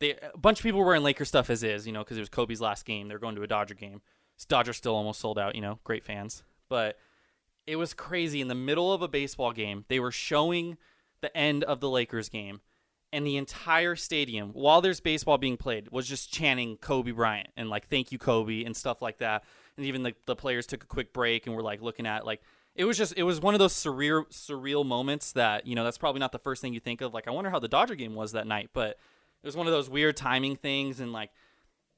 They 0.00 0.12
a 0.14 0.36
bunch 0.38 0.58
of 0.60 0.62
people 0.62 0.80
were 0.80 0.86
wearing 0.86 1.02
Laker 1.02 1.24
stuff 1.24 1.50
as 1.50 1.62
is, 1.62 1.86
you 1.86 1.92
know, 1.92 2.00
because 2.02 2.16
it 2.16 2.20
was 2.20 2.28
Kobe's 2.28 2.60
last 2.60 2.84
game. 2.84 3.08
They're 3.08 3.18
going 3.18 3.36
to 3.36 3.42
a 3.42 3.46
Dodger 3.46 3.74
game. 3.74 4.02
Dodgers 4.48 4.76
still 4.76 4.94
almost 4.96 5.20
sold 5.20 5.38
out, 5.38 5.54
you 5.54 5.60
know, 5.60 5.78
great 5.84 6.02
fans, 6.04 6.42
but 6.68 6.98
it 7.66 7.76
was 7.76 7.94
crazy. 7.94 8.40
In 8.40 8.48
the 8.48 8.54
middle 8.54 8.92
of 8.92 9.00
a 9.00 9.08
baseball 9.08 9.52
game, 9.52 9.84
they 9.88 10.00
were 10.00 10.10
showing 10.10 10.76
the 11.20 11.34
end 11.36 11.62
of 11.64 11.80
the 11.80 11.88
Lakers 11.88 12.28
game, 12.28 12.60
and 13.12 13.24
the 13.26 13.36
entire 13.36 13.94
stadium, 13.94 14.50
while 14.50 14.80
there's 14.82 15.00
baseball 15.00 15.38
being 15.38 15.56
played, 15.56 15.88
was 15.92 16.06
just 16.08 16.32
chanting 16.32 16.76
Kobe 16.78 17.12
Bryant 17.12 17.48
and 17.56 17.70
like 17.70 17.86
"Thank 17.88 18.10
you, 18.10 18.18
Kobe" 18.18 18.64
and 18.64 18.76
stuff 18.76 19.00
like 19.00 19.18
that. 19.18 19.44
And 19.76 19.86
even 19.86 20.02
the 20.02 20.14
the 20.26 20.36
players 20.36 20.66
took 20.66 20.82
a 20.84 20.86
quick 20.86 21.12
break 21.12 21.46
and 21.46 21.54
were 21.56 21.62
like 21.62 21.82
looking 21.82 22.06
at 22.06 22.24
like 22.24 22.40
it 22.76 22.84
was 22.84 22.96
just 22.96 23.14
it 23.16 23.22
was 23.22 23.40
one 23.40 23.54
of 23.54 23.60
those 23.60 23.72
surreal 23.72 24.26
surreal 24.30 24.84
moments 24.86 25.32
that 25.32 25.66
you 25.66 25.74
know 25.74 25.84
that's 25.84 25.98
probably 25.98 26.20
not 26.20 26.32
the 26.32 26.38
first 26.38 26.62
thing 26.62 26.72
you 26.74 26.80
think 26.80 27.00
of. 27.00 27.12
Like 27.12 27.26
I 27.28 27.30
wonder 27.30 27.50
how 27.50 27.58
the 27.58 27.68
Dodger 27.68 27.94
game 27.94 28.14
was 28.14 28.32
that 28.32 28.46
night, 28.46 28.70
but 28.72 28.90
it 28.90 29.46
was 29.46 29.56
one 29.56 29.66
of 29.66 29.72
those 29.72 29.90
weird 29.90 30.16
timing 30.16 30.56
things 30.56 31.00
and 31.00 31.12
like 31.12 31.30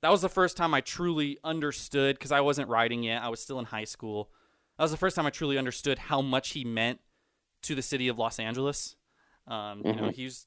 that 0.02 0.10
was 0.10 0.20
the 0.22 0.28
first 0.28 0.56
time 0.56 0.74
I 0.74 0.80
truly 0.80 1.38
understood 1.42 2.16
because 2.16 2.32
I 2.32 2.40
wasn't 2.40 2.68
writing 2.68 3.02
yet. 3.02 3.22
I 3.22 3.28
was 3.28 3.40
still 3.40 3.58
in 3.58 3.64
high 3.66 3.84
school. 3.84 4.30
That 4.76 4.84
was 4.84 4.90
the 4.90 4.98
first 4.98 5.16
time 5.16 5.26
I 5.26 5.30
truly 5.30 5.56
understood 5.56 5.98
how 5.98 6.20
much 6.20 6.50
he 6.50 6.64
meant 6.64 7.00
to 7.62 7.74
the 7.74 7.82
city 7.82 8.08
of 8.08 8.18
Los 8.18 8.38
Angeles. 8.38 8.96
Um, 9.46 9.82
You 9.84 9.94
know, 9.94 10.10
he's 10.10 10.46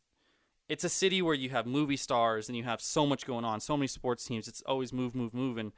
it's 0.68 0.84
a 0.84 0.90
city 0.90 1.22
where 1.22 1.34
you 1.34 1.50
have 1.50 1.66
movie 1.66 1.98
stars 1.98 2.48
and 2.48 2.56
you 2.56 2.64
have 2.64 2.80
so 2.80 3.06
much 3.06 3.26
going 3.26 3.44
on, 3.44 3.60
so 3.60 3.76
many 3.76 3.88
sports 3.88 4.24
teams. 4.24 4.48
It's 4.48 4.62
always 4.62 4.94
move, 4.94 5.16
move, 5.16 5.34
move, 5.34 5.58
and 5.58 5.72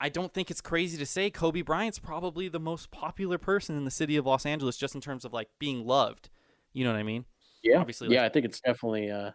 I 0.00 0.08
don't 0.08 0.32
think 0.32 0.50
it's 0.50 0.60
crazy 0.60 0.96
to 0.98 1.06
say 1.06 1.30
Kobe 1.30 1.62
Bryant's 1.62 1.98
probably 1.98 2.48
the 2.48 2.60
most 2.60 2.90
popular 2.90 3.38
person 3.38 3.76
in 3.76 3.84
the 3.84 3.90
city 3.90 4.16
of 4.16 4.26
Los 4.26 4.46
Angeles, 4.46 4.76
just 4.76 4.94
in 4.94 5.00
terms 5.00 5.24
of 5.24 5.32
like 5.32 5.48
being 5.58 5.86
loved. 5.86 6.30
You 6.72 6.84
know 6.84 6.92
what 6.92 6.98
I 6.98 7.02
mean? 7.02 7.26
Yeah, 7.62 7.78
Obviously, 7.80 8.08
yeah, 8.14 8.24
I 8.24 8.28
think 8.30 8.46
it's 8.46 8.60
definitely. 8.60 9.10
Uh, 9.10 9.32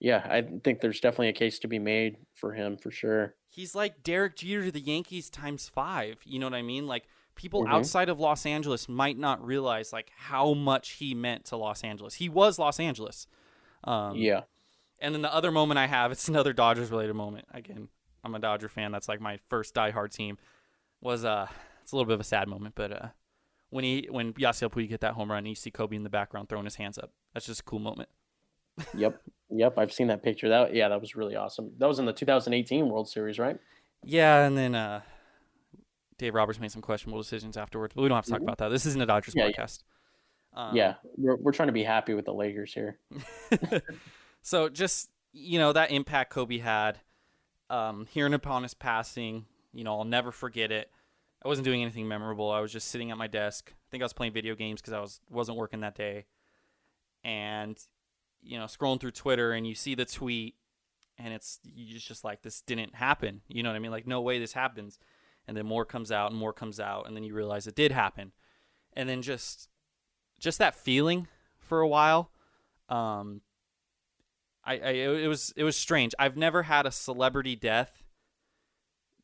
yeah, 0.00 0.26
I 0.28 0.42
think 0.62 0.80
there's 0.80 1.00
definitely 1.00 1.28
a 1.28 1.32
case 1.32 1.58
to 1.60 1.68
be 1.68 1.78
made 1.78 2.16
for 2.34 2.52
him 2.52 2.76
for 2.76 2.90
sure. 2.90 3.36
he's 3.48 3.74
like 3.74 4.02
Derek 4.02 4.34
Jeter 4.36 4.64
to 4.64 4.72
the 4.72 4.80
Yankees 4.80 5.30
times 5.30 5.68
five. 5.68 6.18
You 6.24 6.40
know 6.40 6.46
what 6.46 6.54
I 6.54 6.62
mean? 6.62 6.86
Like 6.88 7.04
people 7.36 7.62
Mhm. 7.64 7.70
outside 7.70 8.08
of 8.08 8.18
Los 8.20 8.44
Angeles 8.44 8.88
might 8.88 9.16
not 9.16 9.42
realize 9.44 9.92
like 9.92 10.10
how 10.16 10.54
much 10.54 10.90
he 10.94 11.14
meant 11.14 11.44
to 11.46 11.56
Los 11.56 11.84
Angeles. 11.84 12.14
He 12.16 12.28
was 12.28 12.58
Los 12.58 12.80
Angeles. 12.80 13.26
Um, 13.84 14.16
yeah, 14.16 14.42
And 14.98 15.14
then 15.14 15.22
the 15.22 15.32
other 15.32 15.50
moment 15.52 15.78
I 15.78 15.86
have, 15.86 16.10
it's 16.12 16.28
another 16.28 16.52
Dodgers 16.52 16.90
related 16.90 17.14
moment. 17.14 17.46
Again, 17.52 17.88
I'm 18.24 18.34
a 18.34 18.38
Dodger 18.38 18.68
fan. 18.68 18.90
That's 18.92 19.08
like 19.08 19.20
my 19.20 19.38
first 19.48 19.74
diehard 19.74 20.10
team. 20.12 20.38
Was 21.00 21.24
uh, 21.24 21.46
it's 21.82 21.92
a 21.92 21.96
little 21.96 22.06
bit 22.06 22.14
of 22.14 22.20
a 22.20 22.24
sad 22.24 22.48
moment, 22.48 22.74
but 22.74 22.90
uh, 22.92 23.08
when 23.70 23.84
he 23.84 24.08
when 24.10 24.32
Yasiel 24.34 24.70
Puig 24.72 24.88
hit 24.88 25.00
that 25.00 25.12
home 25.14 25.30
run, 25.30 25.38
and 25.38 25.48
you 25.48 25.54
see 25.54 25.70
Kobe 25.70 25.94
in 25.96 26.02
the 26.02 26.08
background 26.10 26.48
throwing 26.48 26.64
his 26.64 26.76
hands 26.76 26.96
up. 26.98 27.12
That's 27.34 27.46
just 27.46 27.60
a 27.60 27.64
cool 27.64 27.80
moment. 27.80 28.08
yep, 28.94 29.20
yep. 29.50 29.78
I've 29.78 29.92
seen 29.92 30.06
that 30.08 30.22
picture. 30.22 30.48
That 30.48 30.74
yeah, 30.74 30.88
that 30.88 31.00
was 31.00 31.14
really 31.14 31.36
awesome. 31.36 31.72
That 31.78 31.86
was 31.86 31.98
in 31.98 32.06
the 32.06 32.12
2018 32.12 32.88
World 32.88 33.08
Series, 33.08 33.38
right? 33.38 33.58
Yeah, 34.02 34.44
and 34.46 34.56
then 34.56 34.74
uh, 34.74 35.02
Dave 36.18 36.34
Roberts 36.34 36.58
made 36.58 36.72
some 36.72 36.82
questionable 36.82 37.20
decisions 37.20 37.56
afterwards, 37.56 37.92
but 37.94 38.02
we 38.02 38.08
don't 38.08 38.16
have 38.16 38.24
to 38.24 38.30
talk 38.30 38.40
Mhm. 38.40 38.44
about 38.44 38.58
that. 38.58 38.68
This 38.70 38.86
isn't 38.86 39.00
a 39.00 39.06
Dodgers 39.06 39.34
Yeah, 39.36 39.46
yeah. 39.46 39.52
podcast. 39.52 39.82
Um, 40.54 40.76
yeah, 40.76 40.94
we're 41.16 41.36
we're 41.36 41.52
trying 41.52 41.66
to 41.68 41.72
be 41.72 41.82
happy 41.84 42.14
with 42.14 42.24
the 42.24 42.32
Lakers 42.34 42.72
here. 42.72 42.98
so 44.42 44.68
just 44.68 45.10
you 45.32 45.58
know 45.58 45.72
that 45.72 45.90
impact 45.90 46.30
Kobe 46.30 46.58
had, 46.58 47.00
um, 47.70 48.06
hearing 48.10 48.34
upon 48.34 48.62
his 48.62 48.74
passing, 48.74 49.46
you 49.72 49.84
know 49.84 49.98
I'll 49.98 50.04
never 50.04 50.32
forget 50.32 50.70
it. 50.72 50.90
I 51.44 51.48
wasn't 51.48 51.66
doing 51.66 51.82
anything 51.82 52.08
memorable. 52.08 52.50
I 52.50 52.60
was 52.60 52.72
just 52.72 52.88
sitting 52.88 53.10
at 53.10 53.18
my 53.18 53.26
desk. 53.26 53.72
I 53.72 53.90
think 53.90 54.02
I 54.02 54.06
was 54.06 54.12
playing 54.14 54.32
video 54.32 54.54
games 54.54 54.80
because 54.80 54.94
I 54.94 55.00
was 55.00 55.20
wasn't 55.30 55.58
working 55.58 55.80
that 55.80 55.94
day, 55.94 56.26
and 57.22 57.78
you 58.42 58.58
know 58.58 58.64
scrolling 58.64 59.00
through 59.00 59.12
Twitter 59.12 59.52
and 59.52 59.66
you 59.66 59.74
see 59.74 59.94
the 59.94 60.04
tweet, 60.04 60.54
and 61.18 61.32
it's 61.34 61.60
you 61.64 61.98
just 61.98 62.24
like 62.24 62.42
this 62.42 62.60
didn't 62.62 62.94
happen. 62.94 63.42
You 63.48 63.62
know 63.62 63.70
what 63.70 63.76
I 63.76 63.80
mean? 63.80 63.90
Like 63.90 64.06
no 64.06 64.20
way 64.20 64.38
this 64.38 64.52
happens, 64.52 64.98
and 65.46 65.56
then 65.56 65.66
more 65.66 65.84
comes 65.84 66.10
out 66.10 66.30
and 66.30 66.38
more 66.38 66.52
comes 66.52 66.80
out, 66.80 67.06
and 67.06 67.16
then 67.16 67.24
you 67.24 67.34
realize 67.34 67.66
it 67.66 67.74
did 67.74 67.92
happen, 67.92 68.32
and 68.94 69.08
then 69.08 69.22
just 69.22 69.68
just 70.38 70.58
that 70.58 70.74
feeling 70.74 71.28
for 71.58 71.80
a 71.80 71.88
while. 71.88 72.30
Um, 72.88 73.40
I, 74.66 74.78
I 74.78 74.90
it 74.90 75.26
was 75.28 75.52
it 75.56 75.64
was 75.64 75.76
strange. 75.76 76.14
I've 76.18 76.36
never 76.36 76.62
had 76.64 76.86
a 76.86 76.90
celebrity 76.90 77.56
death. 77.56 78.02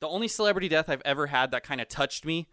The 0.01 0.09
only 0.09 0.29
celebrity 0.29 0.69
death 0.69 0.89
I've 0.89 1.03
ever 1.05 1.27
had 1.27 1.51
that 1.51 1.63
kind 1.63 1.81
of 1.81 1.89
touched 1.89 2.25
me 2.25 2.49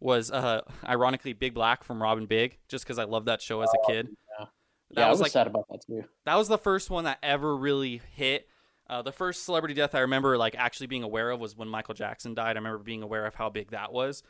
was 0.00 0.30
uh 0.30 0.62
ironically 0.84 1.32
Big 1.32 1.54
Black 1.54 1.84
from 1.84 2.02
Rob 2.02 2.26
& 2.26 2.28
Big, 2.28 2.58
just 2.68 2.84
because 2.84 2.98
I 2.98 3.04
loved 3.04 3.26
that 3.26 3.40
show 3.40 3.60
as 3.62 3.70
a 3.72 3.90
kid. 3.90 4.08
yeah. 4.38 4.46
That 4.94 5.00
yeah, 5.00 5.06
I 5.06 5.10
was 5.10 5.18
was 5.20 5.22
like 5.26 5.32
sad 5.32 5.46
about 5.46 5.66
that 5.70 5.84
too. 5.86 6.04
that 6.26 6.34
was 6.34 6.48
the 6.48 6.58
first 6.58 6.90
one 6.90 7.04
that 7.04 7.18
ever 7.22 7.56
really 7.56 8.02
hit. 8.14 8.48
Uh, 8.90 9.00
the 9.00 9.12
first 9.12 9.44
celebrity 9.44 9.74
death 9.74 9.94
I 9.94 10.00
remember 10.00 10.36
like 10.36 10.54
actually 10.58 10.88
being 10.88 11.02
aware 11.02 11.30
of 11.30 11.40
was 11.40 11.56
when 11.56 11.68
Michael 11.68 11.94
Jackson 11.94 12.34
died. 12.34 12.56
I 12.56 12.60
remember 12.60 12.78
being 12.78 13.02
aware 13.02 13.24
of 13.24 13.34
how 13.36 13.48
big 13.48 13.70
that 13.70 13.90
was, 13.92 14.22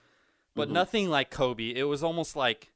but 0.55 0.69
Mhm. 0.69 0.73
nothing 0.73 1.09
like 1.11 1.31
Kobe. 1.31 1.75
It 1.75 1.85
was 1.85 2.05
almost 2.05 2.37
like, 2.37 2.71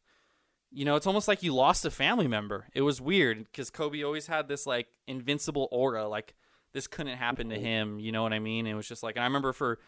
you 0.76 0.84
know, 0.84 0.94
it's 0.94 1.06
almost 1.06 1.26
like 1.26 1.42
you 1.42 1.54
lost 1.54 1.86
a 1.86 1.90
family 1.90 2.28
member. 2.28 2.66
It 2.74 2.82
was 2.82 3.00
weird 3.00 3.44
because 3.44 3.70
Kobe 3.70 4.02
always 4.02 4.26
had 4.26 4.46
this 4.46 4.66
like 4.66 4.88
invincible 5.06 5.68
aura, 5.72 6.06
like 6.06 6.34
this 6.74 6.86
couldn't 6.86 7.16
happen 7.16 7.48
to 7.48 7.56
Mhm. 7.56 7.60
him. 7.62 7.98
You 7.98 8.12
know 8.12 8.22
what 8.22 8.34
I 8.34 8.38
mean? 8.40 8.66
It 8.66 8.74
was 8.74 8.86
just 8.86 9.02
like, 9.02 9.16
and 9.16 9.22
I 9.22 9.26
remember 9.26 9.54
for 9.54 9.78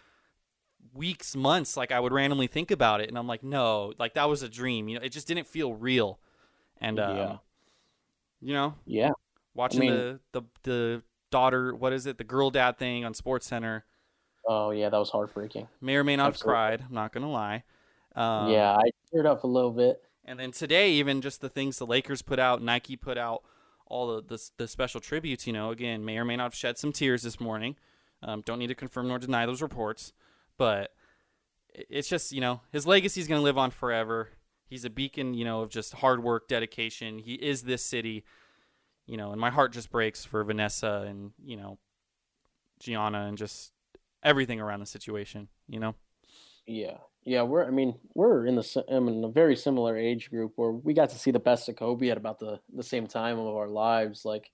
weeks, 0.95 1.37
months, 1.37 1.77
like 1.77 1.93
I 1.93 2.01
would 2.01 2.13
randomly 2.13 2.47
think 2.47 2.71
about 2.71 3.03
it, 3.03 3.09
and 3.11 3.19
I'm 3.19 3.27
like, 3.27 3.43
no, 3.43 3.93
like 3.99 4.15
that 4.15 4.31
was 4.31 4.43
a 4.43 4.49
dream. 4.49 4.89
You 4.89 4.99
know, 4.99 5.05
it 5.05 5.11
just 5.11 5.29
didn't 5.29 5.47
feel 5.47 5.75
real, 5.75 6.19
and 6.81 6.99
um, 6.99 7.17
Yeah. 7.17 7.37
you 8.41 8.55
know, 8.55 8.75
Yeah, 8.87 9.11
watching 9.55 9.81
mean- 9.81 9.91
the, 9.91 10.21
the 10.33 10.43
the 10.63 11.03
daughter 11.31 11.75
what 11.75 11.93
is 11.93 12.07
it 12.07 12.17
the 12.17 12.25
girl 12.25 12.49
dad 12.51 12.79
thing 12.79 13.05
on 13.05 13.13
sports 13.13 13.47
center 13.47 13.85
oh 14.47 14.71
yeah, 14.71 14.89
that 14.89 14.97
was 14.97 15.11
heartbreaking. 15.11 15.69
may 15.83 15.95
or 15.97 16.03
may 16.03 16.17
not 16.17 16.29
Absolutely. 16.29 16.55
have 16.59 16.79
cried 16.81 16.87
i'm 16.89 16.95
not 16.95 17.13
gonna 17.13 17.31
lie 17.31 17.63
um, 18.17 18.51
yeah, 18.51 18.75
I 18.75 18.91
teared 19.13 19.27
up 19.27 19.45
a 19.45 19.47
little 19.47 19.71
bit. 19.71 20.03
And 20.29 20.39
then 20.39 20.53
today 20.53 20.93
even 20.93 21.21
just 21.21 21.41
the 21.41 21.49
things 21.49 21.79
the 21.79 21.87
lakers 21.87 22.23
put 22.23 22.39
out 22.39 22.63
nike 22.63 22.97
put 22.97 23.19
out 23.19 23.43
all 23.89 24.15
the 24.15 24.23
the, 24.23 24.51
the 24.59 24.69
special 24.69 25.01
tributes 25.01 25.47
you 25.47 25.53
know 25.53 25.71
again 25.71 26.05
may 26.05 26.19
or 26.19 26.25
may 26.25 26.37
not 26.37 26.45
have 26.45 26.55
shed 26.55 26.79
some 26.79 26.93
tears 26.93 27.23
this 27.23 27.41
morning. 27.41 27.77
Um, 28.23 28.43
don't 28.45 28.59
need 28.59 28.67
to 28.69 28.75
confirm 28.75 29.09
nor 29.09 29.19
deny 29.19 29.47
those 29.47 29.63
reports. 29.63 30.13
But 30.57 30.93
it's 31.73 32.09
just 32.09 32.33
you 32.33 32.41
know 32.41 32.61
his 32.71 32.87
legacy 32.87 33.21
is 33.21 33.29
going 33.29 33.39
to 33.39 33.45
live 33.45 33.59
on 33.59 33.71
forever. 33.71 34.31
He's 34.67 34.85
a 34.85 34.91
beacon 34.91 35.35
you 35.35 35.45
know 35.45 35.63
of 35.63 35.71
just 35.71 35.95
hard 35.95 36.23
work 36.23 36.49
dedication. 36.49 37.19
He 37.19 37.35
is 37.35 37.63
this 37.63 37.85
city. 37.85 38.25
You 39.07 39.17
know 39.17 39.33
and 39.33 39.41
my 39.41 39.51
heart 39.51 39.73
just 39.73 39.91
breaks 39.91 40.25
for 40.25 40.45
vanessa 40.45 41.07
and 41.09 41.33
you 41.43 41.57
know 41.57 41.79
gianna 42.79 43.23
and 43.23 43.39
just 43.39 43.73
everything 44.23 44.61
around 44.61 44.81
the 44.81 44.87
situation 44.87 45.49
you 45.67 45.81
know? 45.81 45.95
Yeah, 46.67 46.99
yeah, 47.25 47.43
we're. 47.43 47.65
I 47.67 47.71
mean, 47.71 47.95
we're 48.15 48.47
in 48.47 48.57
the 48.57 48.85
um, 48.89 49.09
in 49.09 49.25
a 49.25 49.29
very 49.29 49.57
similar 49.57 49.97
age 49.97 50.31
group 50.31 50.53
where 50.57 50.73
we 50.73 50.95
got 50.95 51.11
to 51.11 51.19
see 51.19 51.31
the 51.31 51.39
best 51.39 51.69
of 51.69 51.77
Kobe 51.77 52.09
at 52.09 52.17
about 52.17 52.39
the 52.39 52.61
the 52.75 52.83
same 52.83 53.07
time 53.07 53.39
of 53.39 53.47
our 53.55 53.69
lives. 53.69 54.25
Like, 54.25 54.51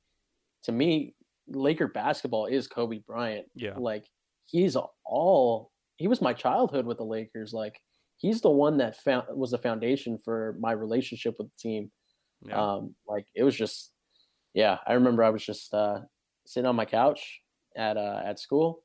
to 0.65 0.73
me, 0.73 1.15
Laker 1.49 1.89
basketball 1.89 2.47
is 2.47 2.67
Kobe 2.67 2.99
Bryant. 2.99 3.47
yeah 3.55 3.75
Like, 3.77 4.07
he's 4.47 4.77
all. 5.05 5.71
He 5.97 6.09
was 6.09 6.21
my 6.21 6.33
childhood 6.33 6.87
with 6.87 6.99
the 6.99 7.05
Lakers. 7.05 7.53
Like, 7.53 7.81
he's 8.17 8.41
the 8.41 8.51
one 8.51 8.79
that 8.79 8.97
found 8.97 9.27
was 9.31 9.53
the 9.53 9.59
foundation 9.59 10.19
for 10.19 10.57
my 10.59 10.73
relationship 10.73 11.37
with 11.39 11.49
the 11.49 11.57
team. 11.59 11.93
yeah 12.47 12.61
Um, 12.61 12.95
like 13.07 13.27
it 13.35 13.45
was 13.45 13.55
just, 13.55 13.93
yeah. 14.55 14.79
I 14.87 14.95
remember 14.95 15.23
I 15.23 15.31
was 15.31 15.45
just 15.45 15.73
uh, 15.73 16.01
sitting 16.47 16.67
on 16.67 16.77
my 16.77 16.85
couch 16.85 17.41
at 17.77 17.97
uh, 17.97 18.21
at 18.25 18.39
school. 18.39 18.84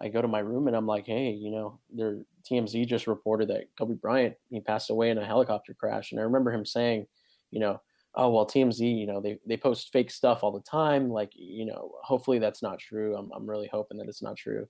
I 0.00 0.08
go 0.08 0.22
to 0.22 0.28
my 0.28 0.38
room 0.38 0.66
and 0.66 0.76
I'm 0.76 0.86
like, 0.86 1.06
hey, 1.06 1.30
you 1.30 1.50
know, 1.50 1.78
their 1.94 2.22
TMZ 2.50 2.86
just 2.86 3.06
reported 3.06 3.48
that 3.48 3.64
Kobe 3.78 3.94
Bryant 3.94 4.34
he 4.48 4.60
passed 4.60 4.90
away 4.90 5.10
in 5.10 5.18
a 5.18 5.26
helicopter 5.26 5.74
crash, 5.74 6.12
and 6.12 6.20
I 6.20 6.24
remember 6.24 6.52
him 6.52 6.64
saying, 6.64 7.06
you 7.50 7.60
know, 7.60 7.80
oh 8.14 8.30
well, 8.30 8.46
TMZ, 8.46 8.80
you 8.80 9.06
know, 9.06 9.20
they 9.20 9.38
they 9.46 9.56
post 9.56 9.90
fake 9.92 10.10
stuff 10.10 10.42
all 10.42 10.52
the 10.52 10.60
time. 10.60 11.10
Like, 11.10 11.32
you 11.34 11.66
know, 11.66 11.92
hopefully 12.02 12.38
that's 12.38 12.62
not 12.62 12.78
true. 12.78 13.16
I'm 13.16 13.30
I'm 13.34 13.48
really 13.48 13.68
hoping 13.70 13.98
that 13.98 14.08
it's 14.08 14.22
not 14.22 14.36
true. 14.36 14.66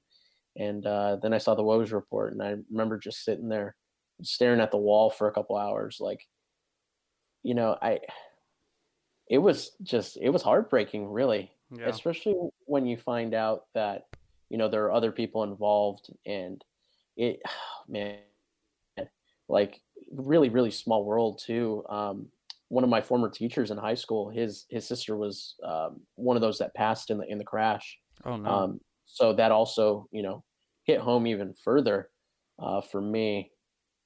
And 0.56 0.84
uh, 0.84 1.16
then 1.22 1.32
I 1.32 1.38
saw 1.38 1.54
the 1.54 1.62
Woj 1.62 1.92
report, 1.92 2.32
and 2.32 2.42
I 2.42 2.56
remember 2.70 2.98
just 2.98 3.24
sitting 3.24 3.48
there 3.48 3.76
staring 4.22 4.60
at 4.60 4.70
the 4.70 4.76
wall 4.76 5.10
for 5.10 5.28
a 5.28 5.32
couple 5.32 5.56
hours, 5.56 5.98
like, 6.00 6.20
you 7.42 7.54
know, 7.54 7.76
I 7.80 8.00
it 9.30 9.38
was 9.38 9.70
just 9.82 10.18
it 10.20 10.28
was 10.28 10.42
heartbreaking 10.42 11.08
really 11.08 11.52
yeah 11.74 11.86
especially 11.86 12.34
when 12.66 12.84
you 12.84 12.96
find 12.96 13.32
out 13.32 13.62
that 13.74 14.02
you 14.50 14.58
know 14.58 14.68
there 14.68 14.84
are 14.84 14.92
other 14.92 15.12
people 15.12 15.42
involved 15.44 16.10
and 16.26 16.64
it 17.16 17.40
man 17.88 18.18
like 19.48 19.80
really 20.12 20.48
really 20.48 20.70
small 20.70 21.04
world 21.04 21.40
too 21.44 21.82
um 21.88 22.26
one 22.68 22.84
of 22.84 22.90
my 22.90 23.00
former 23.00 23.28
teachers 23.28 23.70
in 23.70 23.78
high 23.78 23.94
school 23.94 24.30
his 24.30 24.66
his 24.70 24.86
sister 24.86 25.16
was 25.16 25.56
um, 25.64 26.00
one 26.14 26.36
of 26.36 26.40
those 26.40 26.58
that 26.58 26.74
passed 26.74 27.10
in 27.10 27.18
the 27.18 27.26
in 27.26 27.38
the 27.38 27.44
crash 27.44 27.98
oh 28.24 28.36
no 28.36 28.48
um, 28.48 28.80
so 29.12 29.32
that 29.34 29.52
also, 29.52 30.08
you 30.12 30.22
know, 30.22 30.44
hit 30.84 31.00
home 31.00 31.26
even 31.26 31.54
further 31.64 32.10
uh, 32.58 32.80
for 32.80 33.00
me. 33.00 33.50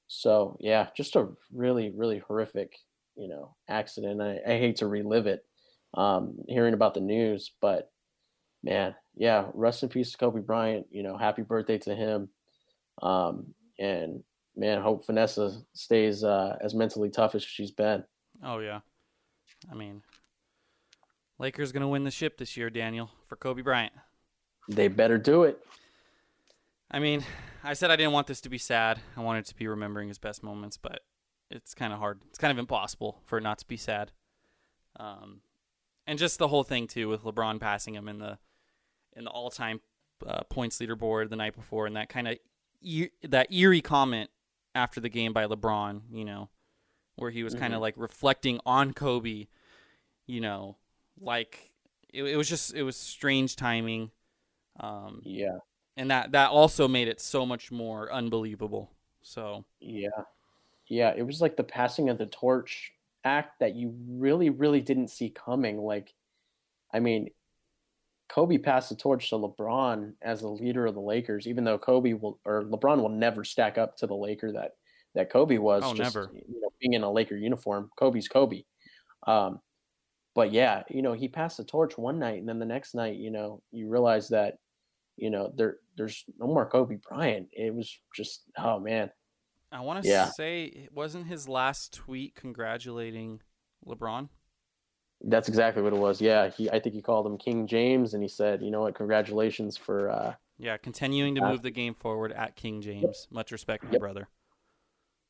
So 0.07 0.57
yeah, 0.59 0.87
just 0.97 1.15
a 1.15 1.27
really, 1.53 1.91
really 1.95 2.19
horrific, 2.19 2.75
you 3.15 3.27
know, 3.27 3.55
accident. 3.69 4.21
I, 4.21 4.39
I 4.45 4.57
hate 4.57 4.77
to 4.77 4.87
relive 4.87 5.27
it, 5.27 5.45
um, 5.93 6.37
hearing 6.47 6.73
about 6.73 6.95
the 6.95 7.01
news, 7.01 7.51
but 7.61 7.91
man, 8.65 8.95
yeah, 9.15 9.45
rest 9.53 9.83
in 9.83 9.89
peace 9.89 10.11
to 10.11 10.17
Kobe 10.17 10.41
Bryant. 10.41 10.87
You 10.91 11.03
know, 11.03 11.17
happy 11.17 11.43
birthday 11.43 11.77
to 11.79 11.95
him. 11.95 12.29
Um, 13.01 13.53
and 13.79 14.23
man, 14.57 14.81
hope 14.81 15.05
Vanessa 15.05 15.61
stays 15.73 16.23
uh, 16.23 16.57
as 16.59 16.73
mentally 16.73 17.09
tough 17.09 17.35
as 17.35 17.43
she's 17.43 17.71
been. 17.71 18.03
Oh 18.43 18.59
yeah. 18.59 18.81
I 19.71 19.75
mean, 19.75 20.01
Lakers 21.39 21.71
gonna 21.71 21.87
win 21.87 22.03
the 22.03 22.11
ship 22.11 22.37
this 22.37 22.57
year, 22.57 22.69
Daniel, 22.69 23.11
for 23.27 23.35
Kobe 23.35 23.61
Bryant. 23.61 23.93
They 24.67 24.87
better 24.87 25.17
do 25.17 25.43
it. 25.43 25.63
I 26.89 26.99
mean, 26.99 27.23
I 27.63 27.73
said 27.73 27.91
I 27.91 27.95
didn't 27.95 28.13
want 28.13 28.27
this 28.27 28.41
to 28.41 28.49
be 28.49 28.57
sad. 28.57 28.99
I 29.15 29.21
wanted 29.21 29.45
to 29.45 29.55
be 29.55 29.67
remembering 29.67 30.07
his 30.07 30.17
best 30.17 30.43
moments, 30.43 30.77
but 30.77 31.01
it's 31.51 31.75
kind 31.75 31.93
of 31.93 31.99
hard. 31.99 32.21
It's 32.29 32.39
kind 32.39 32.51
of 32.51 32.57
impossible 32.57 33.21
for 33.25 33.37
it 33.37 33.41
not 33.41 33.59
to 33.59 33.67
be 33.67 33.77
sad. 33.77 34.11
Um, 34.97 35.41
and 36.07 36.17
just 36.17 36.39
the 36.39 36.47
whole 36.47 36.63
thing 36.63 36.87
too 36.87 37.09
with 37.09 37.23
LeBron 37.23 37.59
passing 37.59 37.95
him 37.95 38.07
in 38.07 38.19
the 38.19 38.37
in 39.15 39.23
the 39.23 39.29
all 39.29 39.49
time 39.49 39.81
uh, 40.25 40.43
points 40.43 40.79
leaderboard 40.79 41.29
the 41.29 41.35
night 41.35 41.55
before, 41.55 41.87
and 41.87 41.95
that 41.95 42.09
kind 42.09 42.27
of 42.27 42.37
e- 42.81 43.09
that 43.23 43.51
eerie 43.51 43.81
comment 43.81 44.29
after 44.73 44.99
the 44.99 45.09
game 45.09 45.33
by 45.33 45.45
LeBron, 45.45 46.01
you 46.11 46.25
know, 46.25 46.49
where 47.15 47.31
he 47.31 47.43
was 47.43 47.55
kind 47.55 47.73
of 47.73 47.81
like 47.81 47.95
reflecting 47.97 48.59
on 48.65 48.93
Kobe, 48.93 49.47
you 50.27 50.41
know, 50.41 50.77
like 51.19 51.71
it, 52.13 52.23
it 52.23 52.37
was 52.37 52.49
just 52.49 52.73
it 52.73 52.83
was 52.83 52.97
strange 52.97 53.55
timing. 53.55 54.11
Um, 54.79 55.21
Yeah, 55.23 55.59
and 55.97 56.11
that 56.11 56.31
that 56.33 56.51
also 56.51 56.87
made 56.87 57.07
it 57.07 57.21
so 57.21 57.45
much 57.45 57.71
more 57.71 58.11
unbelievable. 58.11 58.91
So 59.21 59.65
yeah, 59.79 60.09
yeah. 60.87 61.13
It 61.15 61.23
was 61.23 61.41
like 61.41 61.57
the 61.57 61.63
passing 61.63 62.09
of 62.09 62.17
the 62.17 62.25
torch 62.27 62.93
act 63.23 63.59
that 63.59 63.75
you 63.75 63.95
really, 64.09 64.49
really 64.49 64.81
didn't 64.81 65.09
see 65.09 65.29
coming. 65.29 65.79
Like, 65.79 66.13
I 66.93 66.99
mean, 66.99 67.29
Kobe 68.27 68.57
passed 68.57 68.89
the 68.89 68.95
torch 68.95 69.29
to 69.29 69.35
LeBron 69.35 70.13
as 70.21 70.41
the 70.41 70.47
leader 70.49 70.85
of 70.85 70.95
the 70.95 71.01
Lakers, 71.01 71.47
even 71.47 71.63
though 71.63 71.77
Kobe 71.77 72.13
will 72.13 72.39
or 72.45 72.63
LeBron 72.63 73.01
will 73.01 73.09
never 73.09 73.43
stack 73.43 73.77
up 73.77 73.97
to 73.97 74.07
the 74.07 74.15
Laker 74.15 74.51
that 74.53 74.71
that 75.13 75.29
Kobe 75.29 75.57
was. 75.57 75.83
Oh, 75.85 75.93
just, 75.93 76.15
never. 76.15 76.31
You 76.33 76.61
know, 76.61 76.69
being 76.79 76.93
in 76.93 77.03
a 77.03 77.11
Laker 77.11 77.37
uniform, 77.37 77.89
Kobe's 77.97 78.27
Kobe. 78.27 78.63
Um, 79.27 79.59
but 80.33 80.51
yeah, 80.51 80.83
you 80.89 81.01
know, 81.01 81.13
he 81.13 81.27
passed 81.27 81.57
the 81.57 81.63
torch 81.63 81.97
one 81.97 82.19
night, 82.19 82.39
and 82.39 82.49
then 82.49 82.59
the 82.59 82.65
next 82.65 82.95
night, 82.95 83.15
you 83.15 83.31
know, 83.31 83.61
you 83.71 83.87
realize 83.87 84.27
that, 84.29 84.55
you 85.15 85.29
know, 85.29 85.53
there 85.55 85.77
there's 85.95 86.25
no 86.37 86.47
more 86.47 86.65
Kobe 86.69 86.97
Bryant. 87.07 87.47
It 87.53 87.73
was 87.73 87.97
just, 88.13 88.43
oh 88.57 88.79
man, 88.79 89.11
I 89.71 89.81
want 89.81 90.03
to 90.03 90.09
Yeah. 90.09 90.29
say 90.31 90.65
it 90.65 90.91
wasn't 90.93 91.27
his 91.27 91.47
last 91.47 91.93
tweet 91.93 92.35
congratulating 92.35 93.41
LeBron. 93.85 94.29
That's 95.27 95.47
exactly 95.49 95.81
what 95.81 95.91
it 95.91 95.99
was. 95.99 96.21
Yeah, 96.21 96.49
he 96.49 96.69
I 96.69 96.79
think 96.79 96.93
he 96.93 97.01
called 97.01 97.25
him 97.25 97.37
King 97.37 97.65
James, 97.67 98.13
and 98.13 98.21
he 98.21 98.29
said, 98.29 98.61
"You 98.61 98.69
know 98.71 98.81
what? 98.81 98.93
Congratulations 98.95 99.75
for." 99.75 100.09
Uh, 100.09 100.35
Yeah, 100.57 100.77
continuing 100.77 101.35
to 101.35 101.41
Uh, 101.43 101.49
move 101.51 101.63
the 101.63 101.71
game 101.71 101.93
forward 101.95 102.31
at 102.31 102.55
King 102.55 102.79
James. 102.81 103.27
Much 103.31 103.51
respect, 103.51 103.83
my 103.83 103.91
Yep. 103.91 103.99
brother. 103.99 104.27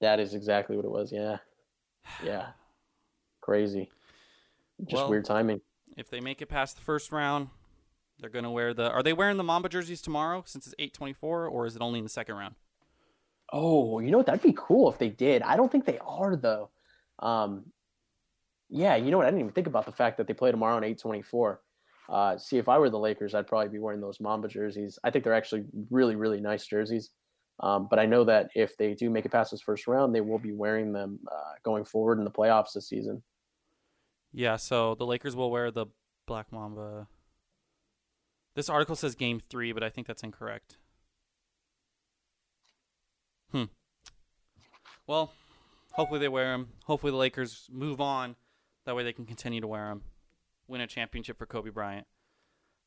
that 0.01 0.19
is 0.19 0.33
exactly 0.35 0.75
what 0.75 0.83
it 0.85 0.91
was. 0.91 1.11
Yeah, 1.11 1.37
yeah, 2.23 2.51
crazy. 3.41 3.89
Just 4.81 4.93
Well- 5.03 5.09
weird 5.09 5.25
timing. 5.25 5.61
If 5.97 6.09
they 6.09 6.19
make 6.19 6.41
it 6.41 6.47
past 6.47 6.75
the 6.75 6.81
first 6.81 7.13
round, 7.13 7.49
they're 8.19 8.29
gonna 8.29 8.51
wear 8.51 8.73
the. 8.73 8.91
Are 8.91 9.01
they 9.01 9.13
wearing 9.13 9.37
the 9.37 9.43
Mamba 9.45 9.69
jerseys 9.69 10.01
tomorrow? 10.01 10.43
Since 10.45 10.67
it's 10.67 10.75
eight 10.77 10.93
twenty 10.93 11.13
four, 11.13 11.47
or 11.47 11.65
is 11.65 11.75
it 11.77 11.81
only 11.81 11.99
in 11.99 12.03
the 12.05 12.09
second 12.09 12.35
round? 12.35 12.55
Oh, 13.53 13.99
you 13.99 14.11
know 14.11 14.17
what? 14.17 14.25
That'd 14.25 14.41
be 14.41 14.53
cool 14.57 14.91
if 14.91 14.97
they 14.97 15.09
did. 15.09 15.41
I 15.43 15.55
don't 15.55 15.71
think 15.71 15.85
they 15.85 15.99
are 15.99 16.35
though. 16.35 16.69
Um, 17.19 17.71
yeah, 18.69 18.95
you 18.95 19.11
know 19.11 19.17
what? 19.17 19.25
I 19.25 19.29
didn't 19.29 19.41
even 19.41 19.53
think 19.53 19.67
about 19.67 19.85
the 19.85 19.91
fact 19.91 20.17
that 20.17 20.27
they 20.27 20.33
play 20.33 20.51
tomorrow 20.51 20.75
on 20.75 20.83
eight 20.83 20.99
twenty 20.99 21.21
four. 21.21 21.61
Uh, 22.07 22.37
see, 22.37 22.57
if 22.57 22.69
I 22.69 22.77
were 22.77 22.89
the 22.89 22.99
Lakers, 22.99 23.33
I'd 23.33 23.47
probably 23.47 23.69
be 23.69 23.79
wearing 23.79 24.01
those 24.01 24.19
Mamba 24.19 24.47
jerseys. 24.47 24.99
I 25.03 25.09
think 25.09 25.23
they're 25.23 25.33
actually 25.33 25.65
really, 25.89 26.15
really 26.15 26.39
nice 26.39 26.65
jerseys. 26.65 27.09
Um, 27.61 27.87
but 27.89 27.99
I 27.99 28.05
know 28.05 28.25
that 28.25 28.49
if 28.53 28.77
they 28.77 28.93
do 28.93 29.09
make 29.09 29.25
it 29.25 29.31
past 29.31 29.51
this 29.51 29.61
first 29.61 29.87
round, 29.87 30.13
they 30.13 30.21
will 30.21 30.37
be 30.37 30.51
wearing 30.51 30.91
them 30.91 31.19
uh, 31.31 31.53
going 31.63 31.85
forward 31.85 32.19
in 32.19 32.25
the 32.25 32.31
playoffs 32.31 32.73
this 32.73 32.89
season. 32.89 33.23
Yeah, 34.33 34.57
so 34.57 34.95
the 34.95 35.05
Lakers 35.05 35.35
will 35.35 35.49
wear 35.49 35.71
the 35.71 35.85
Black 36.27 36.51
Mamba. 36.51 37.07
This 38.55 38.69
article 38.69 38.95
says 38.95 39.15
game 39.15 39.41
three, 39.49 39.71
but 39.71 39.83
I 39.83 39.89
think 39.89 40.05
that's 40.05 40.23
incorrect. 40.23 40.77
Hmm. 43.51 43.65
Well, 45.07 45.31
hopefully 45.93 46.19
they 46.19 46.27
wear 46.27 46.51
them. 46.51 46.69
Hopefully 46.85 47.11
the 47.11 47.17
Lakers 47.17 47.69
move 47.71 48.01
on. 48.01 48.35
That 48.85 48.95
way 48.95 49.03
they 49.03 49.13
can 49.13 49.25
continue 49.25 49.61
to 49.61 49.67
wear 49.67 49.87
them. 49.89 50.01
Win 50.67 50.81
a 50.81 50.87
championship 50.87 51.37
for 51.37 51.45
Kobe 51.45 51.69
Bryant. 51.69 52.05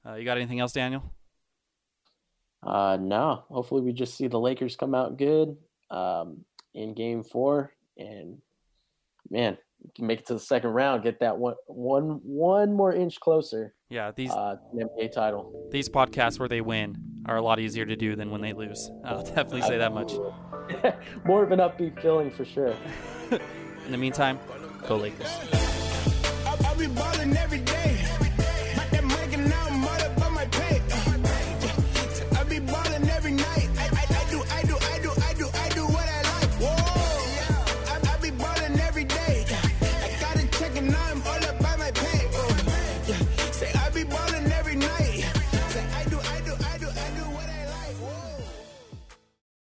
Uh, 0.07 0.15
you 0.15 0.25
got 0.25 0.37
anything 0.37 0.61
else, 0.61 0.73
Daniel? 0.73 1.13
Uh, 2.63 2.97
no, 3.01 3.45
hopefully 3.49 3.83
we 3.83 3.93
just 3.93 4.17
see 4.17 4.27
the 4.27 4.39
Lakers 4.39 4.77
come 4.77 4.95
out 4.95 5.17
good 5.17 5.57
um, 5.91 6.45
in 6.75 6.93
Game 6.95 7.23
Four, 7.23 7.73
and 7.97 8.39
man, 9.31 9.57
we 9.83 9.91
can 9.95 10.07
make 10.07 10.21
it 10.21 10.27
to 10.27 10.35
the 10.35 10.41
second 10.41 10.71
round, 10.71 11.05
get 11.05 11.21
that 11.21 11.39
one, 11.39 11.55
one, 11.67 12.21
one 12.25 12.73
more 12.73 12.93
inch 12.93 13.21
closer 13.21 13.75
Yeah, 13.91 14.11
these 14.11 14.33
uh, 14.33 14.57
the 14.75 14.85
NBA 14.85 15.13
title. 15.13 15.69
these 15.71 15.89
podcasts 15.89 16.41
where 16.41 16.49
they 16.49 16.61
win 16.61 16.97
are 17.27 17.37
a 17.37 17.43
lot 17.43 17.61
easier 17.61 17.87
to 17.87 17.95
do 17.95 18.17
than 18.17 18.31
when 18.31 18.41
they 18.41 18.53
lose. 18.53 18.91
I'll 19.05 19.23
definitely 19.25 19.63
say 19.63 19.79
that 19.79 19.93
much. 19.93 20.13
more 21.25 21.45
of 21.45 21.53
an 21.53 21.61
upbeat 21.61 22.01
feeling 22.03 22.31
for 22.31 22.45
sure. 22.45 22.75
In 23.87 23.93
the 23.93 23.99
meantime, 23.99 24.41
go 24.89 24.97
Lakers. 24.97 25.68
Be 26.79 26.87
ballin' 26.87 27.37
every 27.37 27.59
day. 27.59 28.28